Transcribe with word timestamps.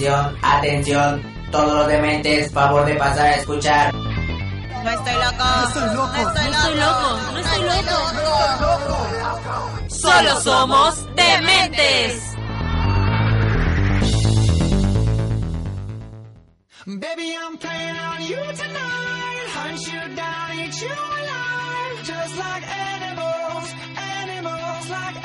Atención, 0.00 0.38
atención, 0.40 1.22
todos 1.52 1.74
los 1.74 1.86
dementes, 1.88 2.50
favor 2.50 2.86
de 2.86 2.94
pasar 2.94 3.26
a 3.26 3.34
escuchar. 3.34 3.92
No 3.92 4.90
estoy 4.90 5.12
loco. 5.12 5.44
No 5.44 5.68
estoy 5.68 5.94
loco. 5.94 6.08
No 6.14 6.18
estoy 6.30 6.72
loco. 6.74 7.22
No 7.32 7.38
estoy 7.38 7.62
loco. 8.64 9.88
Solo 9.90 10.40
somos 10.40 11.06
dementes. 11.14 12.34
Baby, 16.86 17.36
I'm 17.36 17.58
playing 17.58 17.99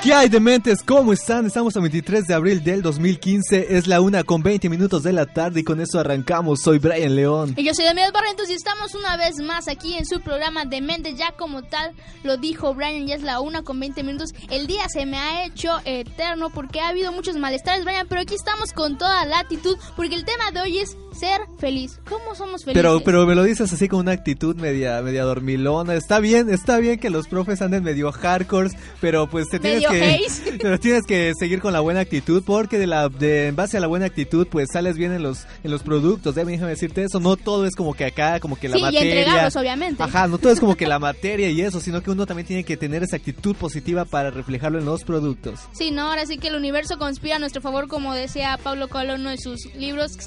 ¿Qué 0.05 0.13
hay 0.13 0.29
de 0.29 0.39
mentes? 0.39 0.83
¿Cómo 0.83 1.13
están? 1.13 1.47
Estamos 1.47 1.75
a 1.75 1.79
23 1.79 2.27
de 2.27 2.35
abril 2.35 2.63
del 2.63 2.83
2015. 2.83 3.75
Es 3.75 3.87
la 3.87 4.01
una 4.01 4.23
con 4.23 4.43
20 4.43 4.69
minutos 4.69 5.01
de 5.01 5.11
la 5.11 5.25
tarde 5.25 5.61
y 5.61 5.63
con 5.63 5.81
eso 5.81 5.99
arrancamos. 5.99 6.61
Soy 6.61 6.77
Brian 6.77 7.15
León. 7.15 7.55
Y 7.57 7.63
yo 7.63 7.73
soy 7.73 7.85
Daniel 7.85 8.11
Barrentos 8.13 8.47
y 8.51 8.53
estamos 8.53 8.93
una 8.93 9.17
vez 9.17 9.37
más 9.39 9.67
aquí 9.67 9.95
en 9.95 10.05
su 10.05 10.21
programa 10.21 10.65
de 10.65 10.79
Mente. 10.79 11.15
Ya 11.15 11.31
como 11.31 11.63
tal 11.63 11.95
lo 12.21 12.37
dijo 12.37 12.75
Brian, 12.75 13.07
ya 13.07 13.15
es 13.15 13.23
la 13.23 13.39
una 13.39 13.63
con 13.63 13.79
20 13.79 14.03
minutos. 14.03 14.29
El 14.51 14.67
día 14.67 14.87
se 14.89 15.07
me 15.07 15.17
ha 15.17 15.43
hecho 15.43 15.79
eterno 15.85 16.51
porque 16.51 16.81
ha 16.81 16.89
habido 16.89 17.11
muchos 17.11 17.35
malestares, 17.37 17.83
Brian, 17.83 18.05
pero 18.07 18.21
aquí 18.21 18.35
estamos 18.35 18.73
con 18.73 18.99
toda 18.99 19.25
la 19.25 19.39
actitud 19.39 19.75
porque 19.95 20.13
el 20.13 20.23
tema 20.23 20.51
de 20.51 20.61
hoy 20.61 20.77
es 20.77 20.95
ser 21.15 21.41
feliz. 21.57 21.99
¿Cómo 22.07 22.35
somos 22.35 22.63
felices? 22.63 22.73
Pero, 22.81 23.01
pero 23.03 23.25
me 23.25 23.35
lo 23.35 23.43
dices 23.43 23.71
así 23.71 23.87
con 23.87 24.01
una 24.01 24.11
actitud 24.11 24.55
media, 24.55 25.01
media 25.01 25.23
dormilona. 25.23 25.95
Está 25.95 26.19
bien, 26.19 26.49
está 26.49 26.77
bien 26.77 26.99
que 26.99 27.09
los 27.09 27.27
profes 27.27 27.61
anden 27.61 27.83
medio 27.83 28.11
hardcore, 28.11 28.71
pero 29.01 29.27
pues 29.27 29.49
te 29.49 29.59
tienes 29.59 29.87
que, 29.87 30.57
pero 30.61 30.79
tienes 30.79 31.05
que 31.05 31.33
seguir 31.37 31.61
con 31.61 31.73
la 31.73 31.79
buena 31.79 32.01
actitud 32.01 32.43
porque 32.45 32.77
de 32.77 32.87
la, 32.87 33.09
de, 33.09 33.47
en 33.47 33.55
base 33.55 33.77
a 33.77 33.79
la 33.79 33.87
buena 33.87 34.05
actitud, 34.05 34.47
pues 34.47 34.69
sales 34.71 34.97
bien 34.97 35.13
en 35.13 35.23
los, 35.23 35.45
en 35.63 35.71
los 35.71 35.83
productos. 35.83 36.35
Déjame, 36.35 36.53
déjame 36.53 36.71
decirte 36.71 37.03
eso. 37.03 37.19
No 37.19 37.37
todo 37.37 37.65
es 37.65 37.75
como 37.75 37.93
que 37.93 38.05
acá, 38.05 38.39
como 38.39 38.55
que 38.55 38.69
la 38.69 38.75
sí, 38.75 38.79
y 38.81 38.83
materia. 38.83 39.19
entregarlos, 39.19 39.55
obviamente. 39.55 40.03
Ajá, 40.03 40.27
no 40.27 40.37
todo 40.37 40.51
es 40.51 40.59
como 40.59 40.75
que 40.75 40.87
la 40.87 40.99
materia 40.99 41.49
y 41.49 41.61
eso, 41.61 41.79
sino 41.79 42.01
que 42.01 42.11
uno 42.11 42.25
también 42.25 42.47
tiene 42.47 42.63
que 42.63 42.77
tener 42.77 43.03
esa 43.03 43.15
actitud 43.15 43.55
positiva 43.55 44.05
para 44.05 44.31
reflejarlo 44.31 44.79
en 44.79 44.85
los 44.85 45.03
productos. 45.03 45.59
Sí, 45.73 45.91
no, 45.91 46.09
ahora 46.09 46.25
sí 46.25 46.37
que 46.37 46.49
el 46.49 46.55
universo 46.55 46.97
conspira 46.97 47.37
a 47.37 47.39
nuestro 47.39 47.61
favor, 47.61 47.87
como 47.87 48.13
decía 48.13 48.59
Pablo 48.61 48.89
Coelho 48.89 49.15
en 49.15 49.21
uno 49.21 49.29
de 49.29 49.37
sus 49.37 49.73
libros, 49.75 50.17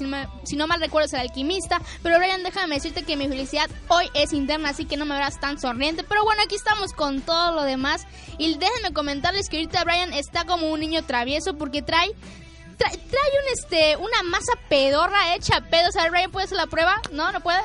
si 0.43 0.55
no 0.55 0.67
mal 0.67 0.78
recuerdo 0.79 1.07
es 1.07 1.13
el 1.13 1.19
alquimista. 1.21 1.81
Pero 2.03 2.17
Brian, 2.17 2.43
déjame 2.43 2.75
decirte 2.75 3.03
que 3.03 3.15
mi 3.15 3.27
felicidad 3.27 3.69
hoy 3.87 4.09
es 4.13 4.33
interna, 4.33 4.69
así 4.69 4.85
que 4.85 4.97
no 4.97 5.05
me 5.05 5.15
verás 5.15 5.39
tan 5.39 5.59
sonriente. 5.59 6.03
Pero 6.03 6.23
bueno, 6.23 6.41
aquí 6.43 6.55
estamos 6.55 6.93
con 6.93 7.21
todo 7.21 7.53
lo 7.53 7.63
demás. 7.63 8.07
Y 8.37 8.55
déjenme 8.57 8.93
comentarles 8.93 9.49
que 9.49 9.57
ahorita 9.57 9.83
Brian 9.83 10.13
está 10.13 10.45
como 10.45 10.71
un 10.71 10.79
niño 10.79 11.03
travieso 11.03 11.55
porque 11.55 11.81
trae... 11.81 12.11
Trae, 12.77 12.93
un 12.93 13.53
este 13.53 13.97
una 13.97 14.23
masa 14.23 14.53
pedorra 14.69 15.35
hecha 15.35 15.57
a 15.57 15.61
pedo. 15.61 15.89
O 15.89 15.91
sea, 15.91 16.09
Brian, 16.09 16.31
¿puede 16.31 16.45
hacer 16.45 16.57
la 16.57 16.67
prueba? 16.67 17.01
No, 17.11 17.29
no 17.33 17.41
puede. 17.41 17.59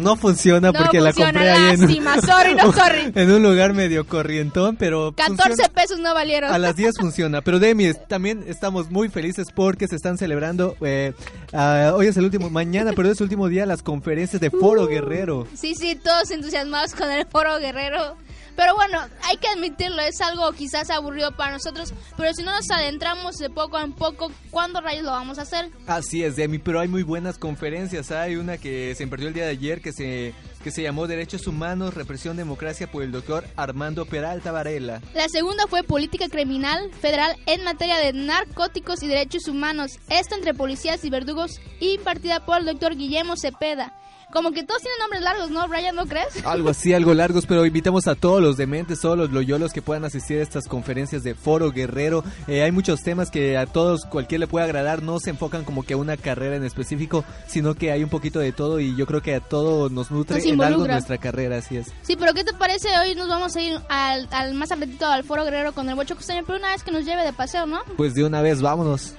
No 0.00 0.16
funciona 0.16 0.72
No 0.72 0.78
porque 0.78 1.00
funciona, 1.00 1.32
la 1.32 1.32
compré 1.32 1.50
ahí 1.50 1.74
en, 1.74 1.80
lástima, 1.80 2.20
sorry, 2.20 2.54
no, 2.54 2.72
sorry. 2.72 3.12
en 3.14 3.30
un 3.30 3.42
lugar 3.42 3.74
medio 3.74 4.06
corrientón, 4.06 4.76
pero 4.76 5.12
14 5.12 5.42
funciona. 5.42 5.68
pesos 5.72 5.98
no 6.00 6.14
valieron. 6.14 6.52
A 6.52 6.58
las 6.58 6.76
10 6.76 6.96
funciona. 7.00 7.40
Pero 7.42 7.58
Demi, 7.58 7.92
también 8.08 8.44
estamos 8.46 8.90
muy 8.90 9.08
felices 9.08 9.48
porque 9.54 9.88
se 9.88 9.96
están 9.96 10.18
celebrando. 10.18 10.76
eh, 10.80 11.12
ah, 11.52 11.92
hoy 11.94 12.06
es 12.08 12.16
el 12.16 12.24
último, 12.24 12.50
mañana, 12.50 12.92
pero 12.94 13.10
es 13.10 13.18
el 13.20 13.24
último 13.24 13.48
día 13.48 13.66
las 13.66 13.82
conferencias 13.82 14.40
de 14.40 14.50
Foro 14.50 14.86
Guerrero. 14.86 15.46
Sí, 15.54 15.74
sí, 15.74 15.94
todos 15.94 16.30
entusiasmados 16.30 16.94
con 16.94 17.10
el 17.10 17.26
foro 17.26 17.58
guerrero. 17.58 18.16
Pero 18.56 18.74
bueno, 18.74 19.00
hay 19.22 19.36
que 19.36 19.48
admitirlo, 19.48 20.00
es 20.02 20.20
algo 20.20 20.52
quizás 20.52 20.90
aburrido 20.90 21.32
para 21.32 21.52
nosotros, 21.52 21.92
pero 22.16 22.32
si 22.34 22.42
no 22.42 22.52
nos 22.52 22.70
adentramos 22.70 23.36
de 23.36 23.50
poco 23.50 23.80
en 23.80 23.92
poco, 23.92 24.30
¿cuándo 24.50 24.80
rayos 24.80 25.04
lo 25.04 25.10
vamos 25.10 25.38
a 25.38 25.42
hacer? 25.42 25.70
Así 25.86 26.22
es, 26.22 26.36
Demi, 26.36 26.58
pero 26.58 26.80
hay 26.80 26.88
muy 26.88 27.02
buenas 27.02 27.38
conferencias. 27.38 28.10
Hay 28.10 28.36
una 28.36 28.58
que 28.58 28.94
se 28.94 29.02
impartió 29.02 29.28
el 29.28 29.34
día 29.34 29.44
de 29.44 29.50
ayer 29.50 29.80
que 29.80 29.92
se, 29.92 30.34
que 30.62 30.70
se 30.70 30.82
llamó 30.82 31.06
Derechos 31.06 31.46
Humanos, 31.46 31.94
Represión, 31.94 32.36
Democracia 32.36 32.90
por 32.90 33.02
el 33.02 33.12
doctor 33.12 33.44
Armando 33.56 34.06
Peralta 34.06 34.52
Varela. 34.52 35.00
La 35.14 35.28
segunda 35.28 35.66
fue 35.66 35.82
Política 35.82 36.28
Criminal 36.28 36.92
Federal 37.00 37.36
en 37.46 37.64
materia 37.64 37.96
de 37.98 38.12
narcóticos 38.12 39.02
y 39.02 39.08
derechos 39.08 39.48
humanos, 39.48 39.98
esto 40.08 40.36
entre 40.36 40.54
policías 40.54 41.04
y 41.04 41.10
verdugos, 41.10 41.60
impartida 41.80 42.44
por 42.44 42.58
el 42.58 42.66
doctor 42.66 42.96
Guillermo 42.96 43.36
Cepeda. 43.36 43.92
Como 44.34 44.50
que 44.50 44.64
todos 44.64 44.82
tienen 44.82 44.98
nombres 44.98 45.22
largos, 45.22 45.50
¿no, 45.50 45.68
Brian? 45.68 45.94
¿No 45.94 46.06
crees? 46.06 46.26
Algo 46.44 46.68
así, 46.68 46.92
algo 46.92 47.14
largos, 47.14 47.46
pero 47.46 47.64
invitamos 47.64 48.08
a 48.08 48.16
todos 48.16 48.42
los 48.42 48.56
dementes, 48.56 49.00
todos 49.00 49.16
los 49.16 49.30
loyolos 49.30 49.72
que 49.72 49.80
puedan 49.80 50.04
asistir 50.04 50.40
a 50.40 50.42
estas 50.42 50.66
conferencias 50.66 51.22
de 51.22 51.36
Foro 51.36 51.70
Guerrero. 51.70 52.24
Eh, 52.48 52.64
hay 52.64 52.72
muchos 52.72 53.04
temas 53.04 53.30
que 53.30 53.56
a 53.56 53.66
todos, 53.66 54.04
cualquier 54.06 54.40
le 54.40 54.48
puede 54.48 54.64
agradar, 54.64 55.02
no 55.04 55.20
se 55.20 55.30
enfocan 55.30 55.62
como 55.62 55.84
que 55.84 55.94
a 55.94 55.98
una 55.98 56.16
carrera 56.16 56.56
en 56.56 56.64
específico, 56.64 57.24
sino 57.46 57.74
que 57.76 57.92
hay 57.92 58.02
un 58.02 58.10
poquito 58.10 58.40
de 58.40 58.50
todo 58.50 58.80
y 58.80 58.96
yo 58.96 59.06
creo 59.06 59.22
que 59.22 59.36
a 59.36 59.40
todo 59.40 59.88
nos 59.88 60.10
nutre 60.10 60.38
Nos 60.38 60.46
en 60.46 60.60
algo 60.60 60.84
nuestra 60.84 61.18
carrera, 61.18 61.58
así 61.58 61.76
es. 61.76 61.92
Sí, 62.02 62.16
pero 62.16 62.34
¿qué 62.34 62.42
te 62.42 62.54
parece? 62.54 62.88
Hoy 62.98 63.14
nos 63.14 63.28
vamos 63.28 63.54
a 63.54 63.60
ir 63.60 63.80
al, 63.88 64.26
al 64.32 64.54
más 64.54 64.72
apretito 64.72 65.06
al 65.06 65.22
foro 65.22 65.44
guerrero 65.44 65.72
con 65.72 65.88
el 65.88 65.94
bocho 65.94 66.16
costeño, 66.16 66.42
pero 66.44 66.58
una 66.58 66.72
vez 66.72 66.82
que 66.82 66.90
nos 66.90 67.04
lleve 67.04 67.22
de 67.22 67.32
paseo, 67.32 67.66
¿no? 67.66 67.82
Pues 67.96 68.14
de 68.14 68.24
una 68.24 68.42
vez, 68.42 68.60
vámonos. 68.60 69.14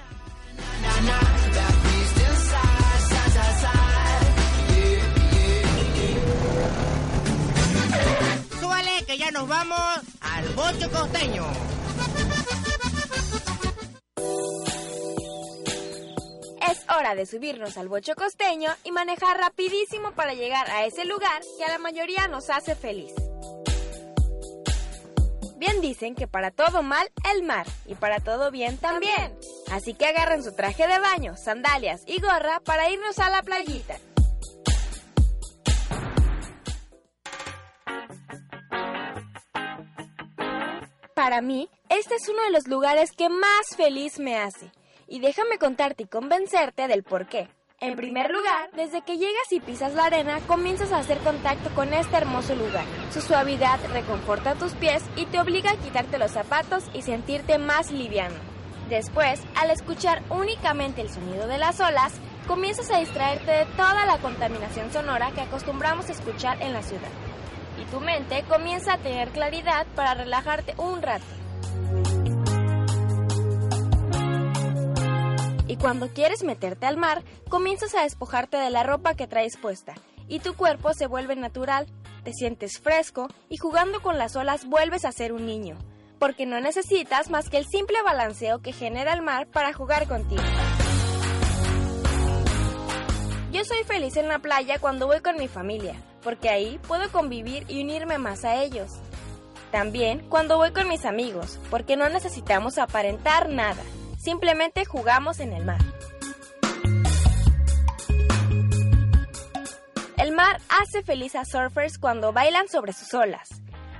Que 9.06 9.18
ya 9.18 9.30
nos 9.30 9.46
vamos 9.46 10.00
al 10.20 10.48
bocho 10.50 10.90
costeño. 10.90 11.46
Es 16.68 16.84
hora 16.90 17.14
de 17.14 17.26
subirnos 17.26 17.76
al 17.76 17.88
bocho 17.88 18.14
costeño 18.16 18.70
y 18.82 18.90
manejar 18.90 19.38
rapidísimo 19.38 20.10
para 20.12 20.34
llegar 20.34 20.68
a 20.70 20.84
ese 20.86 21.04
lugar 21.04 21.40
que 21.56 21.64
a 21.64 21.68
la 21.68 21.78
mayoría 21.78 22.26
nos 22.26 22.50
hace 22.50 22.74
feliz. 22.74 23.12
Bien 25.56 25.80
dicen 25.80 26.14
que 26.14 26.26
para 26.26 26.50
todo 26.50 26.82
mal 26.82 27.08
el 27.32 27.44
mar 27.44 27.66
y 27.86 27.94
para 27.94 28.18
todo 28.18 28.50
bien 28.50 28.76
también. 28.76 29.38
Así 29.70 29.94
que 29.94 30.06
agarren 30.06 30.42
su 30.42 30.54
traje 30.54 30.86
de 30.86 30.98
baño, 30.98 31.36
sandalias 31.36 32.02
y 32.06 32.20
gorra 32.20 32.60
para 32.60 32.90
irnos 32.90 33.18
a 33.20 33.30
la 33.30 33.42
playita. 33.42 33.98
Para 41.26 41.42
mí, 41.42 41.68
este 41.88 42.14
es 42.14 42.28
uno 42.28 42.40
de 42.44 42.52
los 42.52 42.68
lugares 42.68 43.10
que 43.10 43.28
más 43.28 43.74
feliz 43.76 44.20
me 44.20 44.38
hace. 44.38 44.70
Y 45.08 45.18
déjame 45.18 45.58
contarte 45.58 46.04
y 46.04 46.06
convencerte 46.06 46.86
del 46.86 47.02
por 47.02 47.26
qué. 47.26 47.48
En 47.80 47.96
primer 47.96 48.30
lugar, 48.30 48.70
desde 48.76 49.02
que 49.02 49.18
llegas 49.18 49.50
y 49.50 49.58
pisas 49.58 49.94
la 49.94 50.04
arena, 50.04 50.38
comienzas 50.46 50.92
a 50.92 50.98
hacer 50.98 51.18
contacto 51.18 51.68
con 51.74 51.92
este 51.92 52.16
hermoso 52.16 52.54
lugar. 52.54 52.84
Su 53.12 53.20
suavidad 53.20 53.80
reconforta 53.92 54.54
tus 54.54 54.74
pies 54.74 55.02
y 55.16 55.26
te 55.26 55.40
obliga 55.40 55.72
a 55.72 55.76
quitarte 55.76 56.16
los 56.16 56.30
zapatos 56.30 56.84
y 56.94 57.02
sentirte 57.02 57.58
más 57.58 57.90
liviano. 57.90 58.36
Después, 58.88 59.42
al 59.56 59.72
escuchar 59.72 60.22
únicamente 60.30 61.00
el 61.00 61.10
sonido 61.10 61.48
de 61.48 61.58
las 61.58 61.80
olas, 61.80 62.12
comienzas 62.46 62.88
a 62.92 63.00
distraerte 63.00 63.50
de 63.50 63.66
toda 63.76 64.06
la 64.06 64.18
contaminación 64.18 64.92
sonora 64.92 65.32
que 65.32 65.40
acostumbramos 65.40 66.08
a 66.08 66.12
escuchar 66.12 66.62
en 66.62 66.72
la 66.72 66.82
ciudad. 66.82 67.10
Tu 67.90 68.00
mente 68.00 68.44
comienza 68.48 68.94
a 68.94 68.98
tener 68.98 69.30
claridad 69.30 69.86
para 69.94 70.14
relajarte 70.14 70.74
un 70.78 71.02
rato. 71.02 71.24
Y 75.68 75.76
cuando 75.76 76.08
quieres 76.08 76.42
meterte 76.42 76.86
al 76.86 76.96
mar, 76.96 77.22
comienzas 77.48 77.94
a 77.94 78.02
despojarte 78.02 78.56
de 78.56 78.70
la 78.70 78.82
ropa 78.82 79.14
que 79.14 79.26
traes 79.26 79.56
puesta 79.56 79.94
y 80.28 80.40
tu 80.40 80.54
cuerpo 80.54 80.92
se 80.94 81.06
vuelve 81.06 81.36
natural, 81.36 81.86
te 82.24 82.32
sientes 82.32 82.78
fresco 82.78 83.28
y 83.48 83.56
jugando 83.56 84.00
con 84.00 84.18
las 84.18 84.36
olas 84.36 84.66
vuelves 84.66 85.04
a 85.04 85.12
ser 85.12 85.32
un 85.32 85.46
niño, 85.46 85.76
porque 86.18 86.46
no 86.46 86.60
necesitas 86.60 87.30
más 87.30 87.48
que 87.48 87.58
el 87.58 87.66
simple 87.66 88.02
balanceo 88.02 88.60
que 88.60 88.72
genera 88.72 89.12
el 89.12 89.22
mar 89.22 89.46
para 89.46 89.72
jugar 89.72 90.08
contigo. 90.08 90.42
Yo 93.52 93.64
soy 93.64 93.84
feliz 93.84 94.16
en 94.16 94.28
la 94.28 94.40
playa 94.40 94.78
cuando 94.78 95.06
voy 95.06 95.20
con 95.20 95.36
mi 95.36 95.48
familia, 95.48 95.94
porque 96.26 96.48
ahí 96.48 96.80
puedo 96.88 97.08
convivir 97.12 97.64
y 97.68 97.84
unirme 97.84 98.18
más 98.18 98.44
a 98.44 98.60
ellos. 98.60 98.90
También 99.70 100.28
cuando 100.28 100.56
voy 100.56 100.72
con 100.72 100.88
mis 100.88 101.04
amigos, 101.04 101.60
porque 101.70 101.96
no 101.96 102.08
necesitamos 102.08 102.78
aparentar 102.78 103.48
nada, 103.48 103.80
simplemente 104.18 104.84
jugamos 104.84 105.38
en 105.38 105.52
el 105.52 105.64
mar. 105.64 105.78
El 110.16 110.32
mar 110.32 110.60
hace 110.68 111.04
feliz 111.04 111.36
a 111.36 111.44
surfers 111.44 111.96
cuando 111.96 112.32
bailan 112.32 112.66
sobre 112.66 112.92
sus 112.92 113.14
olas, 113.14 113.48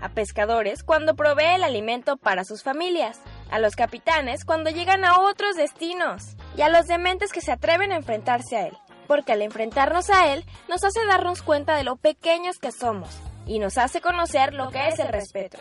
a 0.00 0.08
pescadores 0.08 0.82
cuando 0.82 1.14
provee 1.14 1.54
el 1.54 1.62
alimento 1.62 2.16
para 2.16 2.42
sus 2.42 2.64
familias, 2.64 3.20
a 3.52 3.60
los 3.60 3.76
capitanes 3.76 4.44
cuando 4.44 4.70
llegan 4.70 5.04
a 5.04 5.20
otros 5.20 5.54
destinos 5.54 6.34
y 6.56 6.62
a 6.62 6.70
los 6.70 6.88
dementes 6.88 7.30
que 7.30 7.40
se 7.40 7.52
atreven 7.52 7.92
a 7.92 7.96
enfrentarse 7.96 8.56
a 8.56 8.66
él, 8.66 8.76
porque 9.06 9.32
al 9.32 9.42
enfrentarnos 9.42 10.10
a 10.10 10.32
él 10.32 10.44
nos 10.68 10.84
hace 10.84 11.04
darnos 11.06 11.42
cuenta 11.42 11.76
de 11.76 11.84
lo 11.84 11.96
pequeños 11.96 12.58
que 12.58 12.72
somos 12.72 13.10
y 13.46 13.58
nos 13.58 13.78
hace 13.78 14.00
conocer 14.00 14.54
lo 14.54 14.70
que 14.70 14.88
es 14.88 14.98
el 14.98 15.08
respeto. 15.08 15.58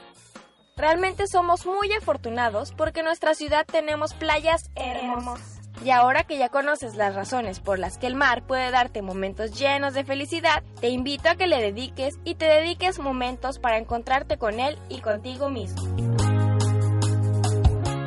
Realmente 0.76 1.28
somos 1.28 1.66
muy 1.66 1.92
afortunados 1.94 2.74
porque 2.74 3.00
en 3.00 3.06
nuestra 3.06 3.34
ciudad 3.34 3.66
tenemos 3.66 4.14
playas 4.14 4.70
hermosas. 4.76 5.62
Y 5.84 5.90
ahora 5.90 6.24
que 6.24 6.38
ya 6.38 6.50
conoces 6.50 6.96
las 6.96 7.16
razones 7.16 7.60
por 7.60 7.80
las 7.80 7.98
que 7.98 8.08
el 8.08 8.16
mar 8.16 8.44
puede 8.44 8.72
darte 8.72 9.02
momentos 9.02 9.58
llenos 9.58 9.94
de 9.94 10.04
felicidad, 10.04 10.64
te 10.80 10.90
invito 10.90 11.30
a 11.30 11.36
que 11.36 11.48
le 11.48 11.62
dediques 11.62 12.16
y 12.24 12.36
te 12.36 12.46
dediques 12.46 13.00
momentos 13.00 13.60
para 13.60 13.78
encontrarte 13.78 14.38
con 14.38 14.60
él 14.60 14.78
y 14.90 15.02
contigo 15.02 15.50
mismo. 15.50 15.82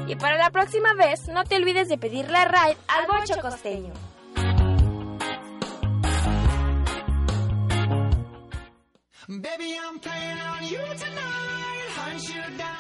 Y 0.06 0.17
para 0.17 0.38
la 0.38 0.50
próxima 0.50 0.94
vez, 0.94 1.29
no 1.29 1.44
te 1.44 1.56
olvides 1.56 1.88
de 1.88 1.99
pedirle 1.99 2.38
a 2.38 2.46
ride 2.46 2.79
al 2.88 3.06
bocho 3.06 3.41
costeño. 3.41 3.93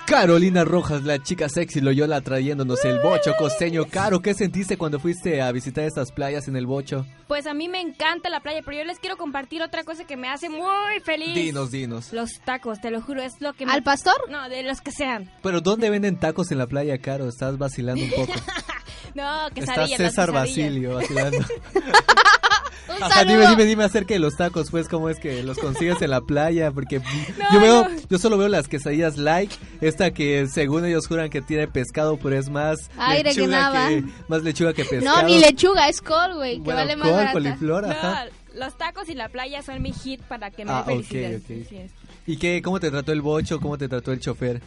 Carolina 0.06 0.64
Rojas, 0.64 1.02
la 1.02 1.22
chica 1.22 1.50
sexy 1.50 1.82
Loyola 1.82 2.22
trayéndonos 2.22 2.82
el 2.86 3.00
bocho 3.00 3.34
costeño. 3.36 3.84
Caro, 3.84 4.20
¿qué 4.20 4.32
sentiste 4.32 4.78
cuando 4.78 4.98
fuiste 4.98 5.42
a 5.42 5.52
visitar 5.52 5.84
estas 5.84 6.10
playas 6.10 6.48
en 6.48 6.56
el 6.56 6.66
bocho? 6.66 7.04
Pues 7.26 7.46
a 7.46 7.52
mí 7.52 7.68
me 7.68 7.82
encanta 7.82 8.30
la 8.30 8.40
playa, 8.40 8.62
pero 8.64 8.78
yo 8.78 8.84
les 8.84 8.98
quiero 8.98 9.18
compartir 9.18 9.62
otra 9.62 9.84
cosa 9.84 10.06
que 10.06 10.16
me 10.16 10.30
hace 10.30 10.48
muy 10.48 11.00
feliz. 11.04 11.34
Dinos, 11.34 11.70
dinos. 11.70 12.14
Los 12.14 12.40
tacos, 12.40 12.80
te 12.80 12.90
lo 12.90 13.02
juro, 13.02 13.22
es 13.22 13.34
lo 13.40 13.52
que 13.52 13.66
me... 13.66 13.72
¿Al 13.72 13.82
pastor? 13.82 14.16
No, 14.30 14.48
de 14.48 14.62
los 14.62 14.80
que 14.80 14.90
sean. 14.90 15.30
Pero 15.42 15.60
¿dónde 15.60 15.90
venden 15.90 16.18
tacos 16.18 16.50
en 16.50 16.56
la 16.56 16.66
playa, 16.66 16.96
Caro? 16.96 17.28
Estás 17.28 17.58
vacilando 17.58 18.02
un 18.04 18.10
poco. 18.10 18.32
No, 19.14 19.48
Está 19.48 19.54
quesadillas. 19.54 20.00
las 20.00 20.10
César. 20.10 20.32
Basilio 20.32 20.94
vacilando. 20.94 21.38
Un 22.88 23.02
Ajá, 23.02 23.24
dime, 23.24 23.46
dime, 23.48 23.64
dime 23.64 23.84
acerca 23.84 24.14
de 24.14 24.20
los 24.20 24.36
tacos, 24.36 24.70
pues, 24.70 24.88
¿cómo 24.88 25.08
es 25.10 25.18
que 25.18 25.42
los 25.42 25.58
consigues 25.58 26.00
en 26.02 26.10
la 26.10 26.20
playa? 26.20 26.70
Porque 26.70 26.98
No, 27.38 27.52
yo 27.52 27.60
veo, 27.60 27.88
no. 27.88 27.96
yo 28.08 28.18
solo 28.18 28.38
veo 28.38 28.48
las 28.48 28.68
quesadillas 28.68 29.16
like, 29.18 29.54
esta 29.80 30.12
que 30.12 30.46
según 30.46 30.84
ellos 30.84 31.06
juran 31.06 31.30
que 31.30 31.42
tiene 31.42 31.68
pescado, 31.68 32.16
pero 32.18 32.36
es 32.38 32.48
más 32.50 32.90
Aire 32.98 33.30
que 33.34 33.40
lechuga 33.40 33.56
nada. 33.60 33.88
que, 33.88 34.04
más 34.28 34.42
lechuga 34.42 34.72
que 34.72 34.84
pescado. 34.84 35.22
No, 35.22 35.28
ni 35.28 35.38
lechuga, 35.38 35.88
es 35.88 36.00
col, 36.00 36.34
güey, 36.34 36.56
que 36.56 36.62
Bueno, 36.62 36.80
vale 36.80 36.96
más 36.96 37.08
col, 37.08 37.16
barata. 37.16 37.32
coliflor, 37.32 37.82
No, 37.86 37.90
ajá. 37.92 38.24
los 38.54 38.76
tacos 38.78 39.08
y 39.08 39.14
la 39.14 39.28
playa 39.28 39.62
son 39.62 39.80
mi 39.82 39.92
hit 39.92 40.20
para 40.22 40.50
que 40.50 40.64
me 40.64 40.70
Ah, 40.72 40.84
dé 40.86 40.94
ok, 40.94 41.04
felicidad. 41.04 41.40
ok. 41.60 41.66
Así 41.66 41.76
es. 41.76 41.90
¿Y 42.26 42.36
qué, 42.36 42.60
cómo 42.62 42.78
te 42.80 42.90
trató 42.90 43.12
el 43.12 43.22
bocho? 43.22 43.58
¿Cómo 43.60 43.78
te 43.78 43.88
trató 43.88 44.12
el 44.12 44.20
chofer? 44.20 44.60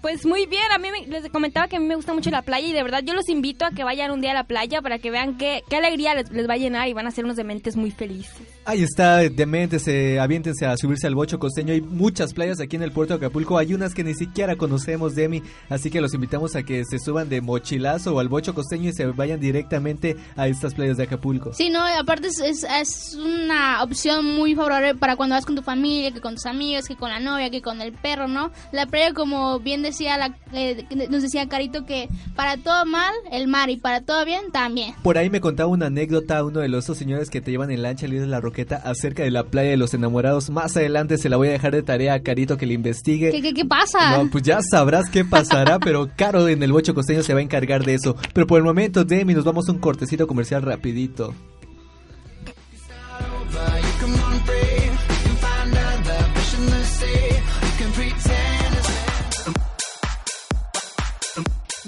Pues 0.00 0.24
muy 0.24 0.46
bien, 0.46 0.62
a 0.72 0.78
mí 0.78 0.88
me- 0.92 1.06
les 1.08 1.28
comentaba 1.30 1.66
que 1.68 1.76
a 1.76 1.80
mí 1.80 1.86
me 1.86 1.96
gusta 1.96 2.14
mucho 2.14 2.30
la 2.30 2.42
playa 2.42 2.66
y 2.66 2.72
de 2.72 2.82
verdad 2.82 3.02
yo 3.04 3.14
los 3.14 3.28
invito 3.28 3.64
a 3.64 3.70
que 3.72 3.82
vayan 3.84 4.10
un 4.12 4.20
día 4.20 4.30
a 4.30 4.34
la 4.34 4.44
playa 4.44 4.80
para 4.80 4.98
que 4.98 5.10
vean 5.10 5.36
qué, 5.38 5.62
qué 5.68 5.76
alegría 5.76 6.14
les, 6.14 6.30
les 6.30 6.48
va 6.48 6.54
a 6.54 6.56
llenar 6.56 6.88
y 6.88 6.92
van 6.92 7.06
a 7.06 7.10
ser 7.10 7.24
unos 7.24 7.36
dementes 7.36 7.76
muy 7.76 7.90
felices. 7.90 8.32
Ahí 8.64 8.82
está, 8.82 9.16
dementes, 9.18 9.88
eh, 9.88 10.20
aviéntense 10.20 10.66
a 10.66 10.76
subirse 10.76 11.06
al 11.06 11.14
bocho 11.14 11.38
costeño. 11.38 11.72
Hay 11.72 11.80
muchas 11.80 12.32
playas 12.34 12.60
aquí 12.60 12.76
en 12.76 12.82
el 12.82 12.92
puerto 12.92 13.14
de 13.14 13.26
Acapulco. 13.26 13.58
Hay 13.58 13.74
unas 13.74 13.94
que 13.94 14.04
ni 14.04 14.14
siquiera 14.14 14.56
conocemos, 14.56 15.14
Demi. 15.14 15.42
Así 15.68 15.90
que 15.90 16.00
los 16.00 16.14
invitamos 16.14 16.54
a 16.54 16.62
que 16.62 16.84
se 16.84 16.98
suban 16.98 17.28
de 17.28 17.40
mochilazo 17.40 18.14
o 18.14 18.20
al 18.20 18.28
bocho 18.28 18.54
costeño 18.54 18.90
y 18.90 18.92
se 18.92 19.06
vayan 19.06 19.40
directamente 19.40 20.16
a 20.36 20.46
estas 20.48 20.74
playas 20.74 20.96
de 20.98 21.04
Acapulco. 21.04 21.52
Sí, 21.54 21.70
no, 21.70 21.80
aparte 21.84 22.28
es, 22.28 22.40
es, 22.40 22.64
es 22.64 23.14
una 23.14 23.82
opción 23.82 24.34
muy 24.36 24.54
favorable 24.54 24.94
para 24.94 25.16
cuando 25.16 25.34
vas 25.34 25.46
con 25.46 25.56
tu 25.56 25.62
familia, 25.62 26.12
que 26.12 26.20
con 26.20 26.34
tus 26.34 26.46
amigos, 26.46 26.86
que 26.86 26.94
con 26.96 27.10
la 27.10 27.20
novia, 27.20 27.50
que 27.50 27.62
con 27.62 27.80
el 27.80 27.92
perro, 27.92 28.28
¿no? 28.28 28.52
La 28.72 28.86
playa, 28.86 29.12
como 29.14 29.58
bien 29.60 29.82
decía, 29.88 30.16
la, 30.16 30.36
eh, 30.52 30.86
nos 31.10 31.22
decía 31.22 31.48
Carito, 31.48 31.84
que 31.84 32.08
para 32.34 32.56
todo 32.56 32.86
mal, 32.86 33.12
el 33.30 33.48
mar, 33.48 33.70
y 33.70 33.76
para 33.76 34.00
todo 34.00 34.24
bien, 34.24 34.50
también. 34.52 34.94
Por 35.02 35.18
ahí 35.18 35.30
me 35.30 35.40
contaba 35.40 35.68
una 35.68 35.86
anécdota 35.86 36.44
uno 36.44 36.60
de 36.60 36.68
los 36.68 36.78
esos 36.88 36.96
señores 36.96 37.28
que 37.28 37.40
te 37.40 37.50
llevan 37.50 37.70
en 37.70 37.82
lancha 37.82 38.06
libre 38.06 38.22
de 38.22 38.28
la 38.28 38.40
Roqueta 38.40 38.76
acerca 38.76 39.22
de 39.22 39.30
la 39.30 39.44
playa 39.44 39.70
de 39.70 39.76
los 39.76 39.92
enamorados. 39.94 40.48
Más 40.48 40.76
adelante 40.76 41.18
se 41.18 41.28
la 41.28 41.36
voy 41.36 41.48
a 41.48 41.52
dejar 41.52 41.72
de 41.72 41.82
tarea 41.82 42.14
a 42.14 42.20
Carito 42.20 42.56
que 42.56 42.66
le 42.66 42.74
investigue. 42.74 43.30
¿Qué, 43.30 43.42
qué, 43.42 43.52
qué 43.52 43.64
pasa? 43.64 44.16
No, 44.16 44.30
pues 44.30 44.44
ya 44.44 44.60
sabrás 44.62 45.10
qué 45.10 45.24
pasará, 45.24 45.78
pero 45.84 46.08
Caro 46.16 46.48
en 46.48 46.62
el 46.62 46.72
bocho 46.72 46.94
costeño 46.94 47.22
se 47.22 47.34
va 47.34 47.40
a 47.40 47.42
encargar 47.42 47.84
de 47.84 47.94
eso. 47.94 48.16
Pero 48.32 48.46
por 48.46 48.58
el 48.58 48.64
momento, 48.64 49.04
Demi, 49.04 49.34
nos 49.34 49.44
vamos 49.44 49.68
a 49.68 49.72
un 49.72 49.78
cortecito 49.78 50.26
comercial 50.26 50.62
rapidito. 50.62 51.34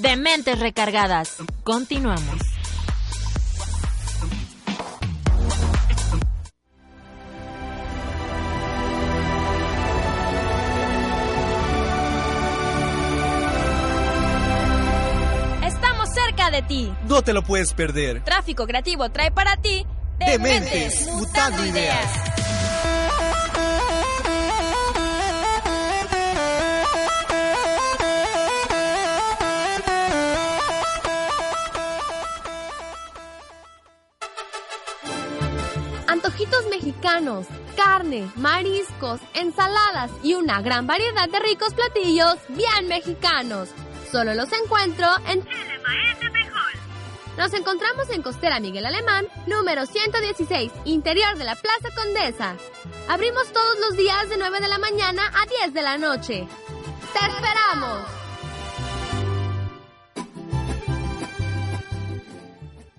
Dementes 0.01 0.59
recargadas. 0.59 1.37
Continuamos. 1.63 2.41
Estamos 15.67 16.09
cerca 16.15 16.51
de 16.51 16.63
ti. 16.63 16.93
No 17.07 17.23
te 17.23 17.33
lo 17.33 17.43
puedes 17.43 17.75
perder. 17.75 18.25
Tráfico 18.25 18.67
Creativo 18.67 19.11
trae 19.11 19.31
para 19.31 19.57
ti 19.57 19.87
Dementes, 20.27 21.07
mutando 21.15 21.65
ideas. 21.65 22.40
Carne, 37.77 38.31
mariscos, 38.37 39.21
ensaladas 39.35 40.13
y 40.23 40.35
una 40.35 40.63
gran 40.63 40.87
variedad 40.87 41.29
de 41.29 41.41
ricos 41.41 41.75
platillos 41.75 42.37
bien 42.51 42.87
mexicanos. 42.87 43.71
Solo 44.13 44.33
los 44.35 44.53
encuentro 44.53 45.09
en. 45.27 45.45
Nos 47.37 47.53
encontramos 47.53 48.09
en 48.11 48.23
Costera 48.23 48.61
Miguel 48.61 48.87
Alemán, 48.87 49.27
número 49.49 49.87
116, 49.87 50.71
interior 50.85 51.37
de 51.37 51.45
la 51.45 51.57
Plaza 51.57 51.89
Condesa. 51.97 52.55
Abrimos 53.09 53.53
todos 53.53 53.81
los 53.81 53.97
días 53.97 54.29
de 54.29 54.37
9 54.37 54.61
de 54.61 54.69
la 54.69 54.79
mañana 54.79 55.23
a 55.35 55.47
10 55.65 55.75
de 55.75 55.83
la 55.83 55.99
noche. 55.99 56.47
¡Te 57.13 57.27
esperamos! 57.27 58.20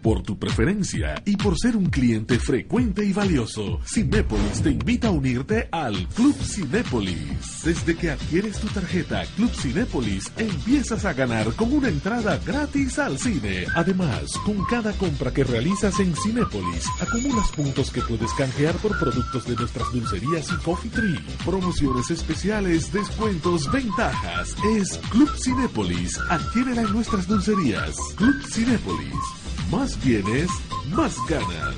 Por 0.02 0.24
tu 0.24 0.40
preferencia 0.40 1.22
y 1.26 1.38
por 1.38 1.60
ser 1.60 1.78
un 1.78 1.86
cliente 1.86 2.40
frecuente 2.40 3.06
y 3.06 3.14
valioso, 3.14 3.80
Cinépolis 3.86 4.64
te 4.64 4.72
invita 4.72 5.10
a 5.10 5.12
unirte 5.12 5.70
al 5.72 6.08
Club 6.10 6.36
Cinépolis. 6.42 7.64
Desde 7.64 7.96
que 7.96 8.10
adquieres 8.10 8.60
tu 8.60 8.68
tarjeta 8.70 9.24
Club 9.36 9.52
Cinépolis, 9.54 10.32
empiezas 10.38 11.06
a 11.06 11.14
ganar 11.14 11.54
con 11.54 11.72
una 11.72 11.90
entrada 11.90 12.40
gratis 12.44 12.98
al 12.98 13.20
cine. 13.20 13.66
Además, 13.76 14.32
con 14.44 14.66
cada 14.66 14.92
compra 14.94 15.32
que 15.32 15.44
realizas 15.44 16.00
en 16.00 16.16
Cinépolis, 16.16 16.88
acumulas 17.00 17.52
puntos 17.52 17.92
que 17.92 18.02
puedes 18.02 18.34
canjear 18.34 18.76
por 18.78 18.98
productos 18.98 19.46
de 19.46 19.56
nuestras 19.56 19.92
dulcerías 19.94 20.48
y 20.52 20.64
Coffee 20.64 20.90
Tree. 20.90 21.20
Promociones 21.46 22.10
especiales, 22.10 22.92
descuentos, 22.92 23.72
ventajas. 23.72 24.56
Es 24.76 24.98
Club 25.12 25.30
Cinépolis. 25.38 26.18
Adquiérela 26.28 26.82
en 26.82 26.92
nuestras 26.92 27.28
dulcerías. 27.28 27.96
Club 28.16 28.42
Cinépolis. 28.48 29.41
Más 29.72 30.04
bienes, 30.04 30.50
más 30.90 31.16
ganas. 31.30 31.76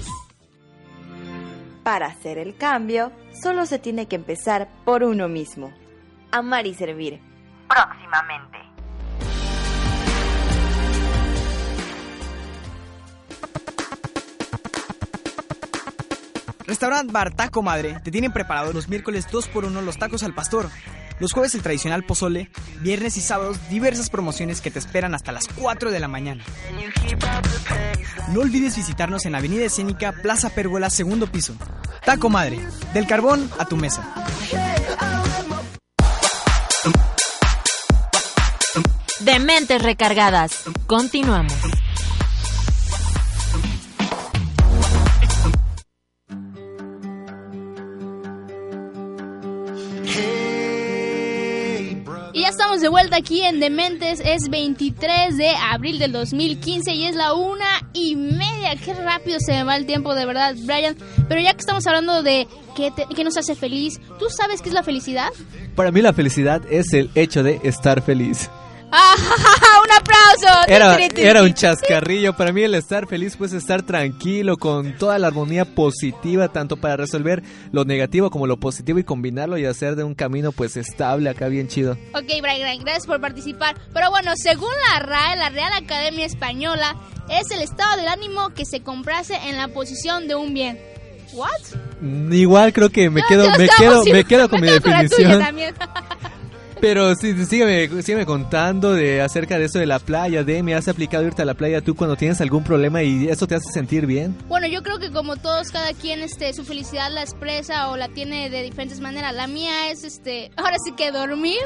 Para 1.83 2.07
hacer 2.07 2.39
el 2.39 2.57
cambio, 2.57 3.12
solo 3.39 3.67
se 3.67 3.77
tiene 3.77 4.07
que 4.07 4.15
empezar 4.15 4.67
por 4.83 5.03
uno 5.03 5.27
mismo. 5.27 5.71
Amar 6.31 6.65
y 6.65 6.73
servir. 6.73 7.21
Próximamente. 7.67 8.57
Restaurant 16.65 17.12
Bar 17.12 17.35
Taco 17.35 17.62
Madre 17.62 18.00
te 18.03 18.09
tienen 18.09 18.31
preparados 18.31 18.73
los 18.73 18.89
miércoles 18.89 19.27
2x1 19.29 19.81
los 19.83 20.00
tacos 20.00 20.23
al 20.23 20.33
pastor, 20.33 20.69
los 21.20 21.34
jueves 21.34 21.55
el 21.55 21.62
tradicional 21.62 22.03
pozole, 22.03 22.50
viernes 22.82 23.17
y 23.17 23.22
sábados 23.22 23.58
diversas 23.70 24.10
promociones 24.10 24.62
que 24.62 24.72
te 24.72 24.79
esperan 24.79 25.13
hasta 25.15 25.32
las 25.32 25.48
4 25.48 25.91
de 25.91 26.00
la 26.00 26.08
mañana. 26.08 26.43
No 28.32 28.41
olvides 28.41 28.75
visitarnos 28.75 29.25
en 29.25 29.36
Avenida 29.36 29.65
Escénica, 29.65 30.12
Plaza 30.12 30.50
Pérgola, 30.50 30.89
segundo 30.89 31.27
piso. 31.27 31.55
Taco 32.05 32.29
Madre, 32.29 32.60
del 32.93 33.08
carbón 33.08 33.50
a 33.60 33.65
tu 33.65 33.77
mesa. 33.77 34.13
Dementes 39.20 39.82
recargadas. 39.82 40.63
Continuamos. 40.86 41.53
De 52.83 52.89
vuelta 52.89 53.15
aquí 53.15 53.41
en 53.41 53.59
Dementes. 53.61 54.19
Es 54.19 54.49
23 54.49 55.37
de 55.37 55.49
abril 55.71 55.99
del 55.99 56.11
2015 56.11 56.93
y 56.93 57.05
es 57.05 57.15
la 57.15 57.33
una 57.33 57.65
y 57.93 58.15
media. 58.17 58.75
Qué 58.83 58.93
rápido 58.93 59.37
se 59.39 59.53
me 59.53 59.63
va 59.63 59.77
el 59.77 59.85
tiempo, 59.85 60.13
de 60.13 60.25
verdad, 60.25 60.53
Brian. 60.65 60.95
Pero 61.29 61.39
ya 61.41 61.53
que 61.53 61.61
estamos 61.61 61.87
hablando 61.87 62.21
de 62.23 62.45
qué, 62.75 62.91
te- 62.91 63.07
qué 63.15 63.23
nos 63.23 63.37
hace 63.37 63.55
feliz, 63.55 63.99
¿tú 64.19 64.25
sabes 64.29 64.61
qué 64.61 64.67
es 64.69 64.75
la 64.75 64.83
felicidad? 64.83 65.29
Para 65.75 65.91
mí 65.91 66.01
la 66.01 66.11
felicidad 66.13 66.61
es 66.69 66.91
el 66.93 67.09
hecho 67.15 67.41
de 67.41 67.61
estar 67.63 68.01
feliz. 68.01 68.49
Ah, 68.95 69.15
¡Un 69.83 69.91
aplauso! 69.91 70.67
Era, 70.67 70.95
era 71.17 71.41
un 71.41 71.51
chascarrillo. 71.51 72.33
Para 72.33 72.51
mí 72.51 72.62
el 72.62 72.75
estar 72.75 73.07
feliz 73.07 73.35
pues 73.35 73.51
estar 73.51 73.81
tranquilo 73.81 74.57
con 74.57 74.95
toda 75.00 75.17
la 75.17 75.27
armonía 75.27 75.65
positiva, 75.65 76.50
tanto 76.50 76.77
para 76.77 76.95
resolver 76.95 77.41
lo 77.71 77.85
negativo 77.85 78.29
como 78.29 78.45
lo 78.45 78.57
positivo 78.57 79.00
y 79.00 79.03
combinarlo 79.03 79.57
y 79.57 79.65
hacer 79.65 79.95
de 79.95 80.03
un 80.03 80.13
camino 80.13 80.51
pues 80.51 80.77
estable 80.77 81.31
acá 81.31 81.47
bien 81.47 81.67
chido. 81.67 81.93
Ok, 82.13 82.39
Brian, 82.39 82.79
gracias 82.81 83.07
por 83.07 83.19
participar. 83.19 83.75
Pero 83.91 84.12
bueno, 84.12 84.33
según 84.35 84.69
la 84.91 85.00
RAE, 85.00 85.38
la 85.38 85.50
Real 85.50 85.73
Academia 85.73 86.27
Española, 86.27 86.95
es 87.29 87.50
el 87.50 87.63
estado 87.63 87.97
del 87.97 88.07
ánimo 88.07 88.50
que 88.50 88.65
se 88.65 88.81
comprase 88.81 89.35
en 89.47 89.57
la 89.57 89.69
posición 89.69 90.27
de 90.27 90.35
un 90.35 90.53
bien. 90.53 90.79
¿What? 91.33 91.50
Igual 92.31 92.73
creo 92.73 92.91
que 92.91 93.09
me 93.09 93.21
No, 93.21 93.27
quedo, 93.27 93.50
me 93.57 93.67
quedo, 93.67 94.03
me 94.05 94.23
quedo 94.23 94.50
con 94.50 94.62
mi 94.62 94.67
la 94.69 94.79
tuya 94.79 95.01
definición. 95.01 95.41
Pero 96.83 97.15
sí, 97.15 97.31
sí, 97.31 97.45
sígueme, 97.45 98.01
sígueme 98.01 98.25
contando 98.25 98.91
de 98.91 99.21
acerca 99.21 99.57
de 99.57 99.63
eso 99.67 99.79
de 99.79 99.85
la 99.85 99.99
playa. 99.99 100.43
Demi, 100.43 100.73
¿has 100.73 100.89
aplicado 100.89 101.23
irte 101.23 101.41
a 101.41 101.45
la 101.45 101.53
playa 101.53 101.79
tú 101.79 101.95
cuando 101.95 102.17
tienes 102.17 102.41
algún 102.41 102.65
problema 102.65 103.01
y 103.01 103.29
eso 103.29 103.47
te 103.47 103.55
hace 103.55 103.71
sentir 103.73 104.05
bien? 104.05 104.35
Bueno, 104.49 104.67
yo 104.67 104.83
creo 104.83 104.99
que 104.99 105.09
como 105.09 105.37
todos, 105.37 105.71
cada 105.71 105.93
quien 105.93 106.19
este, 106.19 106.51
su 106.51 106.65
felicidad 106.65 107.09
la 107.09 107.21
expresa 107.21 107.89
o 107.89 107.95
la 107.95 108.09
tiene 108.09 108.49
de 108.49 108.63
diferentes 108.63 108.99
maneras. 108.99 109.33
La 109.33 109.47
mía 109.47 109.91
es, 109.91 110.03
este, 110.03 110.51
ahora 110.57 110.75
sí 110.83 110.91
que 110.91 111.13
dormir 111.13 111.61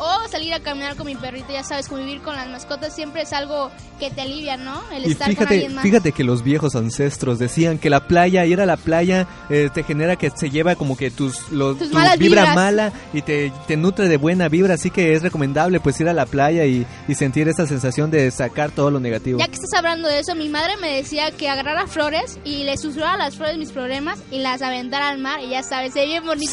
o 0.00 0.28
salir 0.28 0.52
a 0.54 0.60
caminar 0.60 0.96
con 0.96 1.06
mi 1.06 1.14
perrito. 1.14 1.52
Ya 1.52 1.62
sabes, 1.62 1.86
convivir 1.88 2.20
con 2.22 2.34
las 2.34 2.48
mascotas 2.48 2.94
siempre 2.94 3.22
es 3.22 3.32
algo 3.32 3.70
que 3.98 4.10
te 4.10 4.22
alivia, 4.22 4.56
¿no? 4.56 4.82
El 4.92 5.06
Y 5.06 5.12
estar 5.12 5.28
con 5.28 5.36
fíjate, 5.36 5.54
alguien 5.54 5.74
más. 5.74 5.82
fíjate 5.82 6.12
que 6.12 6.24
los 6.24 6.42
viejos 6.42 6.74
ancestros 6.74 7.38
decían 7.38 7.78
que 7.78 7.90
la 7.90 8.06
playa, 8.08 8.46
ir 8.46 8.60
a 8.60 8.66
la 8.66 8.76
playa, 8.78 9.26
eh, 9.50 9.68
te 9.72 9.82
genera 9.84 10.16
que 10.16 10.30
se 10.34 10.48
lleva 10.50 10.74
como 10.74 10.96
que 10.96 11.10
tus, 11.10 11.50
lo- 11.50 11.74
Tus 11.74 11.90
tu 11.90 11.94
malas 11.94 12.18
vibra 12.18 12.40
vibras. 12.42 12.56
mala 12.56 12.92
y 13.12 13.20
te, 13.22 13.52
te 13.68 13.76
nutre 13.76 14.08
de 14.08 14.16
buena 14.16 14.48
vibra, 14.48 14.74
así 14.74 14.90
que 14.90 15.12
es 15.12 15.22
recomendable 15.22 15.80
pues 15.80 16.00
ir 16.00 16.08
a 16.08 16.14
la 16.14 16.24
playa 16.26 16.64
y, 16.64 16.86
y 17.08 17.14
sentir 17.14 17.48
esa 17.48 17.66
sensación 17.66 18.10
de 18.10 18.30
sacar 18.30 18.70
todo 18.70 18.90
lo 18.90 19.00
negativo. 19.00 19.38
Ya 19.38 19.46
que 19.48 19.54
estás 19.54 19.74
hablando 19.76 20.08
de 20.08 20.20
eso, 20.20 20.34
mi 20.34 20.48
madre 20.48 20.78
me 20.78 20.94
decía 20.96 21.30
que 21.30 21.48
agarrara 21.50 21.86
flores 21.86 22.38
y 22.44 22.64
le 22.64 22.78
susurrara 22.78 23.12
a 23.14 23.18
las 23.18 23.36
flores 23.36 23.58
mis 23.58 23.70
problemas 23.72 24.18
y 24.30 24.38
las 24.38 24.62
aventara 24.62 25.10
al 25.10 25.18
mar 25.18 25.40
y 25.40 25.50
ya 25.50 25.62
sabes, 25.62 25.92
se 25.92 26.06
bien 26.06 26.24
bonito. 26.24 26.52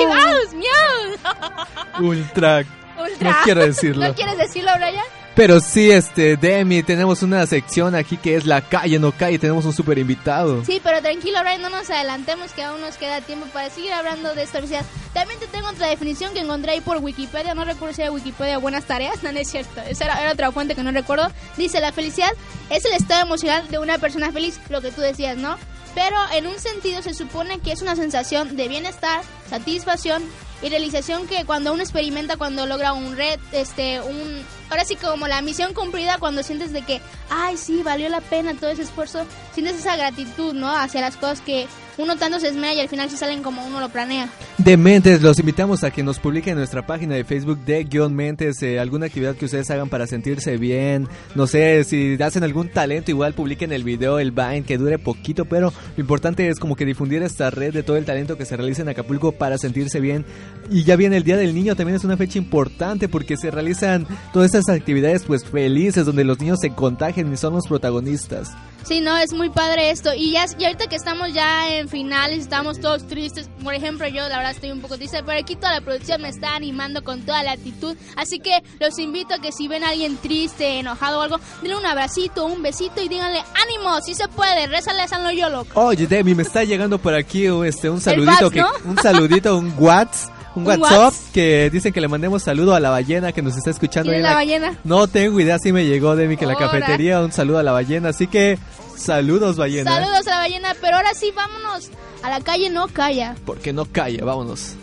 ¡Vamos, 0.00 0.54
miau! 0.54 2.08
Ultra. 2.08 2.64
Ultra. 2.98 3.30
No 3.30 3.36
quiero 3.44 3.66
decirlo. 3.66 4.06
¿No 4.08 4.14
quieres 4.14 4.38
decirlo, 4.38 4.70
Brian? 4.76 5.04
Pero 5.38 5.60
sí, 5.60 5.88
este, 5.88 6.36
Demi, 6.36 6.82
tenemos 6.82 7.22
una 7.22 7.46
sección 7.46 7.94
aquí 7.94 8.16
que 8.16 8.34
es 8.34 8.44
la 8.44 8.60
calle, 8.60 8.98
no 8.98 9.12
calle, 9.12 9.38
tenemos 9.38 9.64
un 9.64 9.72
super 9.72 9.96
invitado. 9.96 10.64
Sí, 10.64 10.80
pero 10.82 11.00
tranquilo, 11.00 11.38
Brian, 11.42 11.62
no 11.62 11.70
nos 11.70 11.88
adelantemos 11.90 12.52
que 12.52 12.64
aún 12.64 12.80
nos 12.80 12.96
queda 12.96 13.20
tiempo 13.20 13.46
para 13.52 13.70
seguir 13.70 13.92
hablando 13.92 14.34
de 14.34 14.42
esta 14.42 14.58
felicidad. 14.58 14.84
También 15.12 15.38
te 15.38 15.46
tengo 15.46 15.68
otra 15.68 15.86
definición 15.86 16.34
que 16.34 16.40
encontré 16.40 16.72
ahí 16.72 16.80
por 16.80 16.96
Wikipedia, 16.96 17.54
no 17.54 17.64
recuerdo 17.64 17.94
si 17.94 18.02
era 18.02 18.10
Wikipedia 18.10 18.58
Buenas 18.58 18.84
Tareas, 18.86 19.22
no, 19.22 19.30
no 19.30 19.38
es 19.38 19.48
cierto, 19.48 19.80
esa 19.82 20.06
era, 20.06 20.20
era 20.20 20.32
otra 20.32 20.50
fuente 20.50 20.74
que 20.74 20.82
no 20.82 20.90
recuerdo. 20.90 21.30
Dice, 21.56 21.80
la 21.80 21.92
felicidad 21.92 22.32
es 22.68 22.84
el 22.84 22.94
estado 22.94 23.22
emocional 23.22 23.68
de 23.68 23.78
una 23.78 23.98
persona 23.98 24.32
feliz, 24.32 24.58
lo 24.70 24.80
que 24.80 24.90
tú 24.90 25.02
decías, 25.02 25.36
¿no? 25.36 25.56
Pero 25.94 26.16
en 26.34 26.48
un 26.48 26.58
sentido 26.58 27.00
se 27.00 27.14
supone 27.14 27.60
que 27.60 27.70
es 27.70 27.80
una 27.80 27.94
sensación 27.94 28.56
de 28.56 28.66
bienestar, 28.66 29.22
satisfacción 29.48 30.24
y 30.62 30.68
realización 30.68 31.26
que 31.26 31.44
cuando 31.44 31.72
uno 31.72 31.82
experimenta 31.82 32.36
cuando 32.36 32.66
logra 32.66 32.92
un 32.92 33.16
red, 33.16 33.38
este, 33.52 34.00
un... 34.00 34.42
Ahora 34.70 34.84
sí 34.84 34.96
como 34.96 35.28
la 35.28 35.40
misión 35.40 35.72
cumplida 35.72 36.18
cuando 36.18 36.42
sientes 36.42 36.72
de 36.72 36.82
que, 36.82 37.00
ay 37.30 37.56
sí, 37.56 37.82
valió 37.82 38.08
la 38.08 38.20
pena 38.20 38.54
todo 38.54 38.70
ese 38.70 38.82
esfuerzo, 38.82 39.24
sientes 39.54 39.76
esa 39.76 39.96
gratitud, 39.96 40.52
¿no? 40.52 40.68
Hacia 40.68 41.00
las 41.00 41.16
cosas 41.16 41.40
que 41.40 41.66
uno 41.98 42.16
tanto 42.16 42.38
se 42.38 42.48
esmera 42.48 42.74
y 42.74 42.80
al 42.80 42.88
final 42.88 43.10
se 43.10 43.16
salen 43.16 43.42
como 43.42 43.66
uno 43.66 43.80
lo 43.80 43.88
planea. 43.88 44.28
Dementes, 44.56 45.20
los 45.20 45.38
invitamos 45.38 45.82
a 45.84 45.90
que 45.90 46.02
nos 46.02 46.18
publiquen 46.18 46.52
en 46.52 46.58
nuestra 46.58 46.86
página 46.86 47.16
de 47.16 47.24
Facebook 47.24 47.58
de 47.64 47.84
Guión 47.84 48.14
Mentes 48.14 48.62
eh, 48.62 48.78
alguna 48.78 49.06
actividad 49.06 49.34
que 49.34 49.46
ustedes 49.46 49.68
hagan 49.70 49.88
para 49.88 50.06
sentirse 50.06 50.56
bien. 50.58 51.08
No 51.34 51.46
sé, 51.46 51.82
si 51.84 52.16
hacen 52.22 52.44
algún 52.44 52.68
talento, 52.68 53.10
igual 53.10 53.34
publiquen 53.34 53.72
el 53.72 53.82
video, 53.82 54.20
el 54.20 54.30
Vine, 54.30 54.62
que 54.62 54.78
dure 54.78 54.98
poquito, 54.98 55.44
pero 55.44 55.72
lo 55.96 56.00
importante 56.00 56.48
es 56.48 56.60
como 56.60 56.76
que 56.76 56.84
difundir 56.84 57.22
esta 57.22 57.50
red 57.50 57.72
de 57.72 57.82
todo 57.82 57.96
el 57.96 58.04
talento 58.04 58.38
que 58.38 58.44
se 58.44 58.56
realiza 58.56 58.82
en 58.82 58.90
Acapulco 58.90 59.32
para 59.32 59.58
sentirse 59.58 59.98
bien. 60.00 60.24
Y 60.70 60.84
ya 60.84 60.96
viene 60.96 61.16
el 61.16 61.24
Día 61.24 61.36
del 61.36 61.54
Niño, 61.54 61.76
también 61.76 61.96
es 61.96 62.04
una 62.04 62.18
fecha 62.18 62.38
importante 62.38 63.08
porque 63.08 63.38
se 63.38 63.50
realizan 63.50 64.06
todas 64.34 64.54
esas 64.54 64.68
actividades 64.68 65.24
pues 65.24 65.44
felices 65.44 66.04
donde 66.04 66.24
los 66.24 66.38
niños 66.40 66.58
se 66.60 66.74
contagian 66.74 67.32
y 67.32 67.36
son 67.38 67.54
los 67.54 67.66
protagonistas. 67.66 68.52
Sí, 68.84 69.00
no, 69.00 69.16
es 69.18 69.32
muy 69.34 69.50
padre 69.50 69.90
esto. 69.90 70.14
Y 70.14 70.32
ya 70.32 70.46
y 70.58 70.64
ahorita 70.64 70.86
que 70.86 70.96
estamos 70.96 71.32
ya 71.34 71.70
en 71.74 71.88
finales, 71.88 72.38
estamos 72.40 72.80
todos 72.80 73.06
tristes. 73.06 73.50
Por 73.62 73.74
ejemplo, 73.74 74.06
yo 74.08 74.28
la 74.28 74.36
verdad 74.36 74.52
estoy 74.52 74.70
un 74.70 74.80
poco 74.80 74.96
triste, 74.96 75.22
pero 75.24 75.38
aquí 75.38 75.56
toda 75.56 75.74
la 75.74 75.80
producción 75.80 76.22
me 76.22 76.28
está 76.28 76.54
animando 76.54 77.02
con 77.02 77.22
toda 77.22 77.42
la 77.42 77.52
actitud. 77.52 77.96
Así 78.16 78.38
que 78.38 78.62
los 78.80 78.98
invito 78.98 79.34
a 79.34 79.40
que 79.40 79.52
si 79.52 79.68
ven 79.68 79.84
a 79.84 79.90
alguien 79.90 80.16
triste, 80.16 80.78
enojado 80.78 81.18
o 81.18 81.22
algo, 81.22 81.38
denle 81.60 81.76
un 81.76 81.84
abracito, 81.84 82.46
un 82.46 82.62
besito 82.62 83.02
y 83.02 83.08
díganle, 83.08 83.40
ánimo, 83.62 84.00
si 84.00 84.14
se 84.14 84.28
puede, 84.28 84.66
rézale 84.66 85.02
a 85.02 85.08
San 85.08 85.22
Loyolo. 85.22 85.66
Oye, 85.74 86.06
Demi, 86.06 86.34
me 86.34 86.42
está 86.42 86.64
llegando 86.64 86.98
por 86.98 87.14
aquí 87.14 87.46
este 87.66 87.90
un 87.90 88.00
saludito 88.00 88.50
fax, 88.50 88.50
que 88.50 88.60
¿no? 88.60 88.70
un 88.84 88.96
saludito, 88.98 89.58
un 89.58 89.74
WhatsApp, 89.78 90.37
un 90.54 90.62
¿Un 90.62 90.68
WhatsApp 90.68 90.98
whats? 90.98 91.30
que 91.32 91.70
dicen 91.70 91.92
que 91.92 92.00
le 92.00 92.08
mandemos 92.08 92.42
saludo 92.42 92.74
a 92.74 92.80
la 92.80 92.90
ballena 92.90 93.32
que 93.32 93.42
nos 93.42 93.56
está 93.56 93.70
escuchando. 93.70 94.10
¿Quién 94.10 94.24
es 94.24 94.28
la 94.30 94.34
ballena? 94.34 94.78
No 94.84 95.06
tengo 95.08 95.38
idea 95.40 95.58
si 95.58 95.72
me 95.72 95.84
llegó 95.84 96.16
Demi 96.16 96.36
que 96.36 96.44
en 96.44 96.50
la 96.50 96.56
cafetería 96.56 97.20
un 97.20 97.32
saludo 97.32 97.58
a 97.58 97.62
la 97.62 97.72
ballena, 97.72 98.10
así 98.10 98.26
que 98.26 98.58
saludos 98.96 99.56
ballena. 99.56 99.92
Saludos 99.92 100.26
a 100.26 100.30
la 100.30 100.36
ballena, 100.38 100.74
pero 100.80 100.96
ahora 100.96 101.14
sí, 101.14 101.32
vámonos 101.34 101.90
a 102.22 102.30
la 102.30 102.40
calle, 102.40 102.70
no 102.70 102.88
calla. 102.88 103.34
Porque 103.44 103.72
no 103.72 103.84
calla, 103.84 104.24
vámonos. 104.24 104.74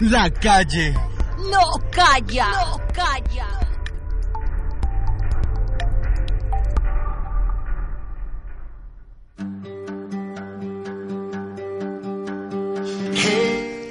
La 0.00 0.28
calle. 0.30 0.94
No 1.50 1.60
calla. 1.90 2.48
No 2.50 2.78
calla. 2.92 3.46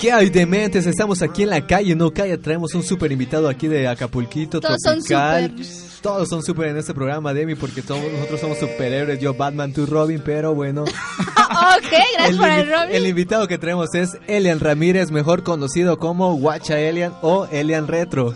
¿Qué 0.01 0.11
hay 0.11 0.31
dementes? 0.31 0.87
Estamos 0.87 1.21
aquí 1.21 1.43
en 1.43 1.51
la 1.51 1.67
calle, 1.67 1.95
no 1.95 2.11
calla, 2.11 2.35
traemos 2.39 2.73
un 2.73 2.81
super 2.81 3.11
invitado 3.11 3.47
aquí 3.47 3.67
de 3.67 3.87
Acapulquito 3.87 4.59
Todos 4.59 4.77
son 4.83 4.95
Tropical. 4.95 5.51
super. 5.63 5.91
Todos 6.01 6.27
son 6.29 6.41
super 6.41 6.69
en 6.69 6.77
este 6.77 6.95
programa, 6.95 7.31
Demi, 7.35 7.53
porque 7.53 7.83
somos- 7.83 8.11
nosotros 8.11 8.41
somos 8.41 8.57
superhéroes, 8.57 9.19
yo 9.19 9.35
Batman, 9.35 9.71
tú 9.71 9.85
Robin, 9.85 10.19
pero 10.25 10.55
bueno. 10.55 10.81
ok, 10.85 11.93
gracias 12.17 12.37
por 12.37 12.49
el 12.49 12.67
Robin. 12.71 12.95
el 12.95 13.05
invitado 13.05 13.47
que 13.47 13.59
traemos 13.59 13.93
es 13.93 14.17
Elian 14.25 14.59
Ramírez, 14.59 15.11
mejor 15.11 15.43
conocido 15.43 15.99
como 15.99 16.35
Guacha 16.35 16.79
Elian 16.79 17.13
o 17.21 17.45
Elian 17.51 17.87
Retro. 17.87 18.33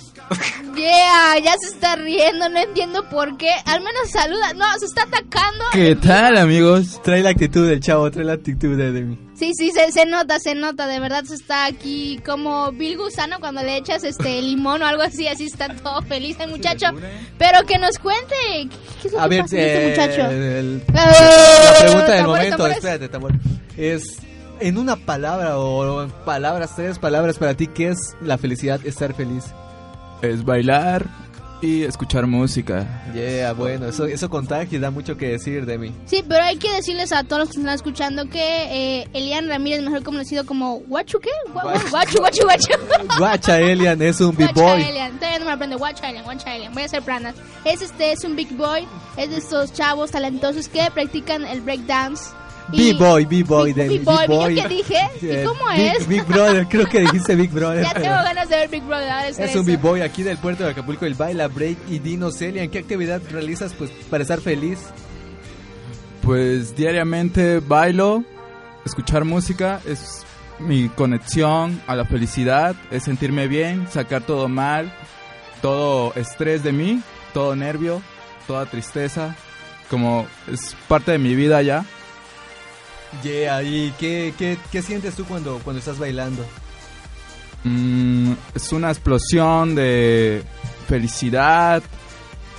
Yeah, 0.75 1.39
ya 1.43 1.55
se 1.59 1.73
está 1.73 1.95
riendo, 1.95 2.47
no 2.49 2.59
entiendo 2.59 3.09
por 3.09 3.37
qué. 3.37 3.49
Al 3.65 3.79
menos 3.81 4.11
saluda. 4.11 4.53
No, 4.53 4.65
se 4.77 4.85
está 4.85 5.03
atacando. 5.03 5.63
¿Qué 5.71 5.95
tal, 5.95 6.37
amigos? 6.37 7.01
Trae 7.01 7.23
la 7.23 7.29
actitud 7.31 7.67
del 7.67 7.79
chavo, 7.79 8.11
trae 8.11 8.25
la 8.25 8.33
actitud 8.33 8.77
de 8.77 8.91
Demi. 8.91 9.17
Sí, 9.35 9.51
sí, 9.53 9.71
se, 9.71 9.91
se 9.91 10.05
nota, 10.05 10.39
se 10.39 10.55
nota. 10.55 10.87
De 10.87 10.99
verdad 10.99 11.23
se 11.25 11.35
está 11.35 11.65
aquí 11.65 12.19
como 12.25 12.71
Bill 12.71 12.97
Gusano 12.97 13.39
cuando 13.39 13.61
le 13.63 13.77
echas 13.77 14.03
este 14.03 14.41
limón 14.41 14.81
o 14.81 14.85
algo 14.85 15.03
así. 15.03 15.27
Así 15.27 15.45
está 15.45 15.67
todo 15.75 16.01
feliz 16.03 16.37
el 16.39 16.51
muchacho. 16.51 16.87
Pero 17.37 17.65
que 17.67 17.77
nos 17.77 17.97
cuente. 17.99 18.33
¿Qué, 18.53 18.69
qué 19.01 19.07
es 19.09 19.13
lo 19.13 19.19
A 19.19 19.23
que 19.23 19.29
ver, 19.29 19.41
pasa 19.41 19.57
este 19.57 19.85
eh, 19.85 19.89
muchacho? 19.89 20.21
el- 20.31 20.81
Eh, 20.87 20.93
la 20.93 21.79
pregunta 21.79 22.11
del 22.13 22.25
momento, 22.27 22.49
tambores. 22.57 22.77
espérate, 22.77 23.09
tambor. 23.09 23.31
Es 23.77 24.17
en 24.61 24.77
una 24.77 24.95
palabra 24.95 25.57
o 25.57 26.03
en 26.03 26.11
palabras, 26.23 26.73
tres 26.75 26.97
palabras 26.97 27.37
para 27.37 27.55
ti, 27.55 27.67
¿qué 27.67 27.89
es 27.89 27.97
la 28.21 28.37
felicidad, 28.37 28.79
estar 28.85 29.13
feliz? 29.13 29.43
Es 30.21 30.45
bailar 30.45 31.05
y 31.61 31.83
escuchar 31.83 32.27
música. 32.27 32.85
Yeah, 33.13 33.53
bueno, 33.53 33.87
eso, 33.87 34.05
eso 34.05 34.29
contagia 34.29 34.77
y 34.77 34.79
da 34.79 34.91
mucho 34.91 35.17
que 35.17 35.29
decir 35.29 35.65
de 35.65 35.77
mí. 35.77 35.91
Sí, 36.05 36.23
pero 36.27 36.43
hay 36.43 36.57
que 36.57 36.71
decirles 36.71 37.11
a 37.11 37.23
todos 37.23 37.39
los 37.39 37.49
que 37.49 37.59
están 37.59 37.73
escuchando 37.73 38.29
que 38.29 38.99
eh, 39.01 39.07
Elian 39.13 39.47
Ramírez, 39.47 39.81
mejor 39.81 40.03
conocido 40.03 40.45
como 40.45 40.79
Guachu, 40.79 41.19
¿qué? 41.19 41.29
Gua- 41.53 41.63
gua- 41.63 41.89
Guachu, 41.91 42.17
Guachu, 42.19 42.43
Guachu. 42.43 42.73
Guacha 43.17 43.59
Elian 43.59 44.01
es 44.01 44.19
un 44.21 44.35
big 44.35 44.53
Guacha 44.53 44.73
boy. 44.75 44.83
Elian, 44.83 45.15
todavía 45.17 45.39
no 45.39 45.45
me 45.45 45.51
aprende. 45.51 45.75
Guacha 45.77 46.09
Elian, 46.09 46.23
Guacha 46.25 46.55
Elian. 46.55 46.73
Voy 46.73 46.83
a 46.83 46.85
hacer 46.85 47.01
planas. 47.01 47.35
Es 47.63 47.81
este, 47.81 48.11
es 48.11 48.23
un 48.23 48.35
big 48.35 48.55
boy. 48.55 48.85
Es 49.17 49.29
de 49.29 49.37
estos 49.37 49.71
chavos 49.73 50.11
talentosos 50.11 50.67
que 50.67 50.81
practican 50.93 51.45
el 51.45 51.61
breakdance. 51.61 52.25
B-boy, 52.69 53.25
B-boy, 53.25 53.73
Big- 53.73 53.75
de 53.75 53.89
Big 53.89 54.03
Boy, 54.03 54.55
¿yo 54.55 54.63
qué 54.63 54.67
dije? 54.69 54.99
¿Y 55.21 55.45
cómo 55.45 55.69
Big- 55.75 55.93
es? 55.97 56.07
Big 56.07 56.23
Brother, 56.25 56.67
creo 56.67 56.85
que 56.87 56.99
dijiste 57.01 57.35
Big 57.35 57.51
Brother. 57.51 57.83
Ya 57.83 57.93
tengo 57.93 58.05
ganas 58.15 58.49
de 58.49 58.55
ver 58.55 58.69
Big 58.69 58.83
Brother. 58.83 59.09
ahora 59.11 59.27
Es 59.27 59.55
un. 59.55 59.65
B-boy 59.65 60.01
aquí 60.01 60.23
del 60.23 60.37
puerto 60.37 60.63
de 60.63 60.71
Acapulco, 60.71 61.05
el 61.05 61.13
baila, 61.15 61.47
break 61.47 61.77
y 61.89 61.99
dinos, 61.99 62.41
Elian. 62.41 62.69
¿Qué 62.69 62.79
actividad 62.79 63.21
realizas 63.31 63.73
pues 63.73 63.91
para 64.09 64.23
estar 64.23 64.39
feliz? 64.41 64.79
Pues 66.21 66.75
diariamente 66.75 67.59
bailo, 67.59 68.23
escuchar 68.85 69.25
música 69.25 69.79
es 69.85 70.23
mi 70.57 70.89
conexión 70.89 71.81
a 71.85 71.95
la 71.95 72.05
felicidad, 72.05 72.75
es 72.89 73.03
sentirme 73.03 73.47
bien, 73.47 73.87
sacar 73.91 74.23
todo 74.23 74.47
mal, 74.47 74.91
todo 75.61 76.13
estrés 76.15 76.63
de 76.63 76.71
mí, 76.71 77.01
todo 77.33 77.55
nervio, 77.55 78.01
toda 78.47 78.65
tristeza, 78.65 79.35
como 79.89 80.25
es 80.51 80.75
parte 80.87 81.11
de 81.11 81.19
mi 81.19 81.35
vida 81.35 81.61
ya. 81.61 81.85
Yeah, 83.23 83.63
¿y 83.63 83.93
qué, 83.99 84.33
qué, 84.37 84.57
qué 84.71 84.81
sientes 84.81 85.15
tú 85.15 85.25
cuando, 85.25 85.59
cuando 85.63 85.79
estás 85.79 85.97
bailando? 85.97 86.45
Mm, 87.63 88.33
es 88.53 88.71
una 88.71 88.89
explosión 88.91 89.73
de 89.73 90.43
felicidad, 90.87 91.81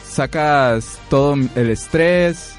sacas 0.04 0.98
todo 1.08 1.34
el 1.34 1.70
estrés, 1.70 2.54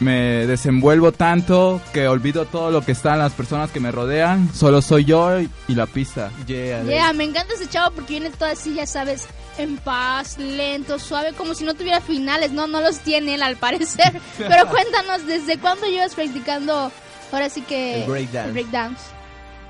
me 0.00 0.46
desenvuelvo 0.46 1.12
tanto 1.12 1.80
que 1.92 2.08
olvido 2.08 2.46
todo 2.46 2.70
lo 2.70 2.80
que 2.82 2.92
están 2.92 3.18
las 3.18 3.32
personas 3.32 3.70
que 3.70 3.80
me 3.80 3.92
rodean, 3.92 4.52
solo 4.54 4.80
soy 4.82 5.04
yo 5.04 5.38
y, 5.40 5.48
y 5.68 5.74
la 5.74 5.86
pista. 5.86 6.30
Yeah, 6.46 6.82
Yeah, 6.84 7.12
me 7.12 7.24
encanta 7.24 7.54
ese 7.54 7.68
chavo 7.68 7.94
porque 7.94 8.14
viene 8.14 8.30
todo 8.30 8.48
así, 8.48 8.74
ya 8.74 8.86
sabes, 8.86 9.26
en 9.58 9.76
paz, 9.76 10.38
lento, 10.38 10.98
suave, 10.98 11.32
como 11.34 11.54
si 11.54 11.64
no 11.64 11.74
tuviera 11.74 12.00
finales. 12.00 12.50
No, 12.52 12.66
no 12.66 12.80
los 12.80 12.98
tiene 13.00 13.34
él 13.34 13.42
al 13.42 13.56
parecer. 13.56 14.20
Pero 14.38 14.66
cuéntanos, 14.68 15.26
¿desde 15.26 15.58
cuándo 15.58 15.86
llevas 15.86 16.14
practicando 16.14 16.90
ahora 17.30 17.50
sí 17.50 17.60
que 17.62 18.02
El 18.04 18.10
breakdance. 18.10 18.48
el 18.48 18.52
breakdance? 18.52 19.02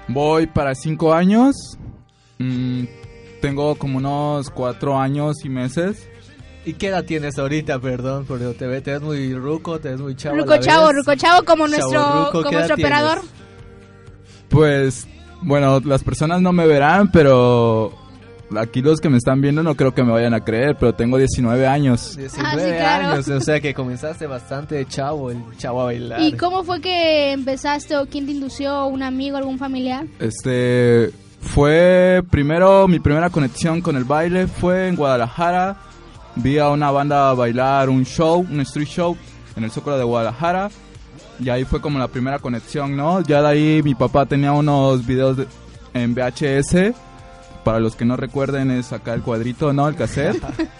Voy 0.08 0.46
para 0.46 0.74
cinco 0.74 1.12
años, 1.12 1.76
mm, 2.38 2.84
tengo 3.40 3.74
como 3.76 3.98
unos 3.98 4.50
cuatro 4.50 4.98
años 4.98 5.44
y 5.44 5.48
meses. 5.48 6.06
¿Y 6.64 6.74
qué 6.74 6.88
edad 6.88 7.04
tienes 7.04 7.38
ahorita, 7.38 7.78
perdón? 7.78 8.26
Porque 8.26 8.44
te 8.46 8.66
ves, 8.66 8.82
te 8.82 8.92
ves 8.92 9.00
muy 9.00 9.34
ruco, 9.34 9.78
te 9.80 9.90
ves 9.90 10.00
muy 10.00 10.14
chavo. 10.14 10.36
Ruco 10.36 10.56
chavo. 10.58 10.92
Ruco 10.92 11.14
chavo 11.14 11.44
como 11.44 11.66
nuestro, 11.66 12.28
como 12.32 12.44
¿qué 12.44 12.48
edad 12.50 12.58
nuestro 12.58 12.76
tienes? 12.76 12.92
operador. 12.92 13.20
Pues, 14.48 15.06
bueno, 15.42 15.80
las 15.80 16.04
personas 16.04 16.42
no 16.42 16.52
me 16.52 16.66
verán, 16.66 17.10
pero 17.10 17.92
aquí 18.56 18.82
los 18.82 19.00
que 19.00 19.08
me 19.08 19.16
están 19.16 19.40
viendo 19.40 19.62
no 19.62 19.74
creo 19.74 19.94
que 19.94 20.02
me 20.02 20.12
vayan 20.12 20.34
a 20.34 20.44
creer, 20.44 20.76
pero 20.78 20.94
tengo 20.94 21.16
19 21.16 21.66
años. 21.66 22.16
19 22.16 22.76
claro. 22.76 23.08
años, 23.08 23.28
o 23.28 23.40
sea 23.40 23.60
que 23.60 23.72
comenzaste 23.72 24.26
bastante 24.26 24.84
chavo, 24.86 25.30
el 25.30 25.42
chavo 25.56 25.82
a 25.82 25.84
bailar. 25.86 26.20
¿Y 26.20 26.32
cómo 26.32 26.64
fue 26.64 26.80
que 26.80 27.32
empezaste 27.32 27.96
o 27.96 28.06
quién 28.06 28.26
te 28.26 28.32
indució? 28.32 28.86
¿Un 28.86 29.02
amigo, 29.02 29.36
algún 29.36 29.58
familiar? 29.58 30.06
Este 30.18 31.10
fue 31.40 32.22
primero 32.30 32.86
mi 32.86 33.00
primera 33.00 33.30
conexión 33.30 33.80
con 33.80 33.96
el 33.96 34.04
baile 34.04 34.46
fue 34.46 34.88
en 34.88 34.96
Guadalajara. 34.96 35.76
Vi 36.42 36.58
a 36.58 36.68
una 36.70 36.90
banda 36.90 37.32
bailar 37.34 37.88
un 37.88 38.04
show, 38.04 38.40
un 38.50 38.60
street 38.60 38.88
show 38.88 39.16
en 39.56 39.64
el 39.64 39.70
Zócalo 39.70 39.98
de 39.98 40.04
Guadalajara. 40.04 40.70
Y 41.38 41.48
ahí 41.48 41.64
fue 41.64 41.80
como 41.80 41.98
la 41.98 42.08
primera 42.08 42.38
conexión, 42.38 42.96
¿no? 42.96 43.20
Ya 43.22 43.40
de 43.42 43.48
ahí 43.48 43.82
mi 43.82 43.94
papá 43.94 44.26
tenía 44.26 44.52
unos 44.52 45.06
videos 45.06 45.36
de- 45.38 45.46
en 45.94 46.14
VHS. 46.14 46.94
Para 47.64 47.78
los 47.80 47.96
que 47.96 48.04
no 48.04 48.16
recuerden 48.16 48.70
es 48.70 48.92
acá 48.92 49.14
el 49.14 49.22
cuadrito, 49.22 49.72
¿no? 49.72 49.88
El 49.88 49.96
cassette. 49.96 50.42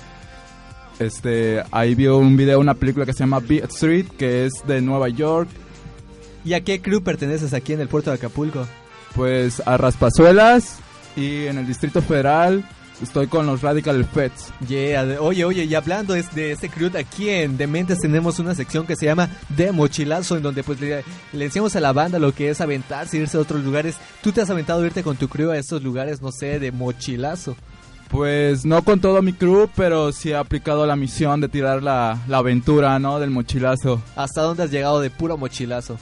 Este, 0.99 1.63
ahí 1.71 1.95
vio 1.95 2.19
un 2.19 2.37
video, 2.37 2.61
una 2.61 2.75
película 2.75 3.07
que 3.07 3.15
se 3.15 3.21
llama 3.21 3.41
Beat 3.41 3.71
Street, 3.71 4.07
que 4.19 4.45
es 4.45 4.53
de 4.67 4.83
Nueva 4.83 5.09
York. 5.09 5.49
¿Y 6.45 6.53
a 6.53 6.61
qué 6.63 6.83
crew 6.83 7.03
perteneces 7.03 7.55
aquí 7.55 7.73
en 7.73 7.81
el 7.81 7.89
puerto 7.89 8.11
de 8.11 8.17
Acapulco? 8.17 8.67
Pues 9.15 9.63
a 9.67 9.79
Raspazuelas 9.79 10.79
y 11.17 11.47
en 11.47 11.57
el 11.57 11.67
Distrito 11.67 12.03
Federal 12.03 12.69
estoy 13.03 13.27
con 13.27 13.47
los 13.47 13.63
Radical 13.63 14.05
Feds. 14.05 14.53
Yeah, 14.69 15.05
de- 15.05 15.19
oye, 15.19 15.45
oye, 15.45 15.65
y 15.65 15.75
hablando 15.75 16.15
de 16.15 16.53
este 16.53 16.69
crew, 16.69 16.91
aquí 16.99 17.29
en 17.29 17.57
Dementes 17.57 17.99
tenemos 17.99 18.39
una 18.39 18.55
sección 18.55 18.87
que 18.87 18.97
se 18.97 19.07
llama 19.07 19.29
De 19.49 19.73
Mochilazo, 19.73 20.37
en 20.37 20.43
donde 20.43 20.63
pues 20.63 20.81
le, 20.81 21.05
le 21.33 21.45
enseñamos 21.45 21.75
a 21.77 21.81
la 21.81 21.93
banda 21.93 22.19
lo 22.19 22.33
que 22.35 22.51
es 22.51 22.61
aventarse, 22.61 23.17
irse 23.19 23.37
a 23.37 23.41
otros 23.41 23.65
lugares. 23.65 23.97
¿Tú 24.23 24.33
te 24.33 24.41
has 24.41 24.51
aventado 24.51 24.83
a 24.83 24.87
irte 24.87 25.03
con 25.03 25.17
tu 25.17 25.29
crew 25.29 25.51
a 25.51 25.57
estos 25.59 25.83
lugares, 25.83 26.21
no 26.23 26.31
sé, 26.33 26.59
de 26.59 26.73
mochilazo? 26.73 27.57
Pues 28.09 28.65
no 28.65 28.83
con 28.83 28.99
todo 29.01 29.23
mi 29.23 29.33
crew, 29.33 29.69
pero 29.77 30.11
sí 30.11 30.31
he 30.31 30.37
aplicado 30.37 30.85
la 30.85 30.97
misión 30.97 31.41
de 31.41 31.49
tirar 31.49 31.81
la, 31.83 32.19
la 32.27 32.39
aventura, 32.39 32.99
¿no? 32.99 33.21
Del 33.21 33.31
mochilazo. 33.31 34.03
¿Hasta 34.17 34.43
dónde 34.43 34.65
has 34.65 34.71
llegado 34.73 35.01
de 35.01 35.11
puro 35.11 35.37
mochilazo? 35.37 35.97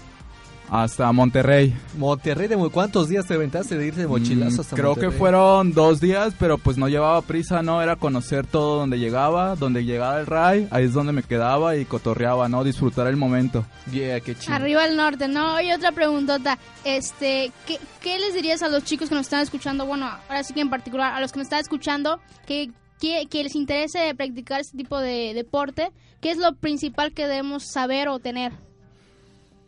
Hasta 0.71 1.11
Monterrey. 1.13 1.75
Monterrey, 1.97 2.47
de 2.47 2.57
¿cuántos 2.71 3.09
días 3.09 3.27
te 3.27 3.35
aventaste 3.35 3.79
de 3.79 3.87
irte 3.87 4.03
de 4.03 4.07
mochilazo 4.07 4.59
Mm, 4.59 4.61
hasta 4.61 4.77
Creo 4.77 4.89
Monterrey? 4.91 5.11
que 5.11 5.17
fueron 5.19 5.73
dos 5.73 6.01
días, 6.01 6.35
pero 6.39 6.59
pues 6.59 6.77
no 6.77 6.89
llevaba 6.89 7.23
prisa, 7.23 7.63
¿no? 7.63 7.81
Era 7.81 7.97
conocer 7.97 8.47
todo 8.47 8.79
donde 8.81 8.99
llegaba, 8.99 9.57
donde 9.57 9.85
llegaba 9.85 10.21
el 10.21 10.27
Ray, 10.27 10.69
ahí 10.71 10.85
es 10.85 10.93
donde 10.93 11.13
me 11.13 11.23
quedaba 11.23 11.77
y 11.77 11.85
cotorreaba, 11.87 12.49
¿no? 12.49 12.65
Disfrutar 12.65 13.07
el 13.07 13.17
momento. 13.17 13.65
Yeah, 13.91 14.21
qué 14.21 14.35
chido. 14.35 14.55
Arriba 14.55 14.85
al 14.85 14.97
norte, 14.97 15.27
¿no? 15.29 15.55
Oye, 15.57 15.75
otra 15.75 15.93
preguntota. 15.93 16.59
Este, 16.85 17.51
¿qué, 17.67 17.79
¿qué 18.03 18.19
les 18.19 18.35
dirías 18.35 18.63
a 18.63 18.69
los 18.69 18.85
chicos 18.85 19.09
que 19.09 19.15
nos 19.15 19.27
están 19.27 19.41
escuchando? 19.41 19.87
Bueno, 19.87 20.07
ahora 20.29 20.45
sí 20.45 20.53
que 20.53 20.61
en 20.61 20.71
particular 20.71 21.15
a 21.15 21.21
los 21.21 21.33
que 21.33 21.39
nos 21.39 21.47
están 21.47 21.61
escuchando, 21.61 22.21
que, 22.47 22.71
que, 23.01 23.27
que 23.31 23.43
les 23.43 23.55
interese 23.55 24.15
practicar 24.15 24.61
este 24.61 24.77
tipo 24.77 24.99
de 25.01 25.33
deporte, 25.35 25.93
¿qué 26.21 26.31
es 26.31 26.37
lo 26.37 26.55
principal 26.57 27.13
que 27.13 27.27
debemos 27.27 27.65
saber 27.65 28.09
o 28.09 28.19
tener? 28.19 28.53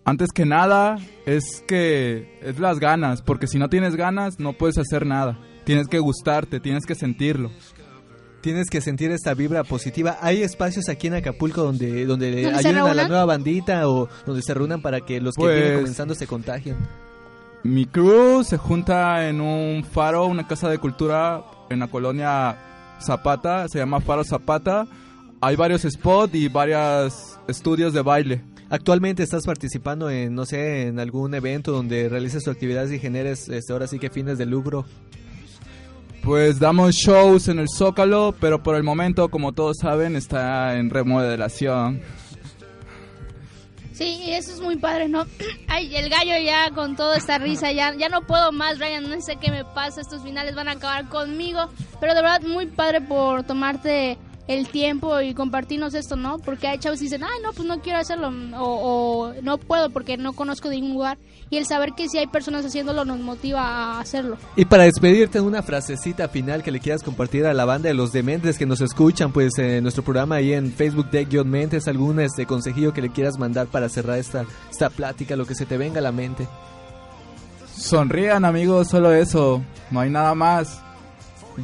Antes 0.05 0.31
que 0.35 0.47
nada, 0.47 0.99
es 1.27 1.63
que 1.69 2.39
es 2.43 2.59
las 2.59 2.81
ganas, 2.81 3.23
porque 3.23 3.47
si 3.47 3.59
no 3.59 3.69
tienes 3.69 3.97
ganas, 3.97 4.41
no 4.41 4.55
puedes 4.55 4.79
hacer 4.79 5.07
nada. 5.07 5.39
Tienes 5.65 5.89
que 5.89 5.99
gustarte, 5.99 6.59
tienes 6.59 6.87
que 6.87 6.95
sentirlo. 6.95 7.51
Tienes 8.41 8.71
que 8.71 8.81
sentir 8.81 9.11
esta 9.11 9.35
vibra 9.35 9.65
positiva. 9.65 10.17
¿Hay 10.23 10.43
espacios 10.43 10.89
aquí 10.89 11.09
en 11.09 11.15
Acapulco 11.15 11.63
donde, 11.63 12.07
donde, 12.07 12.43
¿Donde 12.51 12.79
a 12.81 12.95
la 12.95 13.07
nueva 13.07 13.27
bandita 13.27 13.87
o 13.89 14.09
donde 14.25 14.41
se 14.41 14.55
reúnan 14.55 14.81
para 14.81 15.03
que 15.03 15.21
los 15.21 15.35
que 15.35 15.43
Pues- 15.43 15.61
vienen 15.61 15.79
comenzando 15.81 16.15
se 16.15 16.27
contagien? 16.27 16.77
Mi 17.63 17.85
crew 17.85 18.43
se 18.43 18.57
junta 18.57 19.29
en 19.29 19.43
un 19.43 19.85
faro, 19.85 20.25
una 20.25 20.49
casa 20.49 20.71
de 20.71 20.79
cultura 20.79 21.43
en 21.69 21.81
la 21.81 21.89
colonia 21.89 22.57
Zapata, 23.01 23.69
se 23.69 23.79
llama 23.79 24.01
Faro 24.01 24.25
Zapata. 24.25 24.87
Hay 25.43 25.57
varios 25.57 25.83
spots 25.83 26.35
y 26.35 26.49
varios 26.49 27.39
estudios 27.49 27.93
de 27.93 28.01
baile. 28.01 28.43
Actualmente 28.71 29.25
estás 29.25 29.45
participando 29.45 30.09
en, 30.09 30.33
no 30.33 30.47
sé, 30.47 30.87
en 30.87 31.01
algún 31.01 31.35
evento 31.35 31.73
donde 31.73 32.09
realices 32.09 32.45
tus 32.45 32.55
actividades 32.55 32.93
y 32.93 33.01
generes, 33.01 33.49
este, 33.49 33.73
ahora 33.73 33.89
sí 33.89 33.99
que 33.99 34.11
fines 34.11 34.39
de 34.39 34.47
lucro. 34.47 34.87
Pues 36.23 36.61
damos 36.61 36.95
shows 36.95 37.49
en 37.49 37.59
el 37.59 37.67
Zócalo, 37.69 38.33
pero 38.41 38.63
por 38.63 38.77
el 38.77 38.85
momento, 38.85 39.29
como 39.29 39.53
todos 39.53 39.79
saben, 39.81 40.15
está 40.15 40.77
en 40.77 40.89
remodelación. 40.89 42.01
Sí, 43.93 44.23
eso 44.29 44.53
es 44.53 44.61
muy 44.61 44.77
padre, 44.77 45.09
¿no? 45.09 45.27
Ay, 45.67 45.97
el 45.97 46.09
gallo 46.09 46.39
ya 46.39 46.71
con 46.71 46.95
toda 46.95 47.17
esta 47.17 47.39
risa, 47.39 47.73
ya, 47.73 47.93
ya 47.97 48.09
no 48.09 48.23
puedo 48.23 48.53
más, 48.53 48.79
Brian, 48.79 49.11
no 49.11 49.21
sé 49.21 49.37
qué 49.37 49.51
me 49.51 49.65
pasa, 49.65 50.01
estos 50.01 50.23
finales 50.23 50.55
van 50.55 50.69
a 50.69 50.73
acabar 50.73 51.09
conmigo, 51.09 51.69
pero 51.99 52.15
de 52.15 52.23
verdad 52.23 52.43
muy 52.43 52.67
padre 52.67 53.01
por 53.01 53.43
tomarte 53.43 54.17
el 54.51 54.69
tiempo 54.69 55.21
y 55.21 55.33
compartirnos 55.33 55.95
esto, 55.95 56.17
¿no? 56.17 56.39
Porque 56.39 56.67
hay 56.67 56.79
chavos 56.79 56.99
que 56.99 57.05
dicen, 57.05 57.23
ay, 57.23 57.39
no, 57.41 57.53
pues 57.53 57.69
no 57.69 57.81
quiero 57.81 58.01
hacerlo, 58.01 58.33
o, 58.59 58.65
o 58.65 59.33
no 59.43 59.59
puedo 59.59 59.91
porque 59.91 60.17
no 60.17 60.33
conozco 60.33 60.69
de 60.69 60.77
ningún 60.77 60.95
lugar, 60.95 61.19
y 61.51 61.57
el 61.57 61.67
saber 61.67 61.93
que 61.97 62.09
si 62.09 62.19
hay 62.19 62.27
personas 62.27 62.65
haciéndolo 62.65 63.05
nos 63.05 63.21
motiva 63.21 63.63
a 63.63 64.01
hacerlo. 64.01 64.39
Y 64.57 64.65
para 64.65 64.85
despedirte, 64.85 65.41
una 65.41 65.63
frasecita 65.63 66.29
final 66.29 66.65
que 66.65 66.73
le 66.73 66.81
quieras 66.81 67.05
compartir 67.05 67.47
a 67.47 67.55
la 67.55 67.65
banda 67.65 67.91
de 67.91 67.95
los 67.95 68.11
dementes 68.11 68.59
que 68.59 68.67
nos 68.67 68.81
escuchan, 68.81 69.33
pues 69.33 69.57
en 69.59 69.85
nuestro 69.85 70.03
programa 70.03 70.37
ahí 70.37 70.53
en 70.53 70.73
Facebook 70.73 71.11
de 71.11 71.27
Guión 71.27 71.49
Mentes, 71.49 71.87
algún 71.87 72.19
este 72.19 72.45
consejillo 72.45 72.93
que 72.93 73.03
le 73.03 73.11
quieras 73.11 73.39
mandar 73.39 73.69
para 73.69 73.89
cerrar 73.89 74.19
esta, 74.19 74.45
esta 74.69 74.91
plática, 74.91 75.37
lo 75.37 75.47
que 75.47 75.55
se 75.55 75.65
te 75.65 75.79
venga 75.79 76.01
a 76.01 76.03
la 76.03 76.13
mente. 76.13 76.49
Sonrían, 77.77 78.45
amigos, 78.45 78.89
solo 78.89 79.13
eso. 79.13 79.63
No 79.93 80.01
hay 80.01 80.11
nada 80.11 80.35
más. 80.35 80.83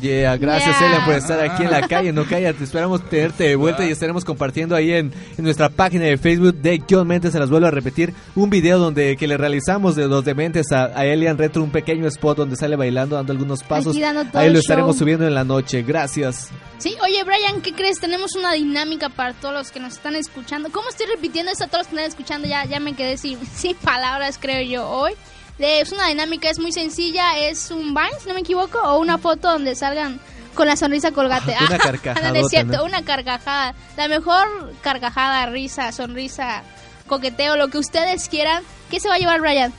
Yeah, 0.00 0.36
gracias 0.36 0.78
Yeah. 0.78 0.88
Elian 0.88 1.04
por 1.04 1.14
estar 1.14 1.40
aquí 1.40 1.62
en 1.62 1.70
la 1.70 1.86
calle, 1.88 2.12
no 2.12 2.24
cállate, 2.24 2.64
esperamos 2.64 3.02
tenerte 3.08 3.44
de 3.44 3.56
vuelta 3.56 3.86
y 3.86 3.90
estaremos 3.90 4.24
compartiendo 4.24 4.74
ahí 4.74 4.92
en, 4.92 5.12
en 5.38 5.44
nuestra 5.44 5.68
página 5.68 6.04
de 6.04 6.18
Facebook 6.18 6.54
de 6.54 6.78
Guión 6.78 7.06
Mentes, 7.06 7.32
se 7.32 7.38
las 7.38 7.48
vuelvo 7.50 7.66
a 7.68 7.70
repetir, 7.70 8.12
un 8.34 8.50
video 8.50 8.78
donde 8.78 9.16
que 9.16 9.26
le 9.26 9.36
realizamos 9.36 9.96
de 9.96 10.06
los 10.08 10.24
dementes 10.24 10.72
a, 10.72 10.86
a 10.86 11.06
Elian 11.06 11.38
Retro, 11.38 11.62
un 11.62 11.70
pequeño 11.70 12.06
spot 12.08 12.36
donde 12.36 12.56
sale 12.56 12.76
bailando, 12.76 13.16
dando 13.16 13.32
algunos 13.32 13.62
pasos, 13.62 13.98
dando 13.98 14.38
ahí 14.38 14.50
lo 14.52 14.58
estaremos 14.58 14.96
show. 14.96 15.00
subiendo 15.00 15.26
en 15.26 15.34
la 15.34 15.44
noche, 15.44 15.82
gracias. 15.82 16.50
Sí, 16.78 16.94
oye 17.02 17.24
Brian, 17.24 17.62
¿qué 17.62 17.72
crees? 17.72 17.98
Tenemos 18.00 18.34
una 18.36 18.52
dinámica 18.52 19.08
para 19.08 19.32
todos 19.32 19.54
los 19.54 19.70
que 19.70 19.80
nos 19.80 19.94
están 19.94 20.14
escuchando. 20.16 20.70
¿Cómo 20.70 20.88
estoy 20.90 21.06
repitiendo 21.06 21.50
esto 21.50 21.64
a 21.64 21.68
todos 21.68 21.84
los 21.84 21.86
que 21.88 21.94
están 21.96 22.08
escuchando? 22.10 22.48
Ya, 22.48 22.64
ya 22.66 22.80
me 22.80 22.94
quedé 22.94 23.16
sin, 23.16 23.38
sin 23.54 23.76
palabras, 23.76 24.38
creo 24.40 24.62
yo, 24.62 24.86
hoy. 24.88 25.12
Es 25.58 25.90
una 25.92 26.08
dinámica, 26.08 26.50
es 26.50 26.58
muy 26.58 26.70
sencilla, 26.72 27.38
es 27.38 27.70
un 27.70 27.94
Vine, 27.94 28.10
si 28.20 28.28
no 28.28 28.34
me 28.34 28.40
equivoco, 28.40 28.78
o 28.78 28.98
una 28.98 29.16
foto 29.18 29.48
donde 29.50 29.74
salgan 29.74 30.20
con 30.54 30.66
la 30.66 30.76
sonrisa 30.76 31.12
colgate. 31.12 31.54
Una 31.60 31.76
Ah, 31.76 31.78
carcajadota, 31.82 32.32
no 32.32 32.40
es 32.40 32.48
cierto, 32.48 32.76
¿no? 32.78 32.84
una 32.84 33.02
carcajada. 33.04 33.74
La 33.96 34.08
mejor 34.08 34.72
carcajada, 34.82 35.46
risa, 35.46 35.92
sonrisa, 35.92 36.62
coqueteo, 37.06 37.56
lo 37.56 37.68
que 37.68 37.78
ustedes 37.78 38.28
quieran. 38.28 38.62
¿Qué 38.90 39.00
se 39.00 39.08
va 39.08 39.14
a 39.14 39.18
llevar 39.18 39.40
Brian? 39.40 39.72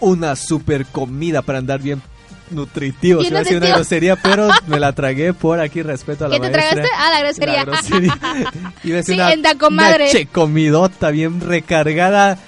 Una 0.00 0.36
super 0.36 0.84
comida 0.86 1.42
para 1.42 1.58
andar 1.58 1.80
bien 1.80 2.02
nutritivo, 2.50 3.20
Bien 3.20 3.30
se 3.30 3.34
me 3.34 3.40
hace 3.40 3.50
una 3.50 3.56
nutritivo. 3.60 3.76
grosería, 3.78 4.16
pero 4.16 4.48
me 4.66 4.78
la 4.80 4.92
tragué 4.92 5.32
por 5.32 5.60
aquí 5.60 5.80
respeto 5.82 6.26
a 6.26 6.28
la 6.28 6.34
¿Qué 6.34 6.40
te 6.40 6.50
maestra. 6.50 6.70
tragaste? 6.82 6.94
Ah, 6.98 7.10
la 7.10 7.20
grosería. 7.20 7.54
La 7.56 7.64
grosería. 7.64 8.18
Sí, 9.02 9.12
una, 9.12 9.32
en 9.32 9.42
taco 9.42 9.70
madre. 9.70 10.10
una 10.10 11.10
bien 11.10 11.40
recargada, 11.40 12.38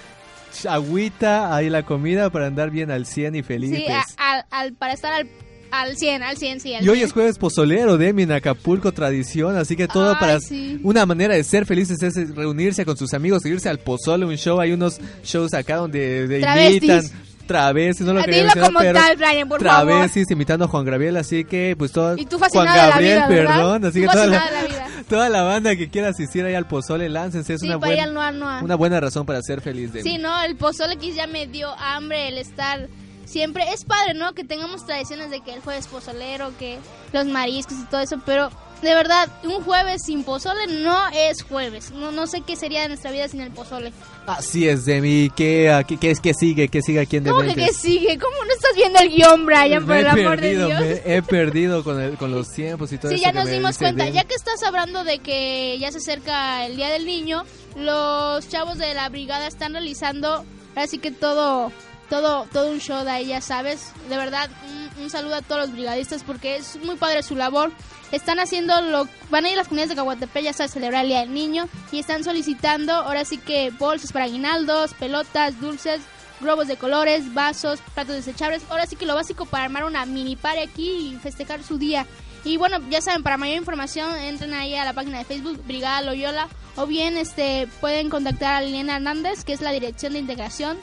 agüita, 0.69 1.55
ahí 1.55 1.71
la 1.71 1.85
comida 1.85 2.31
para 2.31 2.47
andar 2.47 2.71
bien 2.71 2.91
al 2.91 3.07
100 3.07 3.37
y 3.37 3.43
felices. 3.43 3.79
Sí, 3.87 3.93
a- 3.93 4.05
al, 4.33 4.45
al- 4.51 4.73
para 4.75 4.93
estar 4.95 5.13
al, 5.13 5.29
Al 5.71 5.97
100, 5.97 6.23
al 6.23 6.37
100, 6.37 6.61
sí. 6.61 6.75
Al 6.75 6.85
Y 6.85 6.89
hoy 6.89 6.97
100. 6.99 7.07
es 7.09 7.13
jueves 7.13 7.39
pozolero, 7.39 7.99
Demi, 7.99 8.23
en 8.23 8.31
Acapulco, 8.33 8.93
tradición, 8.93 9.57
así 9.57 9.75
que 9.75 9.89
todo 9.89 10.11
Ay, 10.11 10.17
para 10.21 10.39
sí. 10.41 10.79
una 10.85 11.05
manera 11.05 11.35
de 11.35 11.43
ser 11.43 11.67
felices 11.67 12.01
es 12.03 12.15
reunirse 12.35 12.85
con 12.85 12.97
sus 12.97 13.13
amigos, 13.13 13.45
irse 13.45 13.69
al 13.69 13.79
pozole, 13.81 14.25
un 14.25 14.37
show, 14.37 14.61
hay 14.61 14.71
unos 14.73 15.01
shows 15.25 15.53
acá 15.53 15.77
donde 15.77 16.29
de 16.29 16.39
invitan 16.77 17.03
travestis, 17.47 18.07
no 18.07 18.15
lo 18.15 18.23
quería 18.25 18.49
dilo 18.49 18.67
como 18.67 18.79
pero 18.81 18.99
tal, 18.99 19.17
Brian, 19.17 19.49
por 19.49 19.63
favor. 19.63 19.93
a 19.93 20.69
Juan 20.69 20.85
Gabriel, 20.85 21.17
así 21.17 21.45
que 21.45 21.75
pues 21.79 21.93
todo 21.93 22.17
Y 22.17 22.27
tú 22.27 22.39
Juan 22.39 22.51
de 22.53 22.63
la 22.65 22.89
Gabriel, 22.91 23.23
perdón, 23.29 23.85
así 23.85 24.01
Tú 24.01 24.07
que 24.07 24.13
toda 24.13 24.27
la, 24.27 24.51
de 24.51 24.69
vida. 24.69 24.89
toda 25.09 25.29
la 25.29 25.43
banda 25.43 25.77
que 25.77 25.89
quiera 25.89 26.09
asistir 26.09 26.45
ahí 26.45 26.55
al 26.55 26.67
pozole, 26.67 27.09
láncense, 27.09 27.55
es 27.55 27.61
Sí, 27.61 27.67
una 27.67 27.77
ir 27.77 27.81
buena 27.81 28.03
al 28.05 28.15
Noa 28.15 28.33
Noa. 28.33 28.61
una 28.63 28.75
buena 28.75 29.01
razón 29.01 29.27
para 29.27 29.43
ser 29.43 29.61
feliz, 29.61 29.93
Demi. 29.93 30.09
Sí, 30.09 30.19
no, 30.19 30.43
el 30.43 30.57
pozole 30.57 30.97
que 30.97 31.13
ya 31.13 31.27
me 31.27 31.47
dio 31.47 31.69
hambre 31.79 32.29
el 32.29 32.39
estar 32.39 32.89
siempre. 33.25 33.65
Es 33.73 33.85
padre, 33.85 34.15
¿no? 34.15 34.33
Que 34.35 34.45
tengamos 34.45 34.87
tradiciones 34.87 35.31
de 35.31 35.41
que 35.41 35.53
el 35.55 35.61
jueves 35.61 35.87
pozolero, 35.87 36.53
que 36.59 36.79
los 37.13 37.27
mariscos 37.27 37.77
y 37.79 37.85
todo 37.87 38.01
eso, 38.01 38.21
pero 38.25 38.51
de 38.85 38.95
verdad, 38.95 39.29
un 39.43 39.63
jueves 39.65 40.03
sin 40.05 40.23
pozole 40.25 40.67
no 40.69 41.09
es 41.09 41.43
jueves. 41.43 41.91
No, 41.91 42.13
no 42.13 42.27
sé 42.27 42.43
qué 42.43 42.55
sería 42.55 42.83
de 42.83 42.89
nuestra 42.89 43.11
vida 43.11 43.27
sin 43.29 43.41
el 43.41 43.51
pozole. 43.51 43.93
Así 44.27 44.69
es, 44.69 44.85
Demi, 44.85 45.31
¿qué, 45.35 45.83
qué, 45.89 45.97
qué 45.97 46.11
es 46.13 46.21
que 46.21 46.33
sigue? 46.35 46.69
¿Qué 46.69 46.81
sigue 46.83 47.01
aquí 47.01 47.17
en 47.17 47.25
¿Cómo 47.25 47.41
que 47.43 47.55
qué 47.55 47.73
sigue? 47.73 48.19
¿Cómo 48.19 48.37
no 48.45 48.53
estás 48.55 48.71
viendo 48.77 48.99
el 49.01 49.09
guion, 49.11 49.45
Brian, 49.47 49.85
por 49.85 49.95
Me 49.95 50.01
el 50.01 50.07
he 50.07 50.09
amor 50.11 50.39
perdido, 50.41 50.69
de 50.69 50.75
Dios? 50.77 50.81
me 51.07 51.15
he 51.17 51.23
perdido 51.23 51.83
con, 51.85 52.01
el- 52.01 52.17
con 52.17 52.31
los 52.31 52.51
tiempos 52.53 52.93
y 52.93 52.99
todo 52.99 53.11
Sí, 53.11 53.17
eso 53.17 53.25
ya 53.25 53.33
que 53.33 53.39
nos 53.39 53.49
dimos 53.51 53.77
cuenta. 53.79 54.09
Ya 54.09 54.25
que 54.25 54.35
estás 54.35 54.63
hablando 54.63 55.03
de 55.05 55.19
que 55.19 55.77
ya 55.81 55.91
se 55.91 55.99
acerca 55.99 56.65
el 56.67 56.77
Día 56.77 56.91
del 56.91 57.05
Niño, 57.07 57.45
los 57.77 58.49
chavos 58.49 58.79
de 58.79 58.95
la 58.95 59.09
brigada 59.09 59.47
están 59.47 59.73
realizando, 59.73 60.45
así 60.77 60.99
que 60.99 61.11
todo, 61.11 61.73
todo, 62.09 62.47
todo 62.53 62.71
un 62.71 62.81
show 62.81 63.05
de 63.05 63.11
ahí, 63.11 63.27
ya 63.27 63.41
sabes. 63.41 63.93
De 64.09 64.17
verdad, 64.17 64.49
un, 64.97 65.05
un 65.05 65.11
saludo 65.11 65.37
a 65.37 65.43
todos 65.43 65.63
los 65.63 65.73
brigadistas 65.73 66.23
porque 66.23 66.57
es 66.57 66.77
muy 66.85 66.97
padre 66.97 67.23
su 67.23 67.35
labor. 67.37 67.73
Están 68.13 68.39
haciendo 68.39 68.81
lo, 68.81 69.09
van 69.31 69.45
a 69.45 69.49
ir 69.49 69.55
a 69.55 69.59
las 69.59 69.69
comunidades 69.69 69.91
de 69.91 69.97
Caguatepec, 69.97 70.45
ya 70.45 70.53
sabes, 70.53 70.73
celebrar 70.73 71.03
el 71.03 71.09
Día 71.09 71.21
del 71.21 71.35
Niño 71.35 71.69
y 71.91 71.99
están 71.99 72.23
solicitando, 72.23 72.93
ahora 72.93 73.25
sí 73.25 73.39
que 73.39 73.71
bolsas 73.71 74.13
para 74.13 74.27
aguinaldos, 74.27 74.95
pelotas, 74.95 75.61
dulces, 75.61 76.01
globos 76.41 76.69
de 76.69 76.77
colores, 76.77 77.33
vasos, 77.35 77.81
platos 77.95 78.15
desechables. 78.15 78.63
Ahora 78.69 78.87
sí 78.87 78.97
que 78.97 79.07
lo 79.07 79.15
básico 79.15 79.47
para 79.47 79.65
armar 79.65 79.85
una 79.85 80.07
mini 80.07 80.37
party 80.37 80.61
aquí 80.61 80.91
y 80.91 81.17
festejar 81.17 81.63
su 81.63 81.79
día. 81.79 82.07
Y 82.45 82.59
bueno, 82.59 82.79
ya 82.91 83.01
saben, 83.01 83.23
para 83.23 83.39
mayor 83.39 83.57
información 83.57 84.17
entren 84.17 84.53
ahí 84.53 84.75
a 84.75 84.85
la 84.85 84.93
página 84.93 85.19
de 85.19 85.25
Facebook 85.25 85.63
Brigada 85.67 86.03
Loyola 86.03 86.49
o 86.77 86.87
bien 86.87 87.17
este 87.17 87.69
pueden 87.81 88.11
contactar 88.11 88.57
a 88.57 88.61
Liliana 88.61 88.97
Hernández, 88.97 89.45
que 89.45 89.55
es 89.55 89.61
la 89.61 89.73
dirección 89.73 90.13
de 90.13 90.19
integración. 90.19 90.77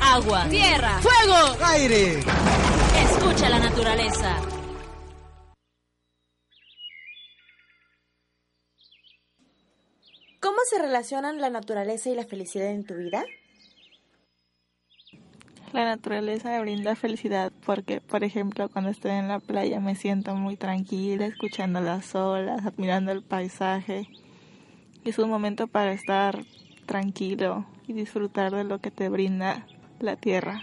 Agua, 0.00 0.46
tierra, 0.48 1.00
fuego, 1.00 1.56
aire. 1.64 2.20
Escucha 3.02 3.48
la 3.48 3.58
naturaleza. 3.60 4.36
¿Cómo 10.40 10.58
se 10.68 10.78
relacionan 10.78 11.40
la 11.40 11.48
naturaleza 11.50 12.10
y 12.10 12.16
la 12.16 12.24
felicidad 12.24 12.70
en 12.70 12.84
tu 12.84 12.94
vida? 12.94 13.24
La 15.72 15.84
naturaleza 15.84 16.50
me 16.50 16.60
brinda 16.60 16.96
felicidad 16.96 17.52
porque, 17.64 18.00
por 18.00 18.24
ejemplo, 18.24 18.68
cuando 18.68 18.90
estoy 18.90 19.12
en 19.12 19.28
la 19.28 19.38
playa 19.38 19.78
me 19.78 19.94
siento 19.94 20.34
muy 20.34 20.56
tranquila, 20.56 21.26
escuchando 21.26 21.80
las 21.80 22.14
olas, 22.16 22.66
admirando 22.66 23.12
el 23.12 23.22
paisaje. 23.22 24.08
Es 25.04 25.18
un 25.18 25.30
momento 25.30 25.68
para 25.68 25.92
estar 25.92 26.44
tranquilo 26.86 27.64
y 27.86 27.92
disfrutar 27.92 28.52
de 28.52 28.64
lo 28.64 28.80
que 28.80 28.90
te 28.90 29.08
brinda 29.08 29.66
la 30.00 30.16
tierra. 30.16 30.62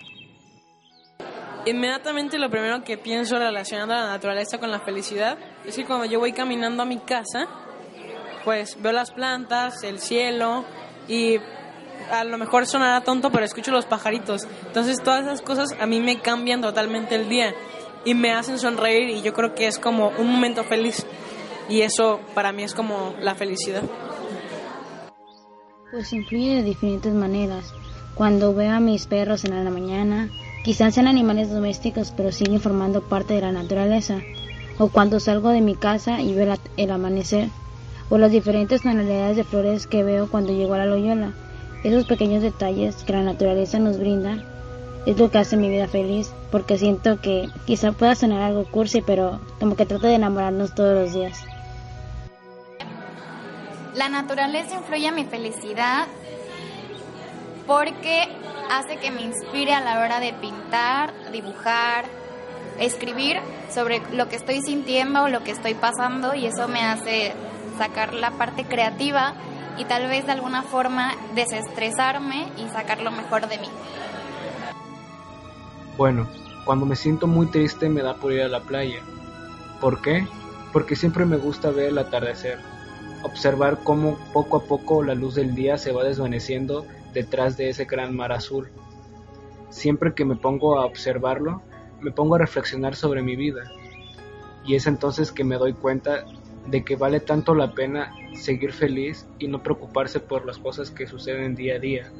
Inmediatamente 1.65 2.38
lo 2.38 2.49
primero 2.51 2.84
que 2.84 2.97
pienso 2.97 3.39
relacionando 3.39 3.95
la 3.95 4.06
naturaleza 4.06 4.60
con 4.60 4.69
la 4.69 4.80
felicidad 4.80 5.38
es 5.65 5.75
que 5.75 5.86
cuando 5.86 6.06
yo 6.06 6.19
voy 6.19 6.32
caminando 6.32 6.84
a 6.84 6.86
mi 6.86 6.99
casa, 6.99 7.47
pues 8.43 8.80
veo 8.82 8.91
las 8.91 9.12
plantas, 9.12 9.84
el 9.84 9.99
cielo 9.99 10.63
y 11.08 11.39
a 12.12 12.23
lo 12.23 12.38
mejor 12.38 12.67
sonará 12.67 13.01
tonto, 13.01 13.32
pero 13.32 13.45
escucho 13.45 13.71
los 13.71 13.86
pajaritos. 13.86 14.47
Entonces 14.67 15.01
todas 15.01 15.25
esas 15.25 15.41
cosas 15.41 15.75
a 15.80 15.88
mí 15.88 16.01
me 16.01 16.21
cambian 16.21 16.62
totalmente 16.62 17.15
el 17.15 17.30
día 17.30 17.56
y 18.06 18.13
me 18.13 18.32
hacen 18.32 18.60
sonreír 18.60 19.10
y 19.10 19.21
yo 19.23 19.34
creo 19.34 19.56
que 19.56 19.65
es 19.65 19.80
como 19.80 20.10
un 20.19 20.28
momento 20.32 20.63
feliz 20.63 21.04
y 21.67 21.82
eso 21.82 22.19
para 22.36 22.51
mí 22.51 22.62
es 22.62 22.75
como 22.75 23.15
la 23.19 23.34
felicidad. 23.34 23.82
Pues 25.91 26.13
influye 26.13 26.58
de 26.58 26.63
diferentes 26.63 27.13
maneras. 27.13 27.73
Cuando 28.13 28.54
veo 28.54 28.71
a 28.71 28.80
mis 28.80 29.08
perros 29.08 29.43
en 29.45 29.63
la 29.63 29.71
mañana, 29.71 30.30
quizás 30.65 30.95
sean 30.95 31.08
animales 31.08 31.51
domésticos, 31.51 32.12
pero 32.17 32.32
siguen 32.32 32.60
formando 32.60 33.04
parte 33.04 33.36
de 33.36 33.41
la 33.41 33.51
naturaleza. 33.51 34.21
O 34.80 34.89
cuando 34.89 35.19
salgo 35.19 35.49
de 35.49 35.62
mi 35.62 35.75
casa 35.75 36.21
y 36.21 36.34
veo 36.34 36.58
el 36.75 36.91
amanecer. 36.91 37.49
O 38.10 38.17
las 38.17 38.32
diferentes 38.32 38.82
tonalidades 38.82 39.38
de 39.38 39.43
flores 39.43 39.86
que 39.86 40.04
veo 40.04 40.28
cuando 40.28 40.54
llego 40.54 40.73
a 40.73 40.80
la 40.80 40.88
Loyola. 40.88 41.34
Esos 41.84 42.06
pequeños 42.06 42.41
detalles 42.41 42.95
que 43.04 43.13
la 43.13 43.21
naturaleza 43.21 43.78
nos 43.78 43.99
brinda 43.99 44.43
es 45.06 45.19
lo 45.19 45.30
que 45.30 45.38
hace 45.38 45.56
mi 45.56 45.69
vida 45.69 45.88
feliz, 45.88 46.34
porque 46.51 46.80
siento 46.80 47.21
que 47.21 47.47
quizá 47.67 47.91
pueda 47.91 48.15
sonar 48.15 48.41
algo 48.41 48.65
cursi, 48.65 49.01
pero 49.01 49.39
como 49.60 49.75
que 49.75 49.86
trato 49.86 50.08
de 50.08 50.15
enamorarnos 50.15 50.73
todos 50.73 50.99
los 50.99 51.13
días. 51.13 51.43
La 53.93 54.10
naturaleza 54.10 54.73
influye 54.73 55.08
en 55.08 55.15
mi 55.15 55.25
felicidad 55.25 56.08
porque 57.67 58.28
hace 58.69 58.97
que 58.97 59.12
me 59.12 59.21
inspire 59.21 59.73
a 59.73 59.82
la 59.82 59.99
hora 59.99 60.19
de 60.19 60.34
pintar, 60.34 61.13
dibujar, 61.32 62.06
escribir 62.80 63.38
sobre 63.73 64.01
lo 64.12 64.28
que 64.28 64.36
estoy 64.36 64.62
sintiendo 64.62 65.23
o 65.23 65.30
lo 65.30 65.43
que 65.43 65.51
estoy 65.51 65.73
pasando 65.73 66.36
y 66.36 66.45
eso 66.45 66.67
me 66.67 66.82
hace 66.82 67.34
sacar 67.78 68.13
la 68.13 68.32
parte 68.32 68.65
creativa 68.65 69.34
y 69.78 69.86
tal 69.86 70.08
vez 70.08 70.25
de 70.25 70.32
alguna 70.34 70.63
forma 70.63 71.13
desestresarme 71.34 72.47
y 72.58 72.69
sacar 72.69 73.01
lo 73.01 73.12
mejor 73.12 73.47
de 73.47 73.58
mí. 73.58 73.67
Bueno, 75.97 76.28
cuando 76.65 76.86
me 76.86 76.95
siento 76.95 77.28
muy 77.28 77.47
triste 77.47 77.89
me 77.89 78.01
da 78.01 78.15
por 78.15 78.32
ir 78.32 78.41
a 78.41 78.47
la 78.47 78.62
playa. 78.62 79.01
¿Por 79.82 80.01
qué? 80.01 80.28
Porque 80.71 80.95
siempre 80.95 81.25
me 81.25 81.38
gusta 81.38 81.71
ver 81.71 81.89
el 81.89 81.97
atardecer, 81.97 82.60
observar 83.23 83.80
cómo 83.84 84.17
poco 84.34 84.58
a 84.58 84.63
poco 84.63 85.04
la 85.04 85.15
luz 85.15 85.36
del 85.36 85.56
día 85.56 85.78
se 85.78 85.91
va 85.91 86.04
desvaneciendo 86.04 86.86
detrás 87.15 87.58
de 87.58 87.69
ese 87.69 87.86
gran 87.86 88.15
mar 88.15 88.32
azul. 88.32 88.69
Siempre 89.69 90.13
que 90.13 90.25
me 90.25 90.36
pongo 90.36 90.78
a 90.78 90.86
observarlo, 90.86 91.63
me 92.01 92.12
pongo 92.12 92.36
a 92.36 92.39
reflexionar 92.39 92.95
sobre 92.95 93.23
mi 93.23 93.36
vida. 93.36 93.63
Y 94.65 94.75
es 94.75 94.86
entonces 94.86 95.32
que 95.32 95.43
me 95.43 95.56
doy 95.56 95.73
cuenta 95.73 96.25
de 96.67 96.84
que 96.84 96.95
vale 96.95 97.19
tanto 97.19 97.56
la 97.56 97.73
pena 97.73 98.13
seguir 98.34 98.73
feliz 98.73 99.28
y 99.39 99.47
no 99.47 99.63
preocuparse 99.63 100.19
por 100.19 100.45
las 100.45 100.58
cosas 100.58 100.91
que 100.91 101.08
suceden 101.08 101.56
día 101.56 101.75
a 101.75 101.80
día. 101.80 102.12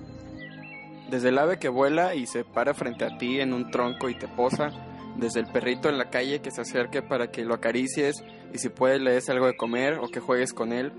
Desde 1.10 1.30
el 1.30 1.38
ave 1.38 1.60
que 1.60 1.70
vuela 1.70 2.16
y 2.16 2.26
se 2.26 2.44
para 2.44 2.74
frente 2.74 3.06
a 3.06 3.18
ti 3.18 3.40
en 3.40 3.54
un 3.54 3.70
tronco 3.70 4.10
y 4.10 4.16
te 4.16 4.28
posa, 4.28 4.70
desde 5.18 5.42
el 5.42 5.48
perrito 5.48 5.90
en 5.90 5.98
la 5.98 6.10
calle 6.10 6.42
que 6.42 6.52
se 6.52 6.62
acerque 6.62 7.02
para 7.02 7.32
que 7.32 7.44
lo 7.44 7.54
acaricies 7.54 8.24
y 8.54 8.58
si 8.58 8.70
puedes 8.70 9.02
le 9.02 9.12
des 9.12 9.30
algo 9.30 9.48
de 9.48 9.56
comer 9.56 10.00
o 10.00 10.08
que 10.08 10.20
juegues 10.20 10.54
con 10.54 10.72
él, 10.72 10.92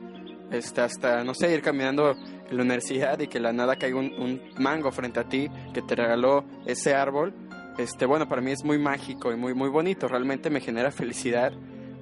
este, 0.50 0.80
hasta, 0.80 1.24
no 1.24 1.34
sé, 1.34 1.52
ir 1.52 1.62
caminando 1.62 2.14
la 2.50 2.62
universidad 2.62 3.18
y 3.20 3.28
que 3.28 3.40
la 3.40 3.52
nada 3.52 3.76
caiga 3.76 3.98
un, 3.98 4.40
mango 4.58 4.90
frente 4.90 5.20
a 5.20 5.24
ti 5.24 5.48
que 5.72 5.82
te 5.82 5.94
regaló 5.94 6.44
ese 6.66 6.94
árbol, 6.94 7.34
este, 7.78 8.06
bueno, 8.06 8.28
para 8.28 8.40
mí 8.40 8.52
es 8.52 8.64
muy 8.64 8.78
mágico 8.78 9.32
y 9.32 9.36
muy, 9.36 9.54
muy 9.54 9.68
bonito, 9.68 10.08
realmente 10.08 10.50
me 10.50 10.60
genera 10.60 10.90
felicidad 10.90 11.52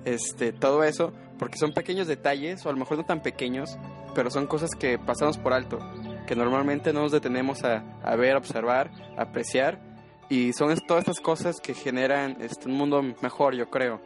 este, 0.05 0.53
todo 0.53 0.85
eso, 0.85 1.13
porque 1.39 1.59
son 1.59 1.73
pequeños 1.73 2.07
detalles, 2.07 2.65
o 2.65 2.69
a 2.69 2.73
lo 2.73 2.79
mejor 2.79 2.99
no 2.99 3.05
tan 3.05 3.23
pequeños, 3.23 3.77
pero 4.15 4.31
son 4.31 4.47
cosas 4.47 4.71
que 4.79 4.99
pasamos 4.99 5.39
por 5.39 5.53
alto, 5.53 5.79
que 6.27 6.37
normalmente 6.37 6.93
no 6.93 7.03
nos 7.03 7.13
detenemos 7.13 7.65
a, 7.65 7.85
a 8.03 8.17
ver, 8.17 8.37
observar, 8.37 8.91
apreciar, 9.17 9.81
y 10.29 10.53
son 10.53 10.75
todas 10.87 11.03
estas 11.03 11.21
cosas 11.21 11.61
que 11.61 11.75
generan 11.75 12.37
este, 12.41 12.69
un 12.69 12.77
mundo 12.77 13.03
mejor, 13.21 13.55
yo 13.55 13.69
creo. 13.69 14.01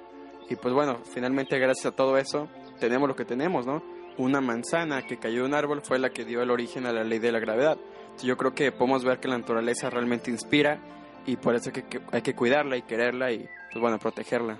Y 0.50 0.56
pues 0.56 0.74
bueno, 0.74 0.98
finalmente 1.04 1.58
gracias 1.58 1.86
a 1.86 1.96
todo 1.96 2.16
eso, 2.16 2.48
tenemos 2.80 3.08
lo 3.08 3.14
que 3.14 3.24
tenemos, 3.24 3.66
¿no? 3.66 3.82
Una 4.18 4.40
manzana 4.40 5.06
que 5.06 5.16
cayó 5.18 5.42
de 5.42 5.46
un 5.48 5.54
árbol 5.54 5.80
fue 5.82 5.98
la 5.98 6.10
que 6.10 6.24
dio 6.24 6.42
el 6.42 6.50
origen 6.50 6.86
a 6.86 6.92
la 6.92 7.04
ley 7.04 7.18
de 7.20 7.32
la 7.32 7.38
gravedad. 7.38 7.78
Yo 8.22 8.36
creo 8.36 8.52
que 8.52 8.72
podemos 8.72 9.04
ver 9.04 9.20
que 9.20 9.28
la 9.28 9.38
naturaleza 9.38 9.90
realmente 9.90 10.30
inspira 10.30 10.78
y 11.24 11.36
por 11.36 11.54
eso 11.54 11.68
hay 11.70 11.72
que, 11.74 11.82
que- 11.84 12.00
hay 12.10 12.22
que 12.22 12.34
cuidarla 12.34 12.76
y 12.76 12.82
quererla 12.82 13.30
y, 13.32 13.48
pues 13.70 13.80
bueno, 13.80 13.98
protegerla. 13.98 14.58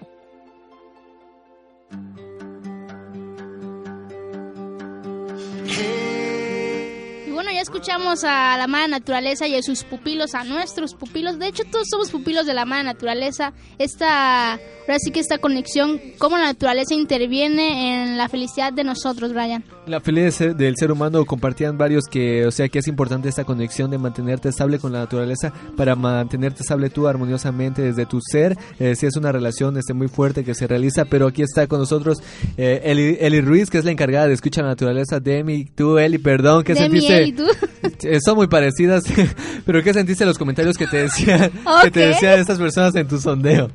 Ya 7.59 7.63
escuchamos 7.63 8.23
a 8.23 8.57
la 8.57 8.69
madre 8.69 8.87
naturaleza 8.87 9.49
y 9.49 9.57
a 9.57 9.63
sus 9.65 9.83
pupilos, 9.83 10.37
a 10.37 10.45
nuestros 10.45 10.95
pupilos. 10.95 11.41
De 11.41 11.49
hecho, 11.49 11.65
todos 11.65 11.89
somos 11.91 12.09
pupilos 12.09 12.47
de 12.47 12.55
la 12.55 12.65
madre 12.65 12.85
naturaleza. 12.85 13.53
Esta, 13.79 14.53
ahora 14.53 14.99
sí 15.01 15.11
que 15.11 15.19
esta 15.19 15.39
conexión, 15.39 16.01
cómo 16.19 16.37
la 16.37 16.45
naturaleza 16.45 16.95
interviene 16.95 18.05
en 18.05 18.17
la 18.17 18.29
felicidad 18.29 18.73
de 18.73 18.85
nosotros, 18.85 19.33
Brian. 19.33 19.65
La 19.89 20.01
felicidad 20.01 20.55
del 20.55 20.77
ser 20.77 20.93
humano 20.93 21.25
compartían 21.25 21.77
varios 21.77 22.05
que, 22.09 22.47
o 22.47 22.53
sea, 22.53 22.69
que 22.69 22.79
es 22.79 22.87
importante 22.87 23.29
esta 23.29 23.43
conexión 23.43 23.91
de 23.91 23.99
mantenerte 23.99 24.51
estable 24.51 24.79
con 24.79 24.93
la 24.93 25.01
naturaleza 25.01 25.53
para 25.77 25.97
mantenerte 25.97 26.63
estable 26.63 26.91
tú 26.91 27.09
armoniosamente 27.09 27.83
desde 27.83 28.07
tu 28.07 28.21
ser. 28.21 28.57
Eh, 28.79 28.95
sí 28.95 29.07
es 29.07 29.17
una 29.17 29.33
relación 29.33 29.77
este, 29.79 29.95
muy 29.95 30.07
fuerte 30.07 30.45
que 30.45 30.55
se 30.55 30.69
realiza, 30.69 31.07
pero 31.07 31.27
aquí 31.27 31.43
está 31.43 31.67
con 31.67 31.81
nosotros 31.81 32.23
eh, 32.57 32.83
Eli, 32.85 33.17
Eli 33.19 33.41
Ruiz, 33.41 33.69
que 33.69 33.79
es 33.79 33.85
la 33.85 33.91
encargada 33.91 34.29
de 34.29 34.35
escuchar 34.35 34.63
la 34.63 34.71
naturaleza. 34.71 35.19
Demi, 35.19 35.65
tú, 35.65 35.99
Eli, 35.99 36.19
perdón, 36.19 36.63
¿qué 36.63 36.75
Demi, 36.75 37.01
sentiste? 37.01 37.17
Eli, 37.17 37.33
tú. 37.33 37.48
Son 38.25 38.37
muy 38.37 38.47
parecidas, 38.47 39.05
pero 39.67 39.83
¿qué 39.83 39.93
sentiste 39.93 40.25
en 40.25 40.29
los 40.29 40.39
comentarios 40.39 40.77
que 40.77 40.87
te 40.87 40.99
decían, 40.99 41.51
que 41.83 41.91
te 41.91 42.01
Ok. 42.07 42.09
decían 42.15 42.39
estas 42.39 42.59
personas 42.59 42.95
en 42.95 43.09
tu 43.09 43.19
sondeo? 43.19 43.71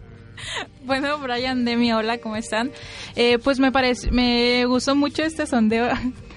Bueno, 0.86 1.18
Brian, 1.20 1.64
Demi, 1.64 1.94
hola, 1.94 2.18
¿cómo 2.18 2.36
están? 2.36 2.72
Eh, 3.16 3.38
pues 3.40 3.60
me 3.60 3.72
parece, 3.72 4.12
me 4.12 4.66
gustó 4.66 4.96
mucho 4.96 5.24
este 5.24 5.46
sondeo. 5.46 5.88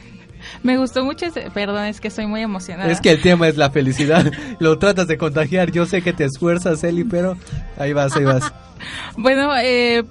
me 0.62 0.78
gustó 0.78 1.04
mucho 1.04 1.26
este, 1.26 1.50
perdón, 1.50 1.86
es 1.86 2.00
que 2.00 2.08
estoy 2.08 2.26
muy 2.26 2.42
emocionada. 2.42 2.90
Es 2.90 3.00
que 3.00 3.10
el 3.10 3.20
tema 3.20 3.48
es 3.48 3.56
la 3.56 3.70
felicidad. 3.70 4.30
Lo 4.60 4.78
tratas 4.78 5.08
de 5.08 5.18
contagiar. 5.18 5.72
Yo 5.72 5.86
sé 5.86 6.02
que 6.02 6.12
te 6.12 6.24
esfuerzas, 6.24 6.84
Eli, 6.84 7.04
pero 7.04 7.36
ahí 7.76 7.92
vas, 7.92 8.14
ahí 8.16 8.24
vas. 8.24 8.52
Bueno, 9.16 9.50
eh, 9.60 10.04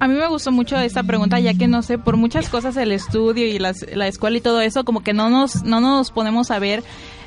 a 0.00 0.08
mí 0.08 0.14
me 0.14 0.26
gustó 0.28 0.50
mucho 0.50 0.76
esta 0.78 1.02
pregunta, 1.02 1.38
ya 1.38 1.54
que 1.54 1.68
no 1.68 1.82
sé, 1.82 1.98
por 1.98 2.16
muchas 2.16 2.48
cosas 2.48 2.76
el 2.78 2.90
estudio 2.90 3.46
y 3.46 3.58
las- 3.58 3.86
la 3.94 4.08
escuela 4.08 4.38
y 4.38 4.40
todo 4.40 4.60
eso, 4.60 4.82
como 4.84 5.02
que 5.02 5.12
no 5.12 5.28
nos, 5.30 5.62
no 5.62 5.80
nos 5.80 6.10
ponemos 6.10 6.50
a 6.50 6.58
ver 6.58 6.82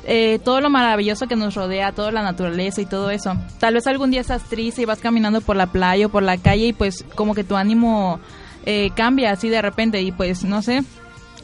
eh, 0.06 0.38
todo 0.44 0.60
lo 0.60 0.68
maravilloso 0.68 1.26
que 1.26 1.34
nos 1.36 1.54
rodea, 1.54 1.92
toda 1.92 2.12
la 2.12 2.20
naturaleza 2.22 2.82
y 2.82 2.86
todo 2.86 3.08
eso. 3.10 3.34
Tal 3.58 3.72
vez 3.74 3.86
algún 3.86 4.10
día 4.10 4.20
estás 4.20 4.42
triste 4.42 4.82
y 4.82 4.84
vas 4.84 4.98
caminando 4.98 5.40
por 5.40 5.56
la 5.56 5.66
playa 5.68 6.06
o 6.06 6.08
por 6.10 6.22
la 6.22 6.36
calle 6.36 6.66
y 6.66 6.72
pues 6.74 7.04
como 7.14 7.34
que 7.34 7.42
tu 7.44 7.56
ánimo 7.56 8.20
eh, 8.66 8.90
cambia 8.94 9.30
así 9.30 9.48
de 9.48 9.62
repente 9.62 10.02
y 10.02 10.12
pues 10.12 10.44
no 10.44 10.60
sé. 10.60 10.82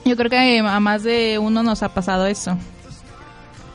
Yo 0.04 0.16
creo 0.16 0.28
que 0.30 0.58
a 0.58 0.80
más 0.80 1.02
de 1.04 1.38
uno 1.38 1.62
nos 1.62 1.82
ha 1.82 1.88
pasado 1.94 2.26
eso. 2.26 2.58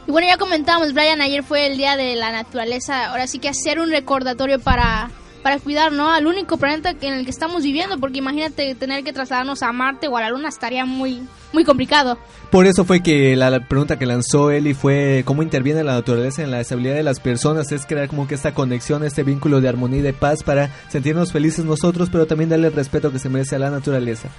Y 0.08 0.12
bueno, 0.12 0.28
ya 0.28 0.38
comentábamos, 0.38 0.94
Brian, 0.94 1.20
ayer 1.22 1.42
fue 1.44 1.66
el 1.68 1.78
Día 1.78 1.96
de 1.98 2.16
la 2.16 2.32
Naturaleza. 2.32 3.08
Ahora 3.08 3.26
sí 3.26 3.40
que 3.40 3.50
hacer 3.50 3.80
un 3.80 3.90
recordatorio 3.90 4.60
para, 4.60 5.10
para 5.46 5.60
cuidar, 5.60 5.92
¿no? 5.92 6.10
Al 6.10 6.26
único 6.26 6.58
planeta 6.58 6.96
en 7.00 7.14
el 7.14 7.24
que 7.24 7.30
estamos 7.30 7.62
viviendo, 7.62 8.00
porque 8.00 8.18
imagínate 8.18 8.74
tener 8.74 9.04
que 9.04 9.14
trasladarnos 9.14 9.62
a 9.62 9.72
Marte 9.72 10.08
o 10.08 10.18
a 10.18 10.22
la 10.22 10.32
Luna 10.32 10.50
estaría 10.50 10.86
muy, 10.86 11.22
muy 11.54 11.64
complicado. 11.64 12.18
Por 12.50 12.66
eso 12.66 12.84
fue 12.84 13.04
que 13.04 13.36
la, 13.36 13.52
la 13.52 13.60
pregunta 13.60 14.00
que 14.00 14.08
lanzó 14.08 14.50
Eli 14.50 14.74
fue 14.74 15.22
cómo 15.24 15.44
interviene 15.44 15.84
la 15.84 15.94
naturaleza 15.94 16.42
en 16.42 16.50
la 16.50 16.62
estabilidad 16.62 16.96
de 16.96 17.04
las 17.04 17.20
personas. 17.20 17.72
Es 17.72 17.86
crear 17.86 18.08
como 18.08 18.28
que 18.28 18.34
esta 18.34 18.56
conexión, 18.56 19.04
este 19.04 19.22
vínculo 19.22 19.62
de 19.62 19.70
armonía 19.70 20.00
y 20.00 20.02
de 20.02 20.14
paz 20.14 20.42
para 20.42 20.72
sentirnos 20.90 21.32
felices 21.32 21.64
nosotros, 21.64 22.10
pero 22.12 22.26
también 22.26 22.50
darle 22.50 22.70
el 22.70 22.74
respeto 22.74 23.12
que 23.12 23.20
se 23.20 23.30
merece 23.30 23.56
a 23.56 23.60
la 23.60 23.70
naturaleza. 23.70 24.30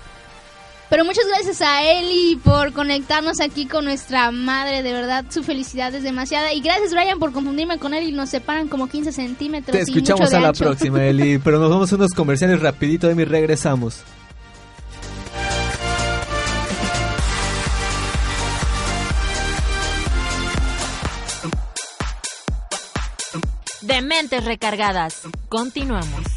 Pero 0.88 1.04
muchas 1.04 1.26
gracias 1.26 1.62
a 1.62 1.82
Eli 1.82 2.36
por 2.44 2.72
conectarnos 2.72 3.40
aquí 3.40 3.66
con 3.66 3.84
nuestra 3.84 4.30
madre. 4.30 4.82
De 4.82 4.92
verdad, 4.92 5.24
su 5.30 5.42
felicidad 5.42 5.92
es 5.94 6.04
demasiada. 6.04 6.52
Y 6.52 6.60
gracias, 6.60 6.92
Brian, 6.92 7.18
por 7.18 7.32
confundirme 7.32 7.78
con 7.78 7.92
él 7.92 8.04
y 8.08 8.12
nos 8.12 8.30
separan 8.30 8.68
como 8.68 8.88
15 8.88 9.10
centímetros. 9.12 9.72
Te 9.72 9.78
y 9.78 9.82
escuchamos 9.82 10.20
mucho 10.20 10.30
de 10.30 10.36
a 10.36 10.40
la 10.40 10.48
ancho. 10.48 10.64
próxima, 10.64 11.04
Eli. 11.04 11.38
Pero 11.44 11.58
nos 11.58 11.70
vamos 11.70 11.92
a 11.92 11.96
unos 11.96 12.12
comerciales 12.12 12.60
rapidito, 12.60 13.10
Emi, 13.10 13.24
regresamos. 13.24 14.04
De 23.82 24.00
mentes 24.02 24.44
recargadas. 24.44 25.22
Continuamos. 25.48 26.35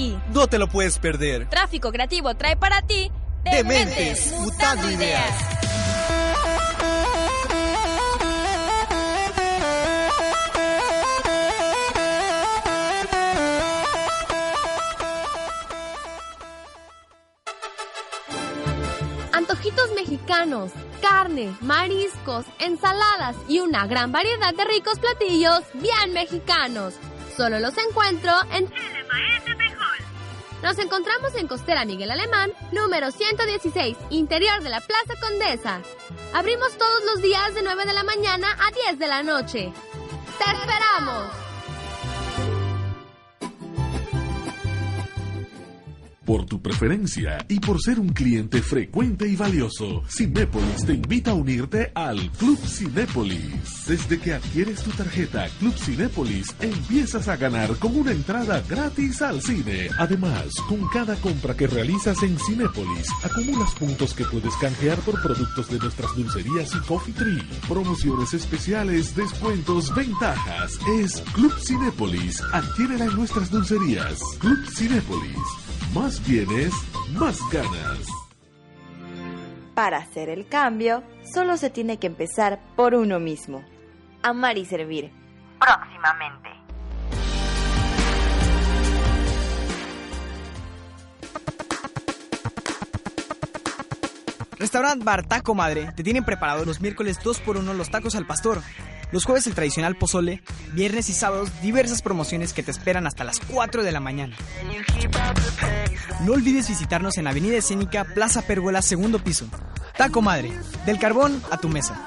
Ti. 0.00 0.18
No 0.32 0.46
te 0.46 0.58
lo 0.58 0.68
puedes 0.68 0.98
perder. 0.98 1.48
Tráfico 1.48 1.92
Creativo 1.92 2.34
trae 2.34 2.56
para 2.56 2.82
ti 2.82 3.10
Dementes, 3.44 4.32
mutando 4.38 4.90
ideas. 4.90 5.34
Antojitos 19.32 19.90
mexicanos, 19.96 20.70
carne, 21.00 21.56
mariscos, 21.62 22.44
ensaladas 22.58 23.36
y 23.48 23.60
una 23.60 23.86
gran 23.86 24.12
variedad 24.12 24.54
de 24.54 24.64
ricos 24.64 24.98
platillos 24.98 25.62
bien 25.74 26.12
mexicanos. 26.12 26.94
Solo 27.36 27.58
los 27.58 27.76
encuentro 27.78 28.32
en. 28.52 28.70
Nos 30.62 30.78
encontramos 30.78 31.34
en 31.36 31.48
Costera 31.48 31.84
Miguel 31.84 32.10
Alemán, 32.10 32.52
número 32.70 33.10
116, 33.10 33.96
interior 34.10 34.62
de 34.62 34.68
la 34.68 34.80
Plaza 34.80 35.14
Condesa. 35.20 35.80
Abrimos 36.34 36.76
todos 36.76 37.04
los 37.06 37.22
días 37.22 37.54
de 37.54 37.62
9 37.62 37.86
de 37.86 37.92
la 37.94 38.04
mañana 38.04 38.48
a 38.52 38.70
10 38.88 38.98
de 38.98 39.08
la 39.08 39.22
noche. 39.22 39.72
¡Te 40.38 40.50
esperamos! 40.50 41.49
Por 46.30 46.46
tu 46.46 46.62
preferencia 46.62 47.44
y 47.48 47.58
por 47.58 47.82
ser 47.82 47.98
un 47.98 48.10
cliente 48.10 48.62
frecuente 48.62 49.26
y 49.26 49.34
valioso, 49.34 50.04
Cinépolis 50.08 50.86
te 50.86 50.92
invita 50.92 51.32
a 51.32 51.34
unirte 51.34 51.90
al 51.92 52.30
Club 52.38 52.56
Cinépolis. 52.56 53.84
Desde 53.88 54.16
que 54.20 54.34
adquieres 54.34 54.80
tu 54.84 54.90
tarjeta 54.90 55.48
Club 55.58 55.74
Cinépolis, 55.76 56.54
empiezas 56.60 57.26
a 57.26 57.36
ganar 57.36 57.74
con 57.78 57.96
una 57.96 58.12
entrada 58.12 58.62
gratis 58.68 59.20
al 59.22 59.42
cine. 59.42 59.88
Además, 59.98 60.54
con 60.68 60.86
cada 60.90 61.16
compra 61.16 61.56
que 61.56 61.66
realizas 61.66 62.22
en 62.22 62.38
Cinépolis, 62.38 63.08
acumulas 63.24 63.74
puntos 63.74 64.14
que 64.14 64.24
puedes 64.24 64.54
canjear 64.58 64.98
por 64.98 65.20
productos 65.20 65.68
de 65.68 65.80
nuestras 65.80 66.14
dulcerías 66.14 66.72
y 66.76 66.78
Coffee 66.86 67.14
Tree. 67.14 67.42
Promociones 67.66 68.34
especiales, 68.34 69.16
descuentos, 69.16 69.92
ventajas. 69.96 70.78
Es 70.96 71.22
Club 71.32 71.58
Cinépolis. 71.58 72.40
Adquiérela 72.52 73.06
en 73.06 73.16
nuestras 73.16 73.50
dulcerías. 73.50 74.20
Club 74.38 74.64
Cinépolis. 74.76 75.69
Más 75.94 76.24
bienes, 76.24 76.72
más 77.18 77.36
ganas. 77.50 78.06
Para 79.74 79.98
hacer 79.98 80.28
el 80.28 80.46
cambio, 80.46 81.02
solo 81.34 81.56
se 81.56 81.68
tiene 81.68 81.98
que 81.98 82.06
empezar 82.06 82.60
por 82.76 82.94
uno 82.94 83.18
mismo. 83.18 83.64
Amar 84.22 84.56
y 84.56 84.64
servir. 84.64 85.10
Próximamente. 85.58 86.59
Restaurant 94.60 95.02
Bar 95.02 95.26
Taco 95.26 95.54
Madre 95.54 95.90
te 95.96 96.02
tienen 96.02 96.22
preparados 96.22 96.66
los 96.66 96.82
miércoles 96.82 97.18
2x1 97.20 97.72
los 97.72 97.90
tacos 97.90 98.14
al 98.14 98.26
pastor. 98.26 98.60
Los 99.10 99.24
jueves 99.24 99.46
el 99.46 99.54
tradicional 99.54 99.96
pozole, 99.96 100.42
viernes 100.74 101.08
y 101.08 101.14
sábados 101.14 101.50
diversas 101.62 102.02
promociones 102.02 102.52
que 102.52 102.62
te 102.62 102.70
esperan 102.70 103.06
hasta 103.06 103.24
las 103.24 103.40
4 103.40 103.82
de 103.82 103.90
la 103.90 104.00
mañana. 104.00 104.36
No 106.26 106.34
olvides 106.34 106.68
visitarnos 106.68 107.16
en 107.16 107.26
Avenida 107.26 107.56
Escénica, 107.56 108.04
Plaza 108.04 108.42
Pérgola, 108.42 108.82
segundo 108.82 109.18
piso. 109.18 109.46
Taco 109.96 110.20
Madre, 110.20 110.52
del 110.84 110.98
carbón 110.98 111.42
a 111.50 111.56
tu 111.56 111.70
mesa. 111.70 111.98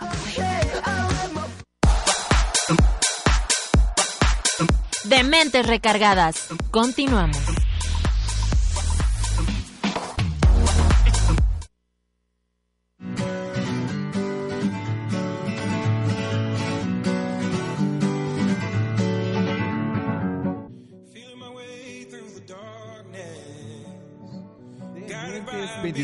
De 5.05 5.23
mentes 5.23 5.65
recargadas. 5.65 6.49
Continuamos. 6.69 7.62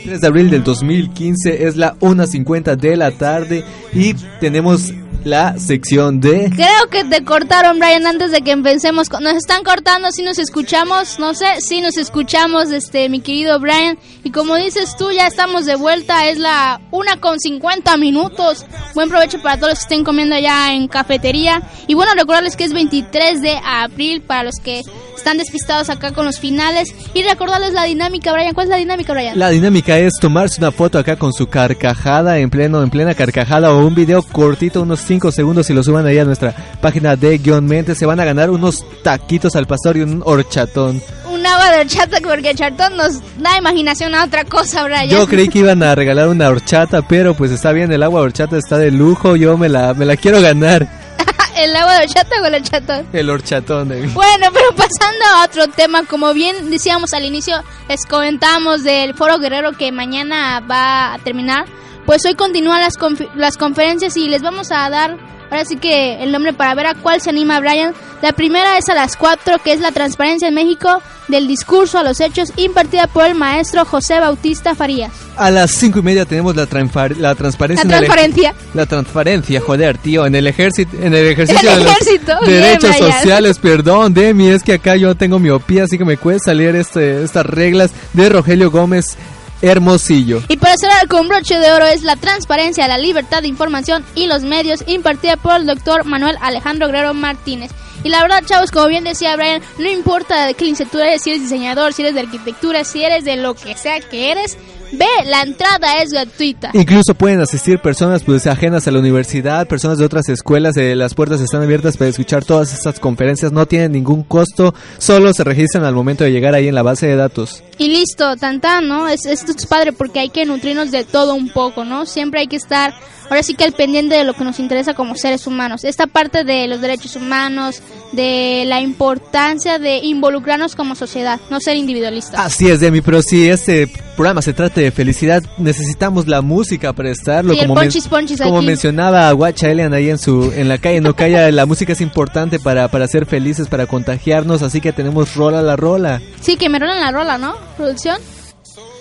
23 0.10 0.22
de 0.22 0.28
abril 0.28 0.50
del 0.50 0.64
2015 0.64 1.68
es 1.68 1.76
la 1.76 1.96
1.50 2.00 2.76
de 2.76 2.98
la 2.98 3.12
tarde 3.12 3.64
y 3.94 4.16
tenemos 4.40 4.92
la 5.24 5.58
sección 5.58 6.20
de... 6.20 6.50
Creo 6.56 6.90
que 6.90 7.04
te 7.04 7.24
cortaron, 7.24 7.80
Brian, 7.80 8.06
antes 8.06 8.32
de 8.32 8.42
que 8.42 8.52
empecemos. 8.52 9.08
Nos 9.22 9.36
están 9.36 9.64
cortando, 9.64 10.12
si 10.12 10.24
nos 10.24 10.40
escuchamos, 10.40 11.20
no 11.20 11.34
sé, 11.34 11.62
si 11.62 11.82
nos 11.82 11.98
escuchamos, 11.98 12.72
este, 12.72 13.10
mi 13.10 13.22
querido 13.22 13.60
Brian. 13.60 13.98
Y 14.24 14.32
como 14.32 14.56
dices 14.56 14.96
tú, 14.98 15.12
ya 15.12 15.28
estamos 15.28 15.66
de 15.66 15.76
vuelta, 15.76 16.28
es 16.28 16.38
la 16.38 16.82
una 16.92 17.18
con 17.18 17.40
50 17.40 17.98
minutos. 17.98 18.66
Buen 18.96 19.10
provecho 19.10 19.42
para 19.42 19.58
todos 19.58 19.70
los 19.70 19.80
que 19.80 19.84
estén 19.84 20.04
comiendo 20.04 20.36
allá 20.36 20.74
en 20.74 20.88
cafetería. 20.88 21.62
Y 21.88 21.94
bueno, 21.94 22.14
recordarles 22.16 22.56
que 22.56 22.64
es 22.64 22.74
23 22.74 23.42
de 23.42 23.60
abril 23.64 24.22
para 24.22 24.44
los 24.44 24.56
que 24.56 24.82
están 25.16 25.38
despistados 25.38 25.90
acá 25.90 26.12
con 26.12 26.26
los 26.26 26.40
finales. 26.40 26.94
Y 27.14 27.24
recordarles 27.24 27.74
la 27.74 27.84
dinámica, 27.84 28.32
Brian. 28.34 28.54
¿Cuál 28.54 28.68
es 28.68 28.72
la 28.72 28.78
dinámica, 28.78 29.14
Brian? 29.14 29.38
La 29.38 29.50
dinámica 29.50 29.98
es 29.98 30.14
tomarse 30.20 30.60
una 30.60 30.72
foto 30.72 30.98
acá 30.98 31.18
con 31.18 31.34
su 31.34 31.48
carcajada 31.48 32.40
en 32.40 32.50
pleno, 32.50 32.82
en 32.82 32.90
plena 32.90 33.14
carcajada 33.14 33.74
o 33.74 33.86
un 33.86 33.96
video 33.96 34.24
cortito, 34.24 34.82
unos 34.82 35.02
5 35.10 35.32
segundos 35.32 35.68
y 35.72 35.74
lo 35.74 35.82
suban 35.82 36.06
ahí 36.06 36.20
a 36.20 36.24
nuestra 36.24 36.54
página 36.82 37.16
de 37.16 37.40
guion 37.40 37.66
mente. 37.66 37.96
Se 37.96 38.06
van 38.06 38.20
a 38.20 38.26
ganar 38.26 38.52
unos 38.52 38.86
taquitos 39.04 39.56
al 39.56 39.66
pastor 39.66 39.98
y 39.98 40.02
un 40.02 40.22
horchatón. 40.24 41.02
Un 41.32 41.44
agua 41.48 41.72
de 41.72 41.80
horchata 41.82 42.20
porque 42.22 42.54
Chartón 42.54 42.96
nos 42.96 43.20
da 43.42 43.58
imaginación 43.58 44.14
a 44.14 44.24
otra 44.24 44.46
cosa, 44.46 44.84
Brian. 44.84 45.10
Yo 45.10 45.26
creí 45.26 45.50
que 45.50 45.60
iban 45.60 45.82
a 45.82 45.96
regalar 45.96 46.28
una 46.30 46.48
horchata, 46.48 47.02
pero 47.02 47.34
pues 47.34 47.50
está 47.50 47.72
bien, 47.72 47.92
el 47.92 48.04
agua 48.04 48.20
de 48.22 48.26
horchata 48.28 48.56
está 48.58 48.78
de 48.78 48.92
lujo, 48.92 49.36
yo 49.36 49.58
me 49.58 49.68
la, 49.68 49.96
me 49.96 50.06
la 50.06 50.16
quiero 50.16 50.42
ganar. 50.42 50.88
¿El 51.58 51.76
agua 51.76 51.94
de 51.98 52.06
horchata 52.06 52.36
o 52.42 52.46
el 52.46 52.54
horchatón? 52.54 53.06
El 53.12 53.30
horchatón. 53.32 53.92
eh. 53.92 54.10
Bueno, 54.14 54.48
pero 54.54 54.70
pasando 54.76 55.26
a 55.36 55.44
otro 55.46 55.68
tema, 55.70 56.06
como 56.06 56.34
bien 56.36 56.70
decíamos 56.70 57.14
al 57.16 57.26
inicio, 57.26 57.56
les 57.90 58.06
comentamos 58.06 58.84
del 58.84 59.16
Foro 59.16 59.40
Guerrero 59.40 59.72
que 59.72 59.92
mañana 59.92 60.60
va 60.62 61.16
a 61.16 61.18
terminar. 61.18 61.66
Pues 62.10 62.26
hoy 62.26 62.34
continúan 62.34 62.82
las, 62.82 62.96
las 63.36 63.56
conferencias 63.56 64.18
y 64.18 64.30
les 64.30 64.42
vamos 64.42 64.72
a 64.72 64.90
dar 64.90 65.16
ahora 65.52 65.64
sí 65.64 65.78
que 65.78 66.24
el 66.24 66.32
nombre 66.32 66.54
para 66.54 66.74
ver 66.74 66.88
a 66.88 66.96
cuál 66.96 67.22
se 67.22 67.30
anima 67.30 67.60
Brian. 67.60 67.94
La 68.24 68.32
primera 68.32 68.80
es 68.80 68.90
a 68.90 68.96
las 68.96 69.16
4, 69.16 69.60
que 69.64 69.74
es 69.74 69.80
la 69.80 69.92
transparencia 69.92 70.48
en 70.48 70.56
México 70.56 71.04
del 71.28 71.48
discurso 71.48 72.00
a 72.00 72.04
los 72.04 72.20
hechos, 72.20 72.52
impartida 72.56 73.06
por 73.06 73.28
el 73.28 73.36
maestro 73.36 73.86
José 73.86 74.20
Bautista 74.20 74.74
Farías. 74.74 75.12
A 75.38 75.52
las 75.52 75.70
cinco 75.70 76.00
y 76.00 76.02
media 76.02 76.26
tenemos 76.26 76.56
la, 76.56 76.66
transparencia. 76.66 77.22
La 77.22 77.36
transparencia. 77.36 78.56
La 78.74 78.88
transparencia, 78.88 79.62
joder, 79.62 80.00
tío, 80.00 80.26
en 80.26 80.34
el 80.34 80.48
ejército, 80.48 80.98
en 80.98 81.14
el 81.14 81.28
ejercicio 81.28 81.70
El 81.70 81.78
de 81.78 81.84
los 81.84 81.94
ejército, 81.94 82.34
bien, 82.42 82.62
derechos 82.62 82.98
Brian. 82.98 83.14
sociales, 83.14 83.60
perdón, 83.60 84.16
Demi, 84.16 84.48
es 84.48 84.64
que 84.64 84.74
acá 84.74 84.96
yo 84.96 85.14
tengo 85.14 85.38
miopía, 85.38 85.84
así 85.84 86.00
que 86.00 86.06
me 86.06 86.18
puede 86.18 86.40
salir 86.40 86.76
este, 86.76 87.24
estas 87.24 87.46
reglas 87.46 87.92
de 88.14 88.30
Rogelio 88.30 88.72
Gómez 88.72 89.16
Hermosillo. 89.62 90.42
Y 90.48 90.58
para 90.58 90.76
cerrar 90.78 91.08
con 91.08 91.28
broche 91.28 91.60
de 91.60 91.72
oro 91.72 91.86
es 91.86 92.04
la 92.04 92.16
transparencia, 92.16 92.88
la 92.88 92.98
libertad 92.98 93.42
de 93.42 93.48
información 93.48 94.04
y 94.16 94.28
los 94.28 94.44
medios 94.44 94.84
impartida 94.88 95.38
por 95.38 95.56
el 95.56 95.66
doctor 95.66 96.06
Manuel 96.06 96.38
Alejandro 96.42 96.88
Guerrero 96.88 97.14
Martínez. 97.14 97.72
Y 98.04 98.10
la 98.10 98.22
verdad, 98.22 98.44
chavos, 98.46 98.72
como 98.72 98.88
bien 98.88 99.04
decía 99.04 99.36
Brian, 99.36 99.62
no 99.78 99.90
importa 99.90 100.46
de 100.46 100.54
qué 100.54 100.64
licenciatura 100.64 101.10
eres, 101.10 101.22
si 101.22 101.32
eres 101.32 101.44
diseñador, 101.44 101.94
si 101.94 102.02
eres 102.02 102.14
de 102.14 102.22
arquitectura, 102.22 102.84
si 102.86 103.04
eres 103.04 103.26
de 103.26 103.36
lo 103.36 103.56
que 103.56 103.76
sea 103.76 104.00
que 104.00 104.32
eres, 104.32 104.58
ve, 104.94 105.06
la 105.26 105.42
entrada 105.42 106.02
es 106.02 106.12
gratuita. 106.12 106.72
Incluso 106.74 107.14
pueden 107.14 107.42
asistir 107.42 107.80
personas 107.80 108.24
pues 108.24 108.48
ajenas 108.48 108.88
a 108.88 108.92
la 108.92 109.00
universidad, 109.00 109.68
personas 109.68 109.98
de 109.98 110.06
otras 110.06 110.30
escuelas, 110.30 110.78
eh, 110.78 110.96
las 110.96 111.14
puertas 111.14 111.42
están 111.42 111.62
abiertas 111.62 111.98
para 111.98 112.10
escuchar 112.10 112.46
todas 112.46 112.74
estas 112.74 113.02
conferencias, 113.02 113.52
no 113.52 113.66
tienen 113.66 113.92
ningún 113.92 114.24
costo, 114.24 114.74
solo 114.98 115.34
se 115.34 115.44
registran 115.44 115.84
al 115.84 115.94
momento 115.94 116.24
de 116.24 116.32
llegar 116.32 116.56
ahí 116.56 116.70
en 116.70 116.76
la 116.76 116.84
base 116.84 117.06
de 117.06 117.18
datos. 117.18 117.64
Y 117.80 117.88
listo, 117.88 118.36
tan 118.36 118.60
tan, 118.60 118.90
¿no? 118.90 119.08
Es, 119.08 119.26
esto 119.26 119.54
es 119.58 119.66
padre 119.66 119.94
porque 119.94 120.20
hay 120.20 120.30
que 120.30 120.46
nutrirnos 120.46 120.92
de 120.92 121.06
todo 121.06 121.34
un 121.34 121.48
poco, 121.48 121.86
¿no? 121.86 122.06
Siempre 122.06 122.42
hay 122.42 122.48
que 122.48 122.58
estar, 122.58 122.94
ahora 123.30 123.42
sí 123.42 123.54
que 123.54 123.64
al 123.64 123.72
pendiente 123.72 124.16
de 124.16 124.26
lo 124.26 124.34
que 124.34 124.44
nos 124.44 124.60
interesa 124.60 124.94
como 124.94 125.16
seres 125.16 125.48
humanos. 125.48 125.86
Esta 125.86 126.06
parte 126.06 126.44
de 126.44 126.68
los 126.68 126.82
derechos 126.82 127.16
humanos, 127.16 127.82
de 128.12 128.66
la 128.68 128.82
importancia 128.82 129.80
de 129.80 130.00
involucrarnos 130.00 130.76
como 130.76 130.94
sociedad, 130.94 131.40
no 131.50 131.62
ser 131.62 131.78
individualistas. 131.78 132.38
Así 132.38 132.70
es, 132.70 132.82
Demi, 132.82 133.00
pero 133.00 133.22
si 133.22 133.48
este 133.48 133.88
programa 134.18 134.42
se 134.42 134.52
trata 134.52 134.82
de 134.82 134.92
felicidad, 134.92 135.42
necesitamos 135.58 136.28
la 136.28 136.42
música 136.42 136.92
para 136.92 137.12
estarlo. 137.12 137.54
Sí, 137.54 137.62
como, 137.62 137.76
ponchis, 137.76 138.10
ponchis 138.10 138.42
como 138.42 138.62
mencionaba 138.62 139.32
Guacha 139.32 139.70
Elian 139.70 139.94
ahí 139.94 140.10
en 140.10 140.18
su 140.18 140.52
en 140.54 140.68
la 140.68 140.80
calle, 140.80 141.00
no 141.00 141.16
calla, 141.16 141.50
la 141.50 141.66
música 141.66 141.94
es 141.94 142.02
importante 142.02 142.60
para, 142.60 142.90
para 142.90 143.08
ser 143.08 143.26
felices, 143.26 143.70
para 143.70 143.86
contagiarnos, 143.86 144.64
así 144.64 144.82
que 144.82 144.92
tenemos 144.92 145.36
rola 145.36 145.62
la 145.62 145.78
rola. 145.78 146.22
Sí, 146.42 146.58
que 146.58 146.68
me 146.68 146.78
rolan 146.78 147.00
la 147.00 147.14
rola, 147.14 147.38
¿no? 147.38 147.69
¿Producción? 147.80 148.20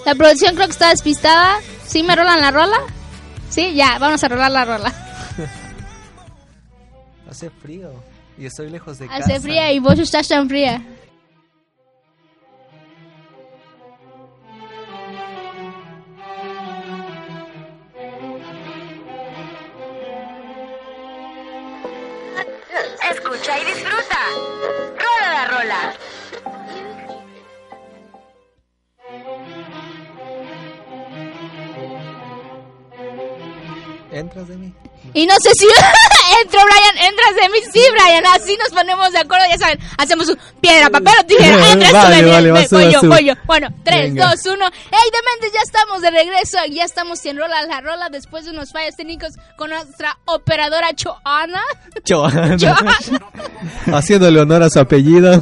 La 0.06 0.14
producción 0.14 0.54
creo 0.54 0.66
que 0.68 0.72
está 0.72 0.90
despistada. 0.90 1.58
¿Sí 1.84 2.04
me 2.04 2.14
rolan 2.14 2.40
la 2.40 2.52
rola? 2.52 2.76
Sí, 3.48 3.74
ya, 3.74 3.98
vamos 3.98 4.22
a 4.22 4.28
rolar 4.28 4.52
la 4.52 4.64
rola. 4.64 4.94
Hace 7.28 7.50
frío 7.50 7.90
y 8.38 8.46
estoy 8.46 8.70
lejos 8.70 9.00
de 9.00 9.08
casa. 9.08 9.18
Hace 9.18 9.40
fría 9.40 9.72
y 9.72 9.80
vos 9.80 9.98
estás 9.98 10.28
tan 10.28 10.48
fría. 10.48 10.80
Escucha 23.10 23.58
y 23.58 23.64
disfruta. 23.64 24.18
Rola 24.96 25.32
la 25.32 25.44
rola. 25.48 25.94
Y 35.14 35.26
no 35.26 35.34
sé 35.42 35.50
si 35.54 35.66
entro, 36.42 36.60
Brian, 36.64 37.08
entras 37.08 37.34
de 37.34 37.48
mí. 37.48 37.58
Sí, 37.72 37.80
Brian, 37.92 38.24
así 38.26 38.56
nos 38.56 38.70
ponemos 38.70 39.12
de 39.12 39.18
acuerdo. 39.18 39.46
Ya 39.50 39.58
saben, 39.58 39.78
hacemos 39.96 40.28
un 40.28 40.38
piedra, 40.60 40.90
papel 40.90 41.14
o 41.20 41.24
tijera. 41.24 41.72
Entras 41.72 41.92
Vale, 41.92 42.08
tú, 42.08 42.16
Demi, 42.16 42.30
vale, 42.30 42.50
vas 42.50 42.70
voy 42.70 42.84
vas 42.84 42.92
yo, 42.92 43.08
voy 43.08 43.24
yo. 43.24 43.34
Bueno, 43.46 43.68
3, 43.84 44.14
Venga. 44.14 44.30
2, 44.30 44.46
1. 44.46 44.66
¡Ey, 44.66 45.10
dementes! 45.12 45.52
Ya 45.52 45.60
estamos 45.64 46.02
de 46.02 46.10
regreso. 46.10 46.58
Ya 46.70 46.84
estamos 46.84 47.24
en 47.24 47.38
rola 47.38 47.62
la 47.62 47.80
rola 47.80 48.08
después 48.10 48.44
de 48.44 48.50
unos 48.50 48.72
fallos 48.72 48.96
técnicos 48.96 49.34
con 49.56 49.70
nuestra 49.70 50.18
operadora 50.26 50.94
Choana. 50.94 51.62
Joana. 52.06 52.56
Joana. 52.58 52.98
Haciéndole 53.98 54.40
honor 54.40 54.62
a 54.62 54.70
su 54.70 54.78
apellido. 54.78 55.32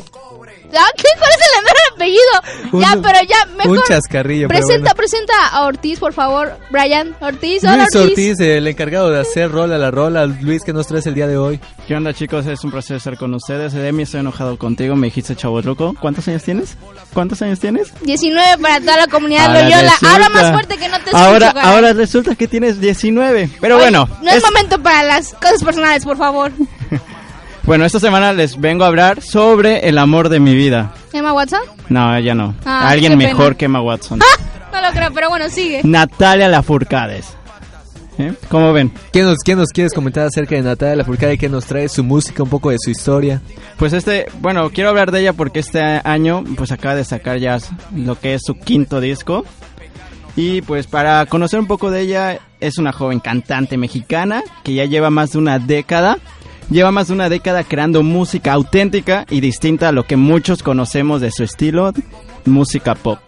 ¿Ah, 0.74 0.90
¿Qué? 0.96 1.04
¿Cuál 1.18 1.30
es 1.30 1.38
el 1.46 1.85
apellido? 1.96 2.72
Un- 2.72 2.80
ya, 2.80 2.96
pero 3.02 3.18
ya, 3.28 3.46
mejor. 3.56 3.78
un 3.78 3.82
chascarrillo, 3.88 4.48
Presenta, 4.48 4.76
bueno. 4.78 4.94
presenta 4.96 5.32
a 5.50 5.64
Ortiz, 5.64 5.98
por 5.98 6.12
favor, 6.12 6.56
Brian. 6.70 7.14
Ortiz, 7.20 7.64
hola 7.64 7.86
Luis 7.92 7.96
Ortiz, 7.96 8.40
el 8.40 8.66
encargado 8.68 9.10
de 9.10 9.20
hacer 9.20 9.50
rola 9.50 9.78
la 9.78 9.90
rola. 9.90 10.26
Luis, 10.26 10.62
¿qué 10.62 10.72
nos 10.72 10.86
traes 10.86 11.06
el 11.06 11.14
día 11.14 11.26
de 11.26 11.36
hoy? 11.36 11.60
¿Qué 11.88 11.94
onda 11.96 12.12
chicos? 12.14 12.46
Es 12.46 12.62
un 12.64 12.70
placer 12.70 12.96
estar 12.98 13.16
con 13.16 13.32
ustedes. 13.34 13.72
Demi, 13.72 14.02
estoy 14.04 14.20
enojado 14.20 14.56
contigo. 14.58 14.94
Me 14.96 15.08
dijiste 15.08 15.34
chavo 15.36 15.60
loco. 15.62 15.94
¿Cuántos 16.00 16.26
años 16.28 16.42
tienes? 16.42 16.76
¿Cuántos 17.14 17.40
años 17.42 17.58
tienes? 17.60 17.92
19 18.02 18.58
para 18.62 18.80
toda 18.80 18.96
la 18.98 19.06
comunidad 19.06 19.46
Ahora 19.46 19.62
Loyola. 19.64 19.82
resulta- 19.92 20.14
Habla 20.14 20.28
más 20.28 20.52
fuerte 20.52 20.76
que 20.76 20.88
no 20.88 20.94
te 20.98 21.04
escucho, 21.10 21.16
Ahora, 21.16 21.52
caray. 21.52 21.72
ahora 21.72 21.92
resulta 21.92 22.34
que 22.34 22.46
tienes 22.48 22.80
19. 22.80 23.48
Pero 23.60 23.76
Oye, 23.76 23.84
bueno, 23.84 24.08
No 24.22 24.30
es 24.30 24.36
es- 24.38 24.42
momento 24.44 24.82
para 24.82 25.02
las 25.02 25.32
cosas 25.34 25.62
personales, 25.64 26.04
por 26.04 26.16
favor. 26.16 26.52
bueno, 27.64 27.84
esta 27.84 28.00
semana 28.00 28.32
les 28.32 28.60
vengo 28.60 28.84
a 28.84 28.88
hablar 28.88 29.22
sobre 29.22 29.88
el 29.88 29.98
amor 29.98 30.28
de 30.28 30.40
mi 30.40 30.54
vida. 30.54 30.92
Emma 31.12 31.32
Watson. 31.32 31.60
No, 31.88 32.18
ya 32.18 32.34
no. 32.34 32.54
Ah, 32.64 32.88
Alguien 32.88 33.16
mejor 33.16 33.46
pena. 33.48 33.54
que 33.58 33.64
Emma 33.66 33.80
Watson. 33.80 34.20
No 34.72 34.82
lo 34.82 34.90
creo, 34.92 35.10
pero 35.14 35.30
bueno, 35.30 35.48
sigue. 35.48 35.80
Natalia 35.84 36.48
Lafourcades. 36.50 37.34
¿Eh? 38.18 38.34
¿Cómo 38.50 38.74
ven? 38.74 38.92
¿Qué 39.10 39.22
nos, 39.22 39.38
¿Qué 39.42 39.56
nos 39.56 39.70
quieres 39.70 39.94
comentar 39.94 40.26
acerca 40.26 40.54
de 40.54 40.60
Natalia 40.60 40.96
Lafourcade? 40.96 41.38
¿Qué 41.38 41.48
nos 41.48 41.64
trae 41.64 41.88
su 41.88 42.04
música, 42.04 42.42
un 42.42 42.50
poco 42.50 42.68
de 42.70 42.76
su 42.78 42.90
historia? 42.90 43.40
Pues 43.78 43.94
este, 43.94 44.26
bueno, 44.40 44.68
quiero 44.70 44.90
hablar 44.90 45.12
de 45.12 45.20
ella 45.20 45.32
porque 45.32 45.60
este 45.60 45.80
año 45.80 46.44
pues 46.58 46.72
acaba 46.72 46.94
de 46.94 47.04
sacar 47.04 47.38
ya 47.38 47.58
lo 47.94 48.18
que 48.20 48.34
es 48.34 48.42
su 48.44 48.54
quinto 48.54 49.00
disco. 49.00 49.46
Y 50.36 50.60
pues 50.60 50.86
para 50.86 51.24
conocer 51.24 51.58
un 51.58 51.66
poco 51.66 51.90
de 51.90 52.02
ella, 52.02 52.38
es 52.60 52.76
una 52.76 52.92
joven 52.92 53.20
cantante 53.20 53.78
mexicana 53.78 54.42
que 54.62 54.74
ya 54.74 54.84
lleva 54.84 55.08
más 55.08 55.32
de 55.32 55.38
una 55.38 55.58
década. 55.58 56.18
Lleva 56.70 56.90
más 56.90 57.08
de 57.08 57.14
una 57.14 57.28
década 57.28 57.62
creando 57.62 58.02
música 58.02 58.52
auténtica 58.52 59.24
y 59.30 59.40
distinta 59.40 59.88
a 59.88 59.92
lo 59.92 60.04
que 60.04 60.16
muchos 60.16 60.64
conocemos 60.64 61.20
de 61.20 61.30
su 61.30 61.44
estilo, 61.44 61.92
música 62.44 62.96
pop. 62.96 63.18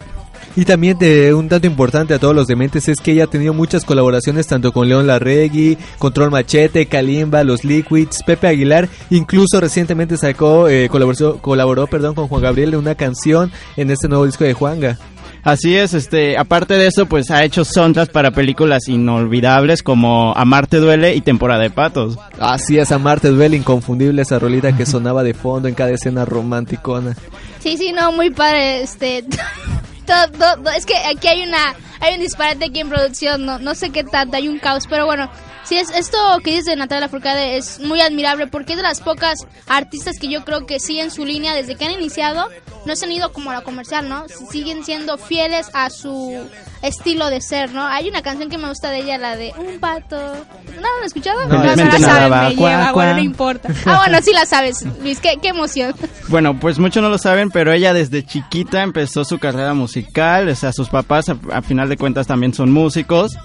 Y 0.56 0.64
también 0.64 0.98
de 0.98 1.32
un 1.34 1.48
dato 1.48 1.68
importante 1.68 2.14
a 2.14 2.18
todos 2.18 2.34
los 2.34 2.48
dementes 2.48 2.88
es 2.88 2.98
que 3.00 3.12
ella 3.12 3.24
ha 3.24 3.28
tenido 3.28 3.54
muchas 3.54 3.84
colaboraciones 3.84 4.48
tanto 4.48 4.72
con 4.72 4.88
León 4.88 5.06
Larregui, 5.06 5.78
Control 5.98 6.32
Machete, 6.32 6.86
Kalimba, 6.86 7.44
Los 7.44 7.64
Liquids, 7.64 8.24
Pepe 8.24 8.48
Aguilar, 8.48 8.88
incluso 9.10 9.60
recientemente 9.60 10.16
sacó, 10.16 10.68
eh, 10.68 10.88
colaboró, 10.88 11.38
colaboró 11.38 11.86
perdón, 11.86 12.16
con 12.16 12.26
Juan 12.26 12.42
Gabriel 12.42 12.74
en 12.74 12.80
una 12.80 12.96
canción 12.96 13.52
en 13.76 13.92
este 13.92 14.08
nuevo 14.08 14.26
disco 14.26 14.42
de 14.42 14.54
Juanga. 14.54 14.98
Así 15.44 15.76
es, 15.76 15.94
este, 15.94 16.36
aparte 16.36 16.74
de 16.74 16.86
eso, 16.88 17.06
pues 17.06 17.30
ha 17.30 17.44
hecho 17.44 17.64
soundtracks 17.64 18.12
para 18.12 18.32
películas 18.32 18.88
inolvidables 18.88 19.82
como 19.82 20.32
Amarte 20.36 20.78
duele 20.78 21.14
y 21.14 21.20
Temporada 21.20 21.62
de 21.62 21.70
Patos. 21.70 22.18
Así 22.38 22.78
es, 22.78 22.92
Amarte 22.92 23.28
duele, 23.28 23.56
inconfundible 23.56 24.22
esa 24.22 24.38
rolita 24.38 24.76
que 24.76 24.84
sonaba 24.84 25.22
de 25.22 25.34
fondo 25.34 25.68
en 25.68 25.74
cada 25.74 25.90
escena 25.90 26.24
romanticona. 26.24 27.16
Sí, 27.60 27.76
sí, 27.78 27.92
no, 27.92 28.12
muy 28.12 28.30
padre. 28.30 28.82
Este. 28.82 29.24
todo- 30.06 30.30
todo- 30.38 30.70
es 30.76 30.84
que 30.86 30.94
aquí 30.96 31.28
hay 31.28 31.42
una 31.42 31.74
hay 32.00 32.14
un 32.14 32.20
disparate 32.20 32.66
aquí 32.66 32.80
en 32.80 32.88
producción, 32.88 33.44
no, 33.44 33.58
no 33.58 33.74
sé 33.74 33.90
qué 33.90 34.04
tanto, 34.04 34.36
hay 34.36 34.48
un 34.48 34.58
caos, 34.58 34.86
pero 34.88 35.06
bueno, 35.06 35.30
sí, 35.64 35.76
es, 35.76 35.90
esto 35.90 36.18
que 36.42 36.54
dice 36.54 36.74
Natalia 36.76 37.02
Lafourcade 37.02 37.56
es 37.56 37.80
muy 37.80 38.00
admirable 38.00 38.46
porque 38.46 38.72
es 38.72 38.76
de 38.76 38.82
las 38.82 39.00
pocas 39.00 39.46
artistas 39.66 40.18
que 40.18 40.28
yo 40.28 40.44
creo 40.44 40.66
que 40.66 40.80
siguen 40.80 41.10
su 41.10 41.24
línea 41.24 41.54
desde 41.54 41.76
que 41.76 41.84
han 41.84 41.92
iniciado, 41.92 42.48
no 42.86 42.96
se 42.96 43.04
han 43.04 43.12
ido 43.12 43.32
como 43.32 43.50
a 43.50 43.54
la 43.54 43.60
comercial, 43.62 44.08
¿no? 44.08 44.24
Siguen 44.50 44.84
siendo 44.84 45.18
fieles 45.18 45.70
a 45.74 45.90
su 45.90 46.48
estilo 46.82 47.28
de 47.28 47.40
ser, 47.40 47.72
¿no? 47.72 47.86
Hay 47.86 48.08
una 48.08 48.22
canción 48.22 48.48
que 48.48 48.58
me 48.58 48.68
gusta 48.68 48.90
de 48.90 48.98
ella, 49.00 49.18
la 49.18 49.36
de 49.36 49.52
Un 49.58 49.78
pato. 49.80 50.16
¿No 50.16 50.80
la 50.80 50.88
han 50.98 51.04
escuchado? 51.04 51.46
No, 51.46 51.56
no 51.56 51.62
realmente 51.62 51.98
la 51.98 52.06
saben, 52.06 52.30
me 52.30 52.56
cuá, 52.56 52.70
lleva, 52.70 52.82
cuá. 52.84 52.92
bueno, 52.92 53.12
no 53.14 53.22
importa. 53.22 53.68
Ah, 53.86 53.98
bueno, 54.04 54.20
sí 54.22 54.32
la 54.32 54.44
sabes, 54.44 54.84
Luis, 55.02 55.18
qué, 55.18 55.38
qué 55.40 55.48
emoción. 55.48 55.94
Bueno, 56.28 56.58
pues 56.58 56.78
muchos 56.78 57.02
no 57.02 57.08
lo 57.08 57.16
saben, 57.18 57.50
pero 57.50 57.72
ella 57.72 57.94
desde 57.94 58.24
chiquita 58.24 58.82
empezó 58.82 59.24
su 59.24 59.38
carrera 59.38 59.72
musical. 59.72 60.48
O 60.48 60.54
sea, 60.54 60.72
sus 60.72 60.88
papás, 60.88 61.28
a, 61.28 61.36
a 61.52 61.62
final 61.62 61.87
de 61.88 61.96
cuentas, 61.96 62.26
también 62.26 62.54
son 62.54 62.70
músicos. 62.72 63.36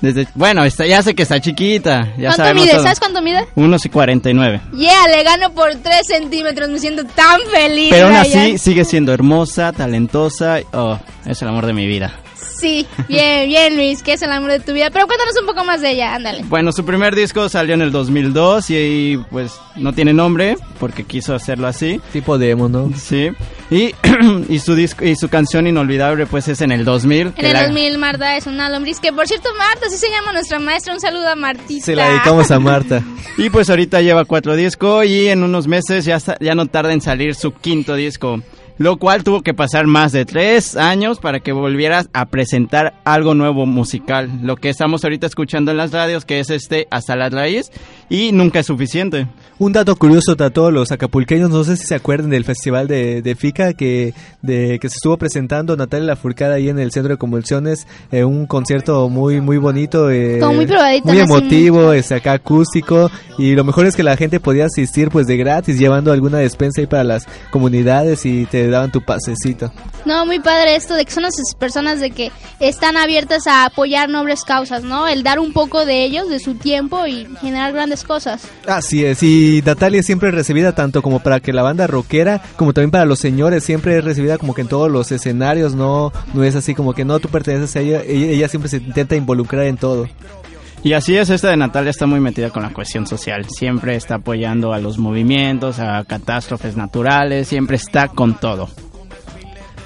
Desde, 0.00 0.26
bueno, 0.34 0.64
está, 0.64 0.86
ya 0.86 1.02
sé 1.02 1.14
que 1.14 1.24
está 1.24 1.40
chiquita. 1.40 2.14
Ya 2.16 2.34
¿Cuánto 2.34 2.54
mide? 2.54 2.70
todo. 2.70 2.82
¿Sabes 2.82 3.00
cuánto 3.00 3.20
mide? 3.20 3.46
Unos 3.54 3.84
y 3.84 3.90
49. 3.90 4.60
Yeah, 4.72 5.08
le 5.14 5.22
gano 5.22 5.52
por 5.52 5.74
3 5.74 6.06
centímetros, 6.06 6.70
me 6.70 6.78
siento 6.78 7.04
tan 7.04 7.40
feliz. 7.52 7.90
Pero 7.90 8.06
aún 8.06 8.16
así 8.16 8.56
sigue 8.56 8.84
siendo 8.86 9.12
hermosa, 9.12 9.72
talentosa. 9.72 10.60
Oh, 10.72 10.98
es 11.26 11.42
el 11.42 11.48
amor 11.48 11.66
de 11.66 11.74
mi 11.74 11.86
vida. 11.86 12.14
Sí, 12.58 12.86
bien, 13.08 13.48
bien 13.48 13.76
Luis, 13.76 14.02
que 14.02 14.12
es 14.14 14.22
el 14.22 14.30
amor 14.32 14.50
de 14.50 14.60
tu 14.60 14.72
vida. 14.72 14.90
Pero 14.90 15.06
cuéntanos 15.06 15.34
un 15.40 15.46
poco 15.46 15.64
más 15.64 15.80
de 15.80 15.92
ella, 15.92 16.14
ándale. 16.14 16.42
Bueno, 16.44 16.72
su 16.72 16.84
primer 16.84 17.14
disco 17.14 17.48
salió 17.48 17.74
en 17.74 17.82
el 17.82 17.90
2002 17.92 18.70
y, 18.70 19.18
pues 19.30 19.52
no 19.76 19.92
tiene 19.92 20.12
nombre 20.12 20.56
porque 20.78 21.04
quiso 21.04 21.34
hacerlo 21.34 21.66
así. 21.66 22.00
Tipo 22.12 22.38
demo, 22.38 22.68
¿no? 22.68 22.92
Sí. 22.96 23.30
Y, 23.70 23.94
y 24.48 24.58
su 24.58 24.74
disco 24.74 25.04
y 25.04 25.14
su 25.16 25.28
canción 25.28 25.66
inolvidable 25.66 26.26
pues 26.26 26.48
es 26.48 26.60
en 26.60 26.72
el 26.72 26.84
2000. 26.84 27.32
En 27.36 27.46
el 27.46 27.52
la- 27.52 27.62
2000 27.64 27.98
Marta 27.98 28.36
es 28.36 28.46
una 28.46 28.68
lombriz, 28.68 29.00
que 29.00 29.12
por 29.12 29.26
cierto 29.26 29.48
Marta, 29.56 29.86
así 29.86 29.96
se 29.96 30.10
llama 30.10 30.32
nuestra 30.32 30.58
maestra, 30.58 30.92
un 30.94 31.00
saludo 31.00 31.28
a 31.28 31.36
Martita. 31.36 31.84
Se 31.86 31.96
la 31.96 32.08
dedicamos 32.08 32.50
a 32.50 32.58
Marta. 32.58 33.02
Y 33.38 33.48
pues 33.48 33.70
ahorita 33.70 34.02
lleva 34.02 34.26
cuatro 34.26 34.54
discos 34.54 35.06
y 35.06 35.28
en 35.28 35.42
unos 35.42 35.66
meses 35.66 36.04
ya, 36.04 36.18
ya 36.40 36.54
no 36.54 36.66
tarda 36.66 36.92
en 36.92 37.00
salir 37.00 37.34
su 37.34 37.52
quinto 37.54 37.94
disco. 37.94 38.42
Lo 38.80 38.96
cual 38.96 39.24
tuvo 39.24 39.42
que 39.42 39.52
pasar 39.52 39.86
más 39.86 40.10
de 40.10 40.24
tres 40.24 40.74
años 40.74 41.18
para 41.18 41.40
que 41.40 41.52
volvieras 41.52 42.08
a 42.14 42.24
presentar 42.30 42.94
algo 43.04 43.34
nuevo 43.34 43.66
musical. 43.66 44.30
Lo 44.42 44.56
que 44.56 44.70
estamos 44.70 45.04
ahorita 45.04 45.26
escuchando 45.26 45.70
en 45.70 45.76
las 45.76 45.92
radios, 45.92 46.24
que 46.24 46.40
es 46.40 46.48
este 46.48 46.88
Hasta 46.90 47.14
la 47.14 47.28
Raíz, 47.28 47.70
y 48.08 48.32
nunca 48.32 48.60
es 48.60 48.66
suficiente. 48.66 49.26
Un 49.58 49.74
dato 49.74 49.94
curioso 49.96 50.34
a 50.38 50.48
todos 50.48 50.72
los 50.72 50.90
acapulqueños, 50.90 51.50
no 51.50 51.62
sé 51.64 51.76
si 51.76 51.84
se 51.84 51.94
acuerdan 51.94 52.30
del 52.30 52.46
festival 52.46 52.88
de, 52.88 53.20
de 53.20 53.34
FICA 53.34 53.74
que, 53.74 54.14
de, 54.40 54.78
que 54.80 54.88
se 54.88 54.94
estuvo 54.94 55.18
presentando 55.18 55.76
Natalia 55.76 56.06
Lafourcade 56.06 56.54
ahí 56.54 56.70
en 56.70 56.78
el 56.78 56.90
Centro 56.90 57.12
de 57.12 57.18
Convulsiones, 57.18 57.86
eh, 58.10 58.24
un 58.24 58.46
concierto 58.46 59.10
muy 59.10 59.42
muy 59.42 59.58
bonito, 59.58 60.10
eh, 60.10 60.38
Como 60.40 60.54
muy 60.54 60.66
muy 61.04 61.18
emotivo, 61.18 61.92
este, 61.92 62.14
acá 62.14 62.32
acústico 62.32 63.10
y 63.36 63.54
lo 63.54 63.64
mejor 63.64 63.84
es 63.84 63.94
que 63.94 64.02
la 64.02 64.16
gente 64.16 64.40
podía 64.40 64.64
asistir 64.64 65.10
pues 65.10 65.26
de 65.26 65.36
gratis 65.36 65.78
llevando 65.78 66.10
alguna 66.10 66.38
despensa 66.38 66.80
ahí 66.80 66.86
para 66.86 67.04
las 67.04 67.26
comunidades 67.50 68.24
y 68.24 68.46
te 68.46 68.69
daban 68.70 68.90
tu 68.90 69.02
pasecito. 69.02 69.72
No, 70.04 70.24
muy 70.26 70.40
padre 70.40 70.76
esto 70.76 70.94
de 70.94 71.04
que 71.04 71.12
son 71.12 71.24
esas 71.24 71.54
personas 71.58 72.00
de 72.00 72.10
que 72.10 72.32
están 72.58 72.96
abiertas 72.96 73.46
a 73.46 73.64
apoyar 73.64 74.08
nobles 74.08 74.44
causas, 74.44 74.82
¿no? 74.82 75.06
El 75.06 75.22
dar 75.22 75.38
un 75.38 75.52
poco 75.52 75.84
de 75.84 76.04
ellos, 76.04 76.28
de 76.28 76.40
su 76.40 76.54
tiempo 76.54 77.06
y 77.06 77.26
generar 77.40 77.72
grandes 77.72 78.04
cosas. 78.04 78.42
Así 78.66 79.04
es, 79.04 79.22
y 79.22 79.62
Natalia 79.64 80.02
siempre 80.02 80.28
es 80.28 80.34
recibida 80.34 80.74
tanto 80.74 81.02
como 81.02 81.20
para 81.20 81.40
que 81.40 81.52
la 81.52 81.62
banda 81.62 81.86
rockera, 81.86 82.42
como 82.56 82.72
también 82.72 82.90
para 82.90 83.04
los 83.04 83.18
señores, 83.18 83.64
siempre 83.64 83.98
es 83.98 84.04
recibida 84.04 84.38
como 84.38 84.54
que 84.54 84.62
en 84.62 84.68
todos 84.68 84.90
los 84.90 85.12
escenarios, 85.12 85.74
no, 85.74 86.12
no 86.34 86.44
es 86.44 86.56
así 86.56 86.74
como 86.74 86.94
que 86.94 87.04
no, 87.04 87.18
tú 87.18 87.28
perteneces 87.28 87.74
a 87.76 87.80
ella, 87.80 88.02
ella, 88.06 88.26
ella 88.26 88.48
siempre 88.48 88.70
se 88.70 88.78
intenta 88.78 89.16
involucrar 89.16 89.64
en 89.66 89.76
todo. 89.76 90.06
Y 90.82 90.94
así 90.94 91.14
es, 91.16 91.28
esta 91.28 91.50
de 91.50 91.58
Natalia 91.58 91.90
está 91.90 92.06
muy 92.06 92.20
metida 92.20 92.50
con 92.50 92.62
la 92.62 92.72
cuestión 92.72 93.06
social. 93.06 93.46
Siempre 93.50 93.96
está 93.96 94.16
apoyando 94.16 94.72
a 94.72 94.78
los 94.78 94.96
movimientos, 94.96 95.78
a 95.78 96.02
catástrofes 96.04 96.74
naturales, 96.76 97.48
siempre 97.48 97.76
está 97.76 98.08
con 98.08 98.34
todo. 98.34 98.68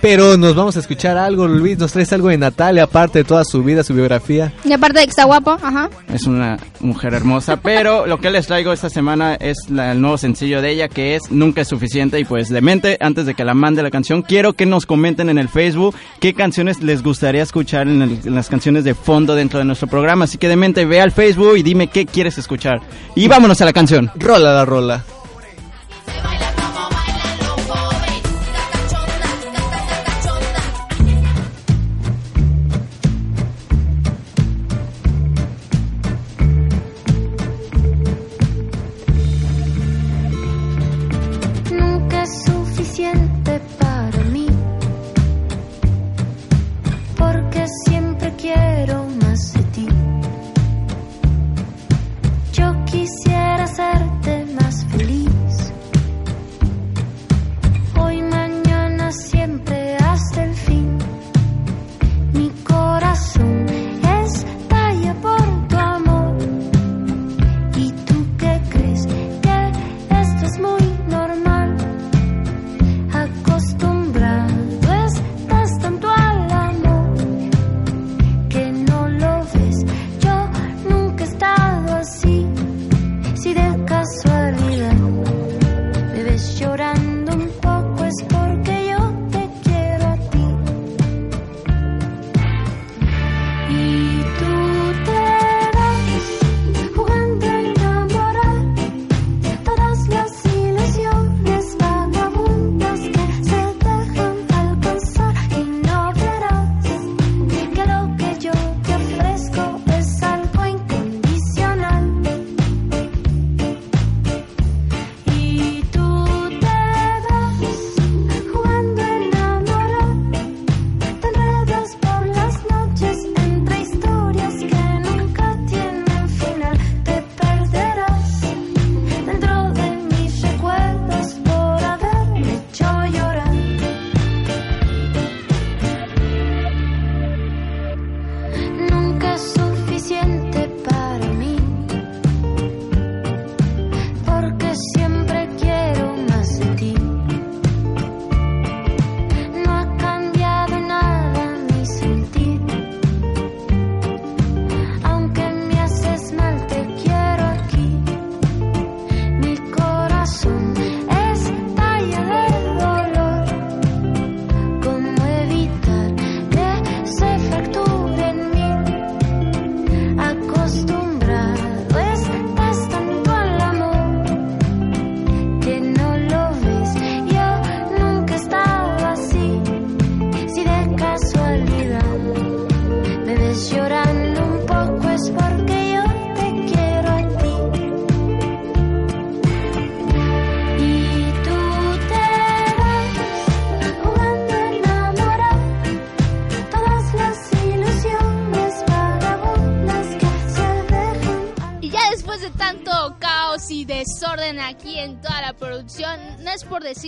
Pero 0.05 0.37
nos 0.37 0.55
vamos 0.55 0.77
a 0.77 0.81
escuchar 0.81 1.17
algo, 1.17 1.49
Luis, 1.49 1.79
nos 1.79 1.93
traes 1.93 2.13
algo 2.13 2.29
de 2.29 2.37
Natalia, 2.37 2.83
aparte 2.85 3.21
de 3.21 3.25
toda 3.25 3.43
su 3.43 3.63
vida, 3.65 3.83
su 3.83 3.95
biografía. 3.95 4.53
Y 4.63 4.71
aparte 4.75 4.99
de 5.01 5.07
que 5.07 5.11
está 5.11 5.25
guapo, 5.25 5.53
ajá. 5.53 5.89
Es 6.13 6.25
una 6.27 6.59
mujer 6.81 7.15
hermosa, 7.15 7.57
pero 7.63 8.07
lo 8.07 8.19
que 8.21 8.29
les 8.31 8.47
traigo 8.47 8.71
esta 8.75 8.91
semana 8.91 9.35
es 9.37 9.57
la- 9.71 9.93
el 9.93 10.03
nuevo 10.03 10.19
sencillo 10.19 10.61
de 10.61 10.73
ella 10.73 10.89
que 10.89 11.15
es 11.17 11.31
Nunca 11.31 11.63
es 11.63 11.69
suficiente 11.69 12.21
y 12.21 12.25
pues 12.27 12.51
de 12.51 12.61
mente, 12.61 12.99
antes 13.01 13.25
de 13.25 13.33
que 13.35 13.45
la 13.45 13.55
mande 13.55 13.83
la 13.83 13.91
canción, 13.91 14.21
quiero 14.21 14.53
que 14.53 14.67
nos 14.67 14.85
comenten 14.85 15.31
en 15.31 15.39
el 15.39 15.49
Facebook 15.49 15.95
qué 16.21 16.35
canciones 16.35 16.83
les 16.83 17.03
gustaría 17.03 17.43
escuchar 17.43 17.89
en, 17.89 18.03
el- 18.03 18.19
en 18.27 18.35
las 18.35 18.51
canciones 18.51 18.85
de 18.85 18.93
fondo 18.95 19.35
dentro 19.35 19.59
de 19.59 19.65
nuestro 19.65 19.89
programa, 19.89 20.27
así 20.27 20.37
que 20.37 20.49
de 20.51 20.57
mente 20.57 20.85
ve 20.85 21.01
al 21.01 21.13
Facebook 21.13 21.57
y 21.57 21.63
dime 21.63 21.87
qué 21.87 22.05
quieres 22.05 22.37
escuchar. 22.37 22.83
Y 23.15 23.27
vámonos 23.27 23.63
a 23.63 23.65
la 23.65 23.73
canción. 23.73 24.11
Rola 24.17 24.53
la 24.53 24.67
rola. 24.67 25.03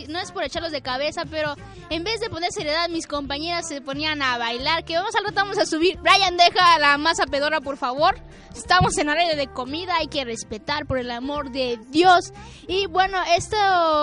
No 0.09 0.18
es 0.18 0.30
por 0.32 0.44
echarlos 0.44 0.72
de 0.72 0.82
cabeza, 0.82 1.24
pero 1.30 1.55
en 1.90 2.05
vez 2.05 2.20
de 2.20 2.28
poner 2.47 2.53
seriedad, 2.53 2.88
mis 2.88 3.07
compañeras 3.07 3.68
se 3.68 3.80
ponían 3.80 4.22
a 4.22 4.38
bailar. 4.38 4.84
Que 4.84 4.97
vamos 4.97 5.14
al 5.16 5.24
rato 5.24 5.36
vamos 5.36 5.59
a 5.59 5.66
subir. 5.66 5.99
Brian, 5.99 6.36
deja 6.36 6.78
la 6.78 6.99
masa 6.99 7.26
pedora, 7.26 7.61
por 7.61 7.76
favor. 7.76 8.16
Estamos 8.55 8.97
en 8.97 9.11
área 9.11 9.34
de 9.36 9.49
comida, 9.49 9.97
hay 9.99 10.07
que 10.07 10.24
respetar 10.24 10.86
por 10.86 10.99
el 10.99 11.11
amor 11.11 11.51
de 11.51 11.78
Dios. 11.90 12.32
Y 12.66 12.86
bueno, 12.86 13.18
esto 13.36 13.57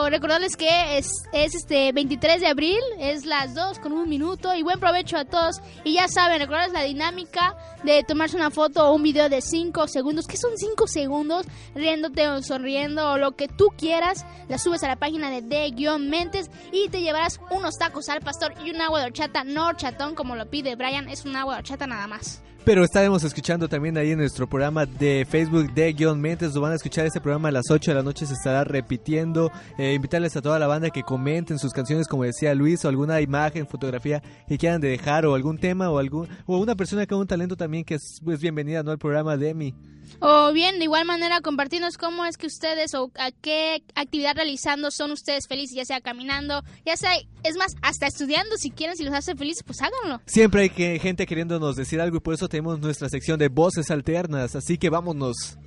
recordarles 0.09 0.55
que 0.55 0.99
es, 0.99 1.07
es 1.31 1.55
este 1.55 1.91
23 1.91 2.39
de 2.39 2.47
abril, 2.47 2.79
es 2.99 3.25
las 3.25 3.55
2 3.55 3.79
con 3.79 3.93
un 3.93 4.07
minuto. 4.07 4.53
Y 4.53 4.61
buen 4.61 4.79
provecho 4.79 5.17
a 5.17 5.25
todos. 5.25 5.61
Y 5.83 5.93
ya 5.93 6.07
saben, 6.07 6.39
recordarles 6.39 6.73
la 6.73 6.83
dinámica 6.83 7.55
de 7.83 8.03
tomarse 8.03 8.35
una 8.35 8.51
foto 8.51 8.87
o 8.87 8.93
un 8.93 9.03
video 9.03 9.27
de 9.27 9.41
5 9.41 9.87
segundos. 9.87 10.27
¿Qué 10.27 10.37
son 10.37 10.51
5 10.55 10.87
segundos? 10.87 11.45
Riéndote 11.73 12.27
o 12.27 12.41
sonriendo 12.43 13.11
o 13.11 13.17
lo 13.17 13.31
que 13.35 13.47
tú 13.47 13.69
quieras. 13.77 14.25
La 14.49 14.57
subes 14.57 14.83
a 14.83 14.87
la 14.87 14.97
página 14.97 15.29
de 15.29 15.41
D-Mentes 15.41 16.51
y 16.71 16.89
te 16.89 17.01
llevarás 17.01 17.39
unos 17.49 17.75
tacos 17.77 18.07
al 18.09 18.21
y 18.63 18.71
un 18.71 18.81
agua 18.81 18.99
de 18.99 19.05
horchata, 19.07 19.43
no 19.43 19.67
horchatón 19.67 20.15
como 20.15 20.35
lo 20.35 20.49
pide 20.49 20.75
Brian, 20.75 21.09
es 21.09 21.25
un 21.25 21.35
agua 21.35 21.55
de 21.55 21.59
horchata 21.59 21.87
nada 21.87 22.07
más. 22.07 22.41
Pero 22.65 22.85
estaremos 22.85 23.21
escuchando 23.25 23.67
también 23.67 23.97
ahí 23.97 24.11
en 24.11 24.19
nuestro 24.19 24.47
programa 24.47 24.85
de 24.85 25.27
Facebook 25.29 25.73
de 25.73 25.91
Guión 25.91 26.21
Mentes. 26.21 26.55
Lo 26.55 26.61
van 26.61 26.71
a 26.71 26.75
escuchar 26.75 27.05
este 27.05 27.19
programa 27.19 27.49
a 27.49 27.51
las 27.51 27.69
8 27.69 27.91
de 27.91 27.95
la 27.95 28.03
noche. 28.03 28.25
Se 28.25 28.35
estará 28.35 28.63
repitiendo. 28.63 29.51
Eh, 29.77 29.93
invitarles 29.95 30.37
a 30.37 30.41
toda 30.41 30.57
la 30.59 30.67
banda 30.67 30.89
que 30.89 31.03
comenten 31.03 31.59
sus 31.59 31.73
canciones, 31.73 32.07
como 32.07 32.23
decía 32.23 32.55
Luis, 32.55 32.85
o 32.85 32.87
alguna 32.87 33.19
imagen, 33.19 33.67
fotografía 33.67 34.23
que 34.47 34.57
quieran 34.57 34.79
de 34.79 34.87
dejar, 34.87 35.25
o 35.25 35.35
algún 35.35 35.57
tema, 35.57 35.89
o 35.89 35.99
algún 35.99 36.29
o 36.45 36.57
una 36.57 36.75
persona 36.75 37.05
que 37.05 37.13
haga 37.13 37.21
un 37.21 37.27
talento 37.27 37.57
también 37.57 37.83
que 37.83 37.95
es 37.95 38.21
pues, 38.23 38.39
bienvenida 38.39 38.81
¿no? 38.81 38.91
al 38.91 38.97
programa 38.97 39.35
de 39.35 39.49
Emi. 39.49 39.75
O 40.19 40.53
bien, 40.53 40.77
de 40.77 40.85
igual 40.85 41.05
manera, 41.05 41.41
compartirnos 41.41 41.97
cómo 41.97 42.25
es 42.25 42.37
que 42.37 42.47
ustedes 42.47 42.93
o 42.93 43.11
a 43.15 43.31
qué 43.31 43.83
actividad 43.95 44.35
realizando 44.35 44.91
son 44.91 45.11
ustedes 45.11 45.47
felices, 45.47 45.75
ya 45.75 45.85
sea 45.85 46.01
caminando, 46.01 46.63
ya 46.85 46.95
sea, 46.95 47.11
es 47.43 47.57
más, 47.57 47.75
hasta 47.81 48.07
estudiando, 48.07 48.55
si 48.57 48.71
quieren, 48.71 48.95
si 48.95 49.03
los 49.03 49.13
hace 49.13 49.35
felices, 49.35 49.63
pues 49.63 49.81
háganlo. 49.81 50.21
Siempre 50.25 50.63
hay 50.63 50.69
que, 50.69 50.99
gente 50.99 51.25
queriéndonos 51.25 51.75
decir 51.75 51.99
algo 51.99 52.17
y 52.17 52.19
por 52.19 52.33
eso 52.33 52.47
tenemos 52.53 52.79
nuestra 52.79 53.09
sección 53.09 53.39
de 53.39 53.47
voces 53.47 53.89
alternas. 53.89 54.55
Así 54.55 54.77
que 54.77 54.91
vámonos. 54.91 55.57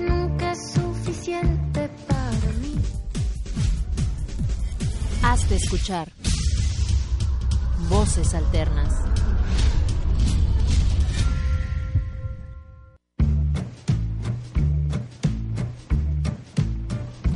Nunca 0.00 0.52
es 0.52 0.74
suficiente 0.74 1.90
para 2.06 2.52
mí. 2.60 2.76
Hazte 5.24 5.56
escuchar. 5.56 6.12
Voces 7.88 8.32
alternas. 8.32 8.94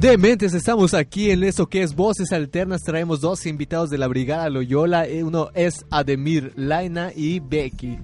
Dementes, 0.04 0.52
estamos 0.52 0.92
aquí 0.92 1.30
en 1.30 1.42
eso 1.44 1.66
que 1.66 1.82
es 1.82 1.94
Voces 1.94 2.30
Alternas. 2.30 2.82
Traemos 2.82 3.22
dos 3.22 3.46
invitados 3.46 3.88
de 3.88 3.96
la 3.96 4.06
Brigada 4.06 4.50
Loyola. 4.50 5.08
Eh, 5.08 5.24
Uno 5.24 5.48
es 5.54 5.86
Ademir 5.90 6.52
Laina 6.56 7.10
y 7.16 7.40
Becky. 7.40 7.98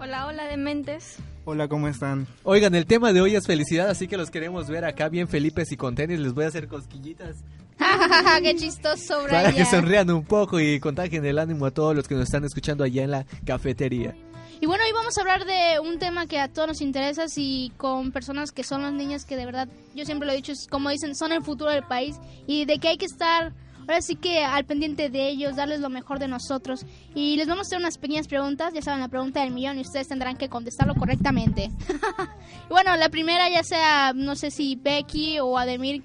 Hola, 0.00 0.26
hola, 0.26 0.48
Dementes. 0.48 1.18
Hola, 1.44 1.68
¿cómo 1.68 1.86
están? 1.86 2.26
Oigan, 2.42 2.74
el 2.74 2.86
tema 2.86 3.12
de 3.12 3.20
hoy 3.20 3.36
es 3.36 3.46
felicidad, 3.46 3.88
así 3.88 4.08
que 4.08 4.16
los 4.16 4.32
queremos 4.32 4.66
ver 4.66 4.84
acá 4.84 5.08
bien 5.08 5.28
Felipes 5.28 5.70
y 5.70 5.76
con 5.76 5.94
tenis. 5.94 6.18
Les 6.18 6.34
voy 6.34 6.42
a 6.44 6.48
hacer 6.48 6.66
cosquillitas 6.66 7.36
¡Qué 8.42 8.56
chistoso, 8.56 9.22
para 9.30 9.50
que 9.50 9.62
Brian! 9.62 9.70
sonrían 9.70 10.10
un 10.10 10.24
poco 10.24 10.58
y 10.58 10.80
contagien 10.80 11.24
el 11.24 11.38
ánimo 11.38 11.66
a 11.66 11.70
todos 11.70 11.94
los 11.94 12.08
que 12.08 12.16
nos 12.16 12.24
están 12.24 12.42
escuchando 12.42 12.82
allá 12.82 13.04
en 13.04 13.12
la 13.12 13.26
cafetería. 13.44 14.16
Y 14.62 14.66
bueno, 14.66 14.84
hoy 14.84 14.92
vamos 14.92 15.18
a 15.18 15.22
hablar 15.22 15.44
de 15.44 15.80
un 15.80 15.98
tema 15.98 16.28
que 16.28 16.38
a 16.38 16.46
todos 16.46 16.68
nos 16.68 16.80
interesa 16.82 17.24
y 17.34 17.72
con 17.78 18.12
personas 18.12 18.52
que 18.52 18.62
son 18.62 18.82
las 18.82 18.92
niñas 18.92 19.24
que 19.24 19.34
de 19.34 19.44
verdad, 19.44 19.66
yo 19.92 20.04
siempre 20.04 20.24
lo 20.24 20.32
he 20.32 20.36
dicho, 20.36 20.52
es 20.52 20.68
como 20.68 20.88
dicen, 20.88 21.16
son 21.16 21.32
el 21.32 21.42
futuro 21.42 21.72
del 21.72 21.82
país 21.82 22.14
y 22.46 22.64
de 22.64 22.78
que 22.78 22.86
hay 22.86 22.96
que 22.96 23.06
estar 23.06 23.52
ahora 23.80 24.00
sí 24.00 24.14
que 24.14 24.44
al 24.44 24.64
pendiente 24.64 25.10
de 25.10 25.28
ellos, 25.28 25.56
darles 25.56 25.80
lo 25.80 25.88
mejor 25.88 26.20
de 26.20 26.28
nosotros. 26.28 26.86
Y 27.12 27.34
les 27.34 27.48
vamos 27.48 27.66
a 27.66 27.66
hacer 27.66 27.78
unas 27.78 27.98
pequeñas 27.98 28.28
preguntas, 28.28 28.72
ya 28.72 28.82
saben, 28.82 29.00
la 29.00 29.08
pregunta 29.08 29.40
del 29.40 29.50
millón 29.50 29.78
y 29.78 29.80
ustedes 29.80 30.06
tendrán 30.06 30.36
que 30.36 30.48
contestarlo 30.48 30.94
correctamente. 30.94 31.64
y 32.70 32.70
bueno, 32.70 32.96
la 32.96 33.08
primera 33.08 33.50
ya 33.50 33.64
sea, 33.64 34.12
no 34.14 34.36
sé 34.36 34.52
si 34.52 34.76
Becky 34.76 35.40
o 35.40 35.58
Ademir, 35.58 36.04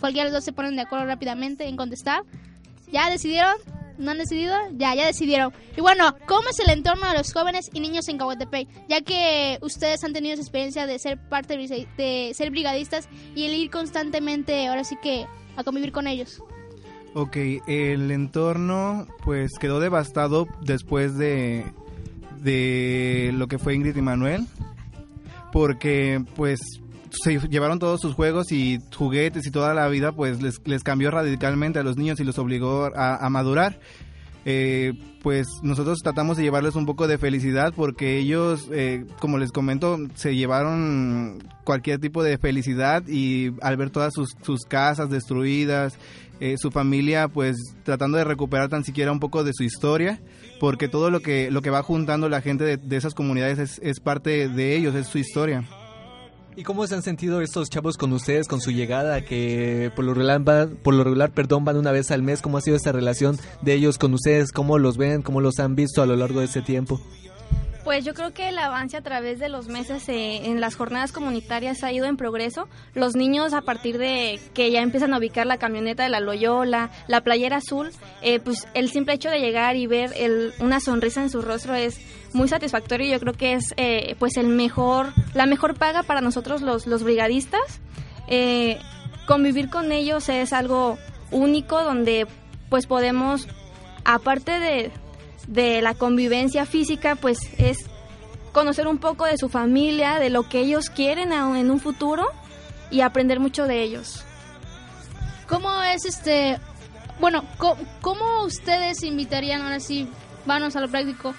cualquiera 0.00 0.24
de 0.24 0.32
los 0.32 0.38
dos 0.38 0.44
se 0.44 0.52
ponen 0.52 0.74
de 0.74 0.82
acuerdo 0.82 1.06
rápidamente 1.06 1.68
en 1.68 1.76
contestar. 1.76 2.24
¿Ya 2.90 3.08
decidieron? 3.10 3.54
¿No 3.98 4.10
han 4.10 4.18
decidido? 4.18 4.54
Ya, 4.76 4.94
ya 4.94 5.06
decidieron. 5.06 5.52
Y 5.76 5.80
bueno, 5.80 6.16
¿cómo 6.26 6.48
es 6.48 6.58
el 6.60 6.70
entorno 6.70 7.08
de 7.08 7.18
los 7.18 7.32
jóvenes 7.32 7.70
y 7.72 7.80
niños 7.80 8.08
en 8.08 8.18
Cahuatepec? 8.18 8.68
Ya 8.88 9.00
que 9.02 9.58
ustedes 9.62 10.02
han 10.04 10.12
tenido 10.12 10.34
esa 10.34 10.42
experiencia 10.42 10.86
de 10.86 10.98
ser 10.98 11.18
parte 11.28 11.56
de, 11.56 12.32
ser 12.34 12.50
brigadistas 12.50 13.08
y 13.34 13.44
el 13.44 13.54
ir 13.54 13.70
constantemente, 13.70 14.66
ahora 14.66 14.84
sí 14.84 14.96
que, 15.02 15.26
a 15.56 15.64
convivir 15.64 15.92
con 15.92 16.06
ellos. 16.06 16.42
Ok, 17.14 17.36
el 17.66 18.10
entorno 18.10 19.06
pues 19.24 19.52
quedó 19.60 19.80
devastado 19.80 20.48
después 20.62 21.18
de, 21.18 21.64
de 22.40 23.30
lo 23.34 23.48
que 23.48 23.58
fue 23.58 23.74
Ingrid 23.74 23.96
y 23.96 24.02
Manuel. 24.02 24.46
Porque 25.52 26.24
pues 26.34 26.60
se 27.22 27.38
llevaron 27.48 27.78
todos 27.78 28.00
sus 28.00 28.14
juegos 28.14 28.52
y 28.52 28.78
juguetes 28.96 29.46
y 29.46 29.50
toda 29.50 29.74
la 29.74 29.88
vida 29.88 30.12
pues 30.12 30.42
les, 30.42 30.60
les 30.66 30.82
cambió 30.82 31.10
radicalmente 31.10 31.78
a 31.78 31.82
los 31.82 31.96
niños 31.96 32.20
y 32.20 32.24
los 32.24 32.38
obligó 32.38 32.90
a, 32.94 33.16
a 33.16 33.30
madurar. 33.30 33.78
Eh, 34.44 34.94
pues 35.22 35.46
nosotros 35.62 36.00
tratamos 36.02 36.36
de 36.36 36.42
llevarles 36.42 36.74
un 36.74 36.84
poco 36.84 37.06
de 37.06 37.16
felicidad 37.16 37.72
porque 37.76 38.18
ellos, 38.18 38.68
eh, 38.72 39.04
como 39.20 39.38
les 39.38 39.52
comento, 39.52 39.98
se 40.14 40.34
llevaron 40.34 41.38
cualquier 41.62 42.00
tipo 42.00 42.24
de 42.24 42.38
felicidad 42.38 43.06
y 43.06 43.52
al 43.60 43.76
ver 43.76 43.90
todas 43.90 44.12
sus, 44.12 44.34
sus 44.42 44.62
casas 44.62 45.10
destruidas, 45.10 45.96
eh, 46.40 46.56
su 46.58 46.72
familia 46.72 47.28
pues 47.28 47.56
tratando 47.84 48.18
de 48.18 48.24
recuperar 48.24 48.68
tan 48.68 48.82
siquiera 48.82 49.12
un 49.12 49.20
poco 49.20 49.44
de 49.44 49.52
su 49.54 49.62
historia, 49.62 50.20
porque 50.58 50.88
todo 50.88 51.10
lo 51.10 51.20
que, 51.20 51.52
lo 51.52 51.62
que 51.62 51.70
va 51.70 51.84
juntando 51.84 52.28
la 52.28 52.40
gente 52.40 52.64
de, 52.64 52.78
de 52.78 52.96
esas 52.96 53.14
comunidades 53.14 53.60
es, 53.60 53.80
es 53.80 54.00
parte 54.00 54.48
de 54.48 54.76
ellos, 54.76 54.96
es 54.96 55.06
su 55.06 55.18
historia. 55.18 55.64
¿Y 56.54 56.64
cómo 56.64 56.86
se 56.86 56.94
han 56.94 57.02
sentido 57.02 57.40
estos 57.40 57.70
chavos 57.70 57.96
con 57.96 58.12
ustedes, 58.12 58.46
con 58.46 58.60
su 58.60 58.72
llegada, 58.72 59.22
que 59.22 59.90
por 59.96 60.04
lo 60.04 60.12
regular, 60.12 60.40
van, 60.40 60.76
por 60.82 60.92
lo 60.92 61.02
regular 61.02 61.30
perdón, 61.30 61.64
van 61.64 61.78
una 61.78 61.92
vez 61.92 62.10
al 62.10 62.22
mes? 62.22 62.42
¿Cómo 62.42 62.58
ha 62.58 62.60
sido 62.60 62.76
esta 62.76 62.92
relación 62.92 63.38
de 63.62 63.72
ellos 63.72 63.96
con 63.96 64.12
ustedes? 64.12 64.52
¿Cómo 64.52 64.78
los 64.78 64.98
ven? 64.98 65.22
¿Cómo 65.22 65.40
los 65.40 65.58
han 65.60 65.74
visto 65.74 66.02
a 66.02 66.06
lo 66.06 66.14
largo 66.14 66.40
de 66.40 66.46
ese 66.46 66.60
tiempo? 66.60 67.00
Pues 67.84 68.04
yo 68.04 68.14
creo 68.14 68.32
que 68.32 68.48
el 68.48 68.58
avance 68.58 68.96
a 68.96 69.02
través 69.02 69.40
de 69.40 69.48
los 69.48 69.66
meses 69.66 70.08
eh, 70.08 70.42
en 70.44 70.60
las 70.60 70.76
jornadas 70.76 71.10
comunitarias 71.10 71.82
ha 71.82 71.90
ido 71.90 72.06
en 72.06 72.16
progreso. 72.16 72.68
Los 72.94 73.16
niños 73.16 73.54
a 73.54 73.62
partir 73.62 73.98
de 73.98 74.40
que 74.54 74.70
ya 74.70 74.82
empiezan 74.82 75.12
a 75.12 75.18
ubicar 75.18 75.46
la 75.46 75.58
camioneta 75.58 76.04
de 76.04 76.08
la 76.08 76.20
Loyola, 76.20 76.90
la 77.08 77.22
playera 77.22 77.56
azul, 77.56 77.90
eh, 78.22 78.38
pues 78.38 78.68
el 78.74 78.88
simple 78.90 79.14
hecho 79.14 79.30
de 79.30 79.40
llegar 79.40 79.74
y 79.74 79.88
ver 79.88 80.12
una 80.60 80.78
sonrisa 80.78 81.22
en 81.22 81.30
su 81.30 81.42
rostro 81.42 81.74
es 81.74 82.00
muy 82.34 82.48
satisfactorio. 82.48 83.10
Yo 83.10 83.20
creo 83.20 83.32
que 83.32 83.54
es 83.54 83.74
eh, 83.76 84.14
pues 84.18 84.36
el 84.36 84.46
mejor, 84.46 85.12
la 85.34 85.46
mejor 85.46 85.74
paga 85.74 86.02
para 86.02 86.20
nosotros 86.20 86.62
los, 86.62 86.86
los 86.86 87.02
brigadistas. 87.02 87.80
Eh, 88.28 88.78
convivir 89.26 89.70
con 89.70 89.92
ellos 89.92 90.28
es 90.28 90.52
algo 90.52 90.98
único 91.30 91.82
donde 91.82 92.26
pues 92.68 92.86
podemos, 92.86 93.48
aparte 94.04 94.58
de, 94.58 94.90
de 95.46 95.82
la 95.82 95.94
convivencia 95.94 96.66
física, 96.66 97.16
pues 97.16 97.38
es 97.58 97.78
conocer 98.52 98.86
un 98.86 98.98
poco 98.98 99.24
de 99.24 99.38
su 99.38 99.48
familia, 99.48 100.18
de 100.18 100.30
lo 100.30 100.48
que 100.48 100.60
ellos 100.60 100.90
quieren 100.90 101.32
en 101.32 101.70
un 101.70 101.80
futuro 101.80 102.26
y 102.90 103.00
aprender 103.00 103.40
mucho 103.40 103.66
de 103.66 103.82
ellos. 103.82 104.24
¿Cómo 105.48 105.82
es 105.82 106.04
este? 106.04 106.58
Bueno, 107.18 107.44
¿cómo, 108.00 108.44
ustedes 108.44 109.02
invitarían 109.02 109.62
ahora 109.62 109.80
sí? 109.80 110.08
Vamos 110.46 110.76
a 110.76 110.80
lo 110.80 110.88
práctico. 110.88 111.34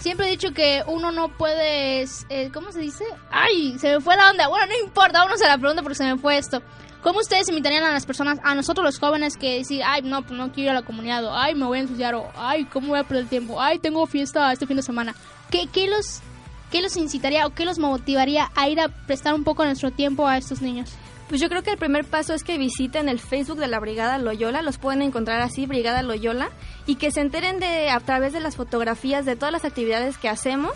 Siempre 0.00 0.26
he 0.26 0.30
dicho 0.30 0.52
que 0.52 0.82
uno 0.86 1.12
no 1.12 1.28
puede, 1.28 2.04
eh, 2.28 2.50
¿cómo 2.52 2.72
se 2.72 2.80
dice? 2.80 3.04
Ay, 3.30 3.78
se 3.78 3.94
me 3.94 4.00
fue 4.00 4.16
la 4.16 4.30
onda. 4.30 4.48
Bueno, 4.48 4.66
no 4.66 4.86
importa, 4.86 5.20
vámonos 5.20 5.40
a 5.42 5.48
la 5.48 5.58
pregunta 5.58 5.82
porque 5.82 5.94
se 5.94 6.04
me 6.04 6.18
fue 6.18 6.36
esto. 6.36 6.62
¿Cómo 7.04 7.20
ustedes 7.20 7.50
invitarían 7.50 7.84
a 7.84 7.92
las 7.92 8.06
personas, 8.06 8.38
a 8.42 8.54
nosotros 8.54 8.82
los 8.82 8.98
jóvenes, 8.98 9.36
que 9.36 9.58
decir, 9.58 9.82
ay, 9.84 10.00
no, 10.00 10.22
pues 10.22 10.38
no 10.38 10.50
quiero 10.52 10.62
ir 10.62 10.70
a 10.70 10.80
la 10.80 10.86
comunidad, 10.86 11.22
ay, 11.38 11.54
me 11.54 11.66
voy 11.66 11.76
a 11.76 11.82
ensuciar, 11.82 12.14
o 12.14 12.32
ay, 12.34 12.64
¿cómo 12.64 12.88
voy 12.88 12.98
a 12.98 13.04
perder 13.04 13.24
el 13.24 13.28
tiempo? 13.28 13.60
Ay, 13.60 13.78
tengo 13.78 14.06
fiesta 14.06 14.50
este 14.50 14.66
fin 14.66 14.78
de 14.78 14.82
semana. 14.82 15.14
¿Qué, 15.50 15.68
qué 15.70 15.86
los, 15.86 16.22
qué 16.70 16.80
los 16.80 16.96
incitaría 16.96 17.46
o 17.46 17.50
qué 17.50 17.66
los 17.66 17.78
motivaría 17.78 18.50
a 18.54 18.70
ir 18.70 18.80
a 18.80 18.88
prestar 18.88 19.34
un 19.34 19.44
poco 19.44 19.66
nuestro 19.66 19.90
tiempo 19.90 20.26
a 20.26 20.38
estos 20.38 20.62
niños? 20.62 20.94
Pues 21.28 21.42
yo 21.42 21.50
creo 21.50 21.62
que 21.62 21.72
el 21.72 21.76
primer 21.76 22.06
paso 22.06 22.32
es 22.32 22.42
que 22.42 22.56
visiten 22.56 23.10
el 23.10 23.20
Facebook 23.20 23.58
de 23.58 23.68
la 23.68 23.80
Brigada 23.80 24.16
Loyola, 24.16 24.62
los 24.62 24.78
pueden 24.78 25.02
encontrar 25.02 25.42
así, 25.42 25.66
Brigada 25.66 26.02
Loyola, 26.02 26.48
y 26.86 26.94
que 26.94 27.10
se 27.10 27.20
enteren 27.20 27.60
de 27.60 27.90
a 27.90 28.00
través 28.00 28.32
de 28.32 28.40
las 28.40 28.56
fotografías 28.56 29.26
de 29.26 29.36
todas 29.36 29.52
las 29.52 29.66
actividades 29.66 30.16
que 30.16 30.30
hacemos, 30.30 30.72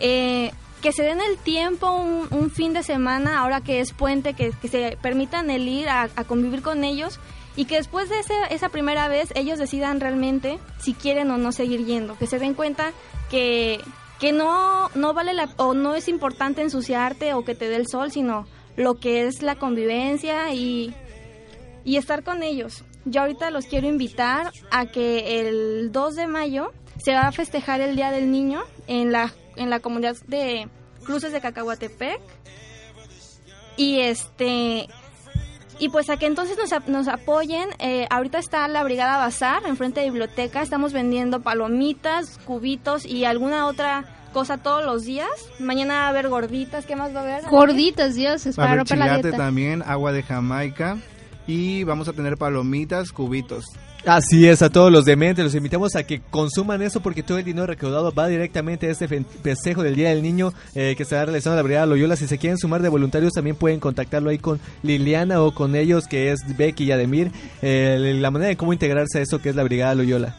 eh, 0.00 0.50
que 0.82 0.92
se 0.92 1.02
den 1.04 1.20
el 1.20 1.38
tiempo 1.38 1.90
un, 1.92 2.50
fin 2.50 2.72
de 2.74 2.82
semana, 2.82 3.38
ahora 3.38 3.60
que 3.62 3.80
es 3.80 3.92
puente, 3.92 4.34
que, 4.34 4.50
que 4.60 4.68
se 4.68 4.98
permitan 5.00 5.48
el 5.48 5.66
ir 5.68 5.88
a, 5.88 6.10
a 6.16 6.24
convivir 6.24 6.60
con 6.60 6.84
ellos 6.84 7.18
y 7.56 7.64
que 7.66 7.76
después 7.76 8.08
de 8.08 8.18
ese- 8.18 8.34
esa 8.54 8.68
primera 8.68 9.08
vez 9.08 9.30
ellos 9.34 9.58
decidan 9.58 10.00
realmente 10.00 10.58
si 10.80 10.92
quieren 10.92 11.30
o 11.30 11.38
no 11.38 11.52
seguir 11.52 11.84
yendo, 11.86 12.18
que 12.18 12.26
se 12.26 12.38
den 12.38 12.54
cuenta 12.54 12.92
que, 13.30 13.80
que 14.18 14.32
no, 14.32 14.90
no 14.94 15.14
vale 15.14 15.32
la, 15.34 15.48
o 15.56 15.72
no 15.72 15.94
es 15.94 16.08
importante 16.08 16.62
ensuciarte 16.62 17.32
o 17.34 17.44
que 17.44 17.54
te 17.54 17.68
dé 17.68 17.76
el 17.76 17.86
sol, 17.86 18.10
sino 18.10 18.46
lo 18.76 18.94
que 18.98 19.26
es 19.26 19.42
la 19.42 19.54
convivencia 19.56 20.52
y, 20.52 20.94
y 21.84 21.96
estar 21.96 22.22
con 22.24 22.42
ellos. 22.42 22.84
Yo 23.04 23.20
ahorita 23.22 23.50
los 23.50 23.66
quiero 23.66 23.86
invitar 23.86 24.50
a 24.70 24.86
que 24.86 25.40
el 25.40 25.92
2 25.92 26.14
de 26.16 26.26
mayo 26.26 26.72
se 27.04 27.12
va 27.12 27.22
a 27.28 27.32
festejar 27.32 27.80
el 27.80 27.96
Día 27.96 28.10
del 28.10 28.30
Niño 28.30 28.62
en 28.86 29.10
la, 29.12 29.32
en 29.56 29.70
la 29.70 29.80
comunidad 29.80 30.16
de 30.26 30.68
Cruces 31.04 31.32
de 31.32 31.40
Cacahuatepec. 31.40 32.20
Y 33.76 34.00
este 34.00 34.88
y 35.78 35.88
pues 35.88 36.10
a 36.10 36.16
que 36.16 36.26
entonces 36.26 36.56
nos, 36.58 36.72
ap- 36.72 36.86
nos 36.88 37.08
apoyen. 37.08 37.68
Eh, 37.78 38.06
ahorita 38.10 38.38
está 38.38 38.68
la 38.68 38.84
Brigada 38.84 39.16
Bazar 39.16 39.62
enfrente 39.66 40.00
de 40.00 40.06
biblioteca. 40.10 40.62
Estamos 40.62 40.92
vendiendo 40.92 41.40
palomitas, 41.40 42.38
cubitos 42.44 43.04
y 43.04 43.24
alguna 43.24 43.66
otra 43.66 44.04
cosa 44.32 44.58
todos 44.58 44.84
los 44.84 45.04
días. 45.04 45.28
Mañana 45.58 45.94
va 45.94 46.06
a 46.06 46.08
haber 46.10 46.28
gorditas. 46.28 46.86
¿Qué 46.86 46.94
más 46.94 47.14
va 47.14 47.20
a 47.20 47.22
haber? 47.24 47.44
Gorditas, 47.50 48.14
Dios, 48.14 48.46
es 48.46 48.54
para 48.54 48.76
romper 48.76 48.98
la 48.98 49.18
dieta. 49.18 49.36
también, 49.36 49.82
agua 49.84 50.12
de 50.12 50.22
Jamaica 50.22 50.98
y 51.46 51.84
vamos 51.84 52.08
a 52.08 52.12
tener 52.12 52.36
palomitas, 52.36 53.12
cubitos. 53.12 53.64
Así 54.04 54.48
es, 54.48 54.62
a 54.62 54.70
todos 54.70 54.90
los 54.90 55.04
dementes 55.04 55.44
los 55.44 55.54
invitamos 55.54 55.94
a 55.94 56.02
que 56.04 56.20
consuman 56.20 56.82
eso 56.82 57.00
porque 57.00 57.22
todo 57.22 57.38
el 57.38 57.44
dinero 57.44 57.68
recaudado 57.68 58.12
va 58.12 58.26
directamente 58.26 58.88
a 58.88 58.90
este 58.90 59.06
fe- 59.06 59.24
festejo 59.44 59.84
del 59.84 59.94
Día 59.94 60.08
del 60.08 60.22
Niño 60.22 60.52
eh, 60.74 60.94
que 60.96 61.04
se 61.04 61.14
está 61.14 61.24
realizando 61.24 61.54
en 61.54 61.58
la 61.58 61.62
Brigada 61.62 61.86
Loyola. 61.86 62.16
Si 62.16 62.26
se 62.26 62.36
quieren 62.36 62.58
sumar 62.58 62.82
de 62.82 62.88
voluntarios 62.88 63.32
también 63.32 63.54
pueden 63.54 63.78
contactarlo 63.78 64.30
ahí 64.30 64.38
con 64.38 64.58
Liliana 64.82 65.40
o 65.40 65.54
con 65.54 65.76
ellos 65.76 66.08
que 66.08 66.32
es 66.32 66.40
Becky 66.56 66.82
y 66.84 66.90
Ademir, 66.90 67.30
eh, 67.62 68.16
la 68.18 68.32
manera 68.32 68.48
de 68.48 68.56
cómo 68.56 68.72
integrarse 68.72 69.20
a 69.20 69.22
eso 69.22 69.40
que 69.40 69.50
es 69.50 69.54
la 69.54 69.62
Brigada 69.62 69.94
Loyola. 69.94 70.34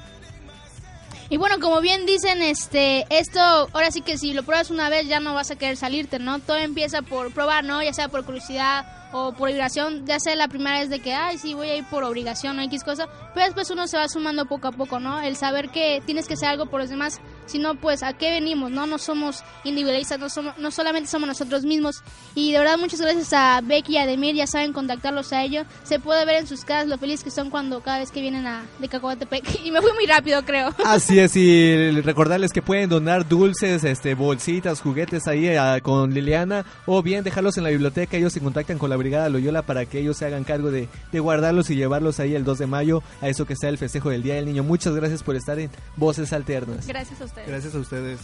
Y 1.30 1.38
bueno, 1.38 1.56
como 1.62 1.80
bien 1.80 2.06
dicen, 2.06 2.42
este, 2.42 3.06
esto, 3.10 3.40
ahora 3.40 3.92
sí 3.92 4.02
que 4.02 4.18
si 4.18 4.34
lo 4.34 4.44
pruebas 4.44 4.72
una 4.72 4.90
vez 4.90 5.08
ya 5.08 5.22
no 5.22 5.34
vas 5.34 5.52
a 5.52 5.56
querer 5.56 5.78
salirte, 5.78 6.20
¿no? 6.20 6.40
Todo 6.40 6.58
empieza 6.58 7.02
por 7.02 7.32
probar, 7.32 7.64
¿no? 7.64 7.82
Ya 7.82 7.94
sea 7.94 8.10
por 8.10 8.26
curiosidad 8.26 8.86
o 9.14 9.32
por 9.32 9.50
obligación, 9.50 10.06
ya 10.06 10.20
sea 10.20 10.36
la 10.36 10.48
primera 10.48 10.80
vez 10.80 10.90
de 10.90 11.00
que, 11.00 11.14
ay, 11.14 11.38
sí, 11.38 11.54
voy 11.54 11.70
a 11.70 11.78
ir 11.78 11.86
por 11.86 12.04
obligación 12.04 12.60
o 12.60 12.62
X 12.64 12.84
cosa, 12.84 13.08
pero 13.34 13.46
después 13.46 13.70
uno 13.70 13.88
se 13.88 13.98
va 13.98 14.10
sumando 14.10 14.46
poco 14.46 14.68
a 14.68 14.72
poco, 14.72 15.00
¿no? 15.00 15.22
El 15.22 15.38
saber 15.38 15.70
que 15.70 16.02
tienes 16.06 16.28
que 16.28 16.34
hacer 16.34 16.50
algo 16.50 16.66
por 16.66 16.82
los 16.82 16.90
demás, 16.90 17.22
si 17.46 17.60
no, 17.60 17.76
pues, 17.76 18.04
¿a 18.04 18.14
qué 18.14 18.32
venimos, 18.32 18.72
no? 18.72 18.88
No 18.88 18.98
somos 18.98 19.44
individualistas, 19.64 20.20
no, 20.20 20.30
somos, 20.30 20.58
no 20.58 20.72
solamente 20.72 21.10
somos 21.10 21.28
nosotros 21.28 21.64
mismos. 21.64 22.04
Y 22.36 22.52
de 22.52 22.60
verdad, 22.60 22.78
muchas 22.78 23.02
gracias 23.02 23.34
a 23.34 23.62
Becky 23.62 23.94
y 23.94 23.98
a 23.98 24.06
Demir, 24.06 24.36
ya 24.36 24.48
saben 24.48 24.74
contactarlos 24.74 25.34
a 25.34 25.44
ellos. 25.44 25.66
Se 25.84 26.00
puede 26.00 26.26
ver 26.26 26.38
en 26.38 26.48
sus 26.48 26.66
caras 26.66 26.88
lo 26.88 26.98
felices 26.98 27.24
que 27.24 27.32
son 27.32 27.50
cuando 27.50 27.82
cada 27.82 28.00
vez 28.00 28.12
que 28.12 28.22
vienen 28.22 28.48
a, 28.48 28.66
de 28.80 28.88
Cacahuatepec. 28.88 29.44
Y 29.64 29.72
me 29.72 29.82
fui 29.82 29.94
muy 29.94 30.06
rápido, 30.06 30.44
creo. 30.44 30.74
Así 30.86 31.20
es, 31.20 31.36
y 31.36 32.02
recordarles 32.02 32.52
que 32.52 32.62
pueden 32.62 32.90
donar 32.90 33.28
dulces, 33.28 33.84
este, 33.84 34.14
bolsitas, 34.14 34.82
juguetes 34.82 35.28
ahí 35.28 35.48
eh, 35.48 35.80
con 35.82 36.14
Liliana, 36.14 36.66
o 36.86 37.02
bien 37.02 37.24
dejarlos 37.24 37.58
en 37.58 37.64
la 37.64 37.70
biblioteca, 37.70 38.18
ellos 38.18 38.34
se 38.34 38.42
contactan 38.42 38.78
con 38.78 38.90
la 38.90 38.98
Brigada 38.98 39.30
Loyola 39.30 39.62
para 39.62 39.86
que 39.86 40.00
ellos 40.00 40.18
se 40.18 40.26
hagan 40.26 40.44
cargo 40.44 40.72
de, 40.72 40.90
de 41.12 41.20
guardarlos 41.20 41.70
y 41.70 41.76
llevarlos 41.76 42.20
ahí 42.20 42.36
el 42.36 42.44
2 42.44 42.58
de 42.58 42.68
mayo, 42.68 43.04
a 43.22 43.30
eso 43.30 43.46
que 43.46 43.56
sea 43.56 43.70
el 43.70 43.78
festejo 43.78 44.10
del 44.10 44.24
Día 44.24 44.36
del 44.36 44.46
Niño. 44.46 44.64
Muchas 44.64 44.94
gracias 44.96 45.24
por 45.24 45.36
estar 45.36 45.60
en 45.60 45.70
Voces 45.96 46.34
Alternas. 46.34 46.88
Gracias 46.88 47.22
a 47.22 47.26
ustedes. 47.26 47.33
Gracias 47.36 47.76
a 47.76 47.80
ustedes. 47.80 48.20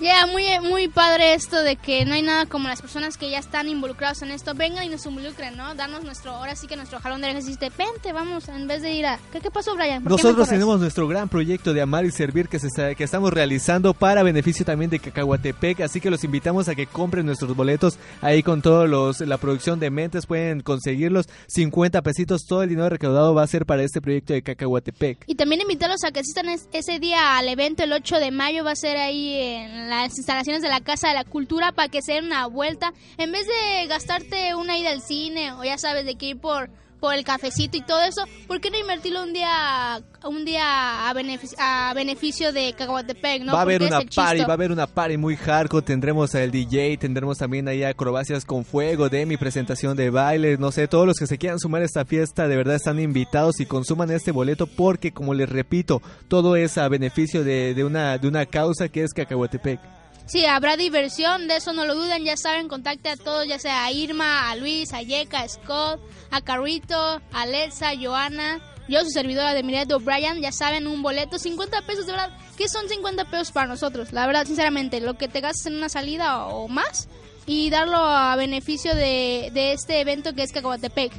Ya, 0.00 0.26
muy, 0.26 0.44
muy 0.62 0.86
padre 0.88 1.34
esto 1.34 1.60
de 1.60 1.74
que 1.76 2.04
no 2.04 2.14
hay 2.14 2.22
nada 2.22 2.46
como 2.46 2.68
las 2.68 2.80
personas 2.80 3.16
que 3.16 3.30
ya 3.30 3.38
están 3.38 3.68
involucrados 3.68 4.22
en 4.22 4.30
esto. 4.30 4.54
Vengan 4.54 4.84
y 4.84 4.88
nos 4.88 5.04
involucren, 5.06 5.56
¿no? 5.56 5.74
Darnos 5.74 6.04
nuestro, 6.04 6.30
ahora 6.32 6.54
sí 6.54 6.68
que 6.68 6.76
nuestro 6.76 7.00
jalón 7.00 7.20
de 7.20 7.26
orejas 7.26 7.44
decirte, 7.46 7.72
vente, 7.76 8.12
vamos, 8.12 8.48
en 8.48 8.68
vez 8.68 8.80
de 8.82 8.92
ir 8.92 9.06
a... 9.06 9.18
¿Qué, 9.32 9.40
qué 9.40 9.50
pasó, 9.50 9.74
Brian? 9.74 10.04
¿Por 10.04 10.12
qué 10.12 10.22
me 10.22 10.22
Nosotros 10.22 10.48
tenemos 10.48 10.78
nuestro 10.78 11.08
gran 11.08 11.28
proyecto 11.28 11.72
de 11.72 11.80
amar 11.82 12.04
y 12.04 12.12
servir 12.12 12.48
que, 12.48 12.60
se 12.60 12.68
está- 12.68 12.94
que 12.94 13.02
estamos 13.02 13.32
realizando 13.32 13.92
para 13.92 14.22
beneficio 14.22 14.64
también 14.64 14.88
de 14.90 15.00
Cacahuatepec, 15.00 15.80
así 15.80 16.00
que 16.00 16.10
los 16.10 16.22
invitamos 16.22 16.68
a 16.68 16.76
que 16.76 16.86
compren 16.86 17.26
nuestros 17.26 17.56
boletos 17.56 17.98
ahí 18.22 18.42
con 18.44 18.62
todos 18.62 18.88
los 18.88 19.20
la 19.20 19.36
producción 19.38 19.80
de 19.80 19.90
mentes 19.90 20.26
pueden 20.26 20.60
conseguirlos 20.60 21.26
50 21.48 22.02
pesitos, 22.02 22.46
todo 22.46 22.62
el 22.62 22.68
dinero 22.68 22.88
recaudado 22.88 23.34
va 23.34 23.42
a 23.42 23.46
ser 23.48 23.66
para 23.66 23.82
este 23.82 24.00
proyecto 24.00 24.32
de 24.32 24.42
Cacahuatepec. 24.42 25.24
Y 25.26 25.34
también 25.34 25.60
invitarlos 25.60 26.04
a 26.04 26.12
que 26.12 26.20
asistan 26.20 26.48
es- 26.48 26.68
ese 26.72 27.00
día 27.00 27.36
al 27.36 27.48
evento 27.48 27.82
el 27.82 27.92
8 27.92 28.16
de 28.20 28.30
mayo. 28.30 28.62
Va 28.64 28.70
a 28.72 28.76
ser 28.76 28.96
ahí 28.96 29.34
en 29.34 29.87
las 29.90 30.16
instalaciones 30.16 30.62
de 30.62 30.68
la 30.68 30.80
Casa 30.80 31.08
de 31.08 31.14
la 31.14 31.24
Cultura 31.24 31.72
para 31.72 31.88
que 31.88 32.02
se 32.02 32.14
den 32.14 32.26
una 32.26 32.46
vuelta. 32.46 32.92
En 33.16 33.32
vez 33.32 33.46
de 33.46 33.86
gastarte 33.86 34.54
una 34.54 34.78
ida 34.78 34.90
al 34.90 35.02
cine 35.02 35.52
o 35.52 35.64
ya 35.64 35.78
sabes, 35.78 36.04
de 36.04 36.16
que 36.16 36.26
ir 36.26 36.40
por, 36.40 36.70
por 37.00 37.14
el 37.14 37.24
cafecito 37.24 37.76
y 37.76 37.82
todo 37.82 38.02
eso, 38.02 38.22
¿por 38.46 38.60
qué 38.60 38.70
no 38.70 38.78
invertirlo 38.78 39.22
un 39.22 39.32
día 39.32 40.00
un 40.24 40.44
día 40.44 41.08
a, 41.08 41.12
beneficio, 41.12 41.56
a 41.60 41.92
beneficio 41.94 42.52
de 42.52 42.72
Cacahuatepec? 42.72 43.42
¿no? 43.42 43.52
va 43.52 43.60
a 43.60 43.62
haber 43.62 43.80
Porque 43.80 43.94
una 43.94 44.04
party, 44.14 44.40
va 44.40 44.48
a 44.48 44.52
haber 44.52 44.72
una 44.72 44.86
party 44.86 45.16
muy 45.16 45.36
hardcore, 45.36 45.84
tendremos 45.84 46.34
al 46.34 46.50
DJ, 46.50 46.96
tendremos 46.98 47.38
también 47.38 47.68
ahí 47.68 47.84
acrobacias 47.84 48.44
con 48.44 48.64
fuego, 48.64 49.08
de 49.08 49.26
mi 49.26 49.36
presentación 49.36 49.96
de 49.96 50.10
baile, 50.10 50.56
no 50.58 50.72
sé, 50.72 50.88
todos 50.88 51.06
los 51.06 51.16
que 51.18 51.26
se 51.26 51.38
quieran 51.38 51.58
sumar 51.58 51.82
a 51.82 51.84
esta 51.84 52.04
fiesta 52.04 52.48
de 52.48 52.56
verdad 52.56 52.76
están 52.76 52.98
invitados 52.98 53.60
y 53.60 53.66
consuman 53.66 54.10
este 54.10 54.32
boleto 54.32 54.66
porque 54.66 55.12
como 55.12 55.34
les 55.34 55.48
repito, 55.48 56.02
todo 56.28 56.56
es 56.56 56.78
a 56.78 56.88
beneficio 56.88 57.44
de, 57.44 57.74
de 57.74 57.84
una, 57.84 58.18
de 58.18 58.28
una 58.28 58.46
causa 58.46 58.88
que 58.88 59.04
es 59.04 59.12
Cacahuatepec. 59.12 59.97
Sí, 60.28 60.44
habrá 60.44 60.76
diversión, 60.76 61.48
de 61.48 61.56
eso 61.56 61.72
no 61.72 61.86
lo 61.86 61.94
duden, 61.94 62.22
ya 62.22 62.36
saben, 62.36 62.68
contacte 62.68 63.08
a 63.08 63.16
todos, 63.16 63.46
ya 63.48 63.58
sea 63.58 63.84
a 63.84 63.92
Irma, 63.92 64.50
a 64.50 64.56
Luis, 64.56 64.92
a 64.92 65.00
Yeka, 65.00 65.40
a 65.40 65.48
Scott, 65.48 66.00
a 66.30 66.42
Carrito, 66.42 66.96
a 66.96 67.22
Alexa, 67.32 67.92
Joana, 67.98 68.60
yo 68.88 69.00
su 69.04 69.10
servidora 69.10 69.54
de 69.54 69.62
Miret 69.62 69.90
O'Brien, 69.90 70.40
ya 70.42 70.52
saben, 70.52 70.86
un 70.86 71.02
boleto, 71.02 71.38
50 71.38 71.82
pesos, 71.82 72.06
de 72.06 72.12
verdad, 72.12 72.30
¿qué 72.58 72.68
son 72.68 72.88
50 72.88 73.24
pesos 73.30 73.52
para 73.52 73.66
nosotros? 73.66 74.12
La 74.12 74.26
verdad, 74.26 74.46
sinceramente, 74.46 75.00
lo 75.00 75.16
que 75.16 75.28
te 75.28 75.40
gastas 75.40 75.66
en 75.66 75.76
una 75.76 75.88
salida 75.88 76.46
o, 76.46 76.64
o 76.64 76.68
más 76.68 77.08
y 77.46 77.70
darlo 77.70 77.96
a 77.96 78.36
beneficio 78.36 78.94
de, 78.94 79.50
de 79.54 79.72
este 79.72 80.00
evento 80.00 80.34
que 80.34 80.42
es 80.42 80.52
Cacahuatepec. 80.52 81.12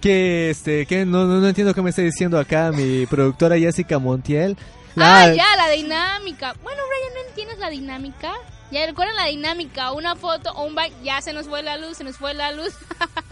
Que 0.00 0.50
este, 0.50 0.86
que 0.86 1.04
no, 1.04 1.26
no, 1.26 1.40
no 1.40 1.48
entiendo 1.48 1.74
qué 1.74 1.82
me 1.82 1.90
está 1.90 2.02
diciendo 2.02 2.38
acá 2.38 2.72
mi 2.72 3.06
productora 3.06 3.58
Jessica 3.58 3.98
Montiel. 3.98 4.56
Ah, 4.96 5.32
ya, 5.34 5.56
la 5.56 5.70
dinámica. 5.70 6.54
Bueno, 6.62 6.82
Brian, 6.88 7.21
¿no 7.32 7.40
entiendes 7.40 7.58
la 7.60 7.70
dinámica? 7.70 8.34
Ya 8.70 8.84
recuerdan 8.84 9.16
la 9.16 9.26
dinámica, 9.26 9.92
una 9.92 10.16
foto 10.16 10.50
o 10.52 10.64
un 10.64 10.74
baile, 10.74 10.94
ya 11.02 11.22
se 11.22 11.32
nos 11.32 11.48
fue 11.48 11.62
la 11.62 11.78
luz, 11.78 11.96
se 11.96 12.04
nos 12.04 12.18
fue 12.18 12.34
la 12.34 12.52
luz. 12.52 12.74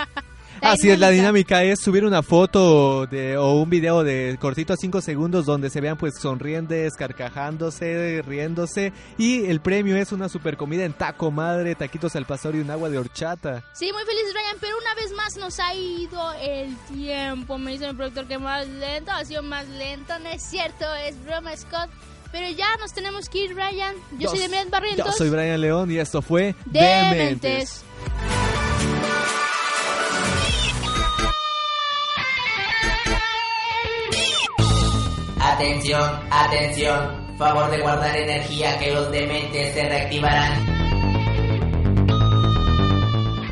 Así 0.63 0.91
es, 0.91 0.99
la 0.99 1.11
dinámica 1.11 1.63
es 1.63 1.81
subir 1.81 2.07
una 2.07 2.23
foto 2.23 3.07
de, 3.07 3.37
o 3.37 3.53
un 3.53 3.69
video 3.69 4.03
de 4.03 4.39
cortito 4.41 4.73
a 4.73 4.77
5 4.77 5.03
segundos 5.03 5.45
donde 5.45 5.69
se 5.69 5.83
vean 5.83 5.99
pues 5.99 6.15
sonrientes, 6.19 6.95
carcajándose, 6.97 8.23
riéndose 8.27 8.93
y 9.19 9.45
el 9.47 9.61
premio 9.61 9.97
es 9.97 10.13
una 10.13 10.31
super 10.31 10.57
comida 10.57 10.85
en 10.85 10.95
taco 10.95 11.31
madre, 11.31 11.75
taquitos 11.75 12.17
al 12.17 12.25
pastor 12.25 12.55
y 12.55 12.61
un 12.61 12.71
agua 12.71 12.89
de 12.89 12.99
horchata. 12.99 13.63
Sí, 13.75 13.93
muy 13.93 14.05
feliz, 14.05 14.33
Brian, 14.33 14.57
pero 14.61 14.77
una 14.79 14.95
vez 14.95 15.13
más 15.13 15.37
nos 15.37 15.61
ha 15.61 15.75
ido 15.75 16.33
el 16.41 16.75
tiempo. 16.95 17.59
Me 17.59 17.73
dice 17.73 17.87
el 17.87 17.97
productor 17.97 18.27
que 18.27 18.39
más 18.39 18.67
lento, 18.67 19.13
ha 19.13 19.25
sido 19.27 19.43
más 19.43 19.69
lento, 19.69 20.19
no 20.21 20.31
es 20.31 20.43
cierto, 20.43 20.87
es 21.07 21.23
broma, 21.23 21.55
Scott. 21.55 21.91
Pero 22.33 22.49
ya 22.51 22.77
nos 22.79 22.93
tenemos 22.93 23.29
que 23.29 23.45
ir, 23.45 23.55
Brian. 23.55 23.95
Yo, 24.19 24.31
soy 24.31 24.41
Demian 24.41 24.71
Barrientos. 24.71 25.07
Yo 25.07 25.13
soy 25.13 25.31
Brian 25.31 25.61
León 25.61 25.91
y 25.91 25.99
esto 25.99 26.23
fue 26.23 26.55
Dementes. 26.67 27.85
Atención, 35.41 36.21
atención. 36.31 37.37
Favor 37.39 37.71
de 37.71 37.81
guardar 37.81 38.15
energía 38.17 38.79
que 38.79 38.93
los 38.93 39.11
dementes 39.11 39.75
se 39.75 39.89
reactivarán. 39.89 40.69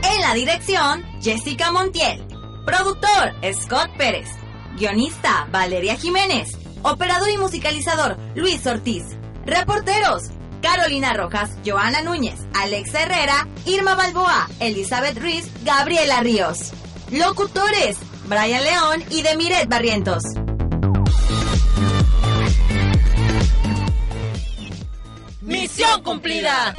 En 0.03 0.20
la 0.20 0.35
dirección, 0.35 1.05
Jessica 1.22 1.72
Montiel. 1.72 2.24
Productor, 2.66 3.35
Scott 3.55 3.91
Pérez. 3.97 4.29
Guionista, 4.76 5.49
Valeria 5.51 5.97
Jiménez. 5.97 6.51
Operador 6.83 7.31
y 7.31 7.39
musicalizador, 7.39 8.16
Luis 8.35 8.66
Ortiz. 8.66 9.05
Reporteros, 9.45 10.24
Carolina 10.62 11.14
Rojas, 11.14 11.51
Joana 11.64 12.03
Núñez, 12.03 12.39
Alexa 12.55 13.03
Herrera, 13.03 13.49
Irma 13.66 13.95
Balboa, 13.95 14.49
Elizabeth 14.61 15.18
Ruiz, 15.18 15.51
Gabriela 15.64 16.20
Ríos. 16.20 16.72
Locutores, 17.11 17.97
Brian 18.26 18.62
León 18.62 19.05
y 19.11 19.22
Demiret 19.22 19.68
Barrientos. 19.68 20.22
¡Misión 25.41 26.03
cumplida! 26.03 26.74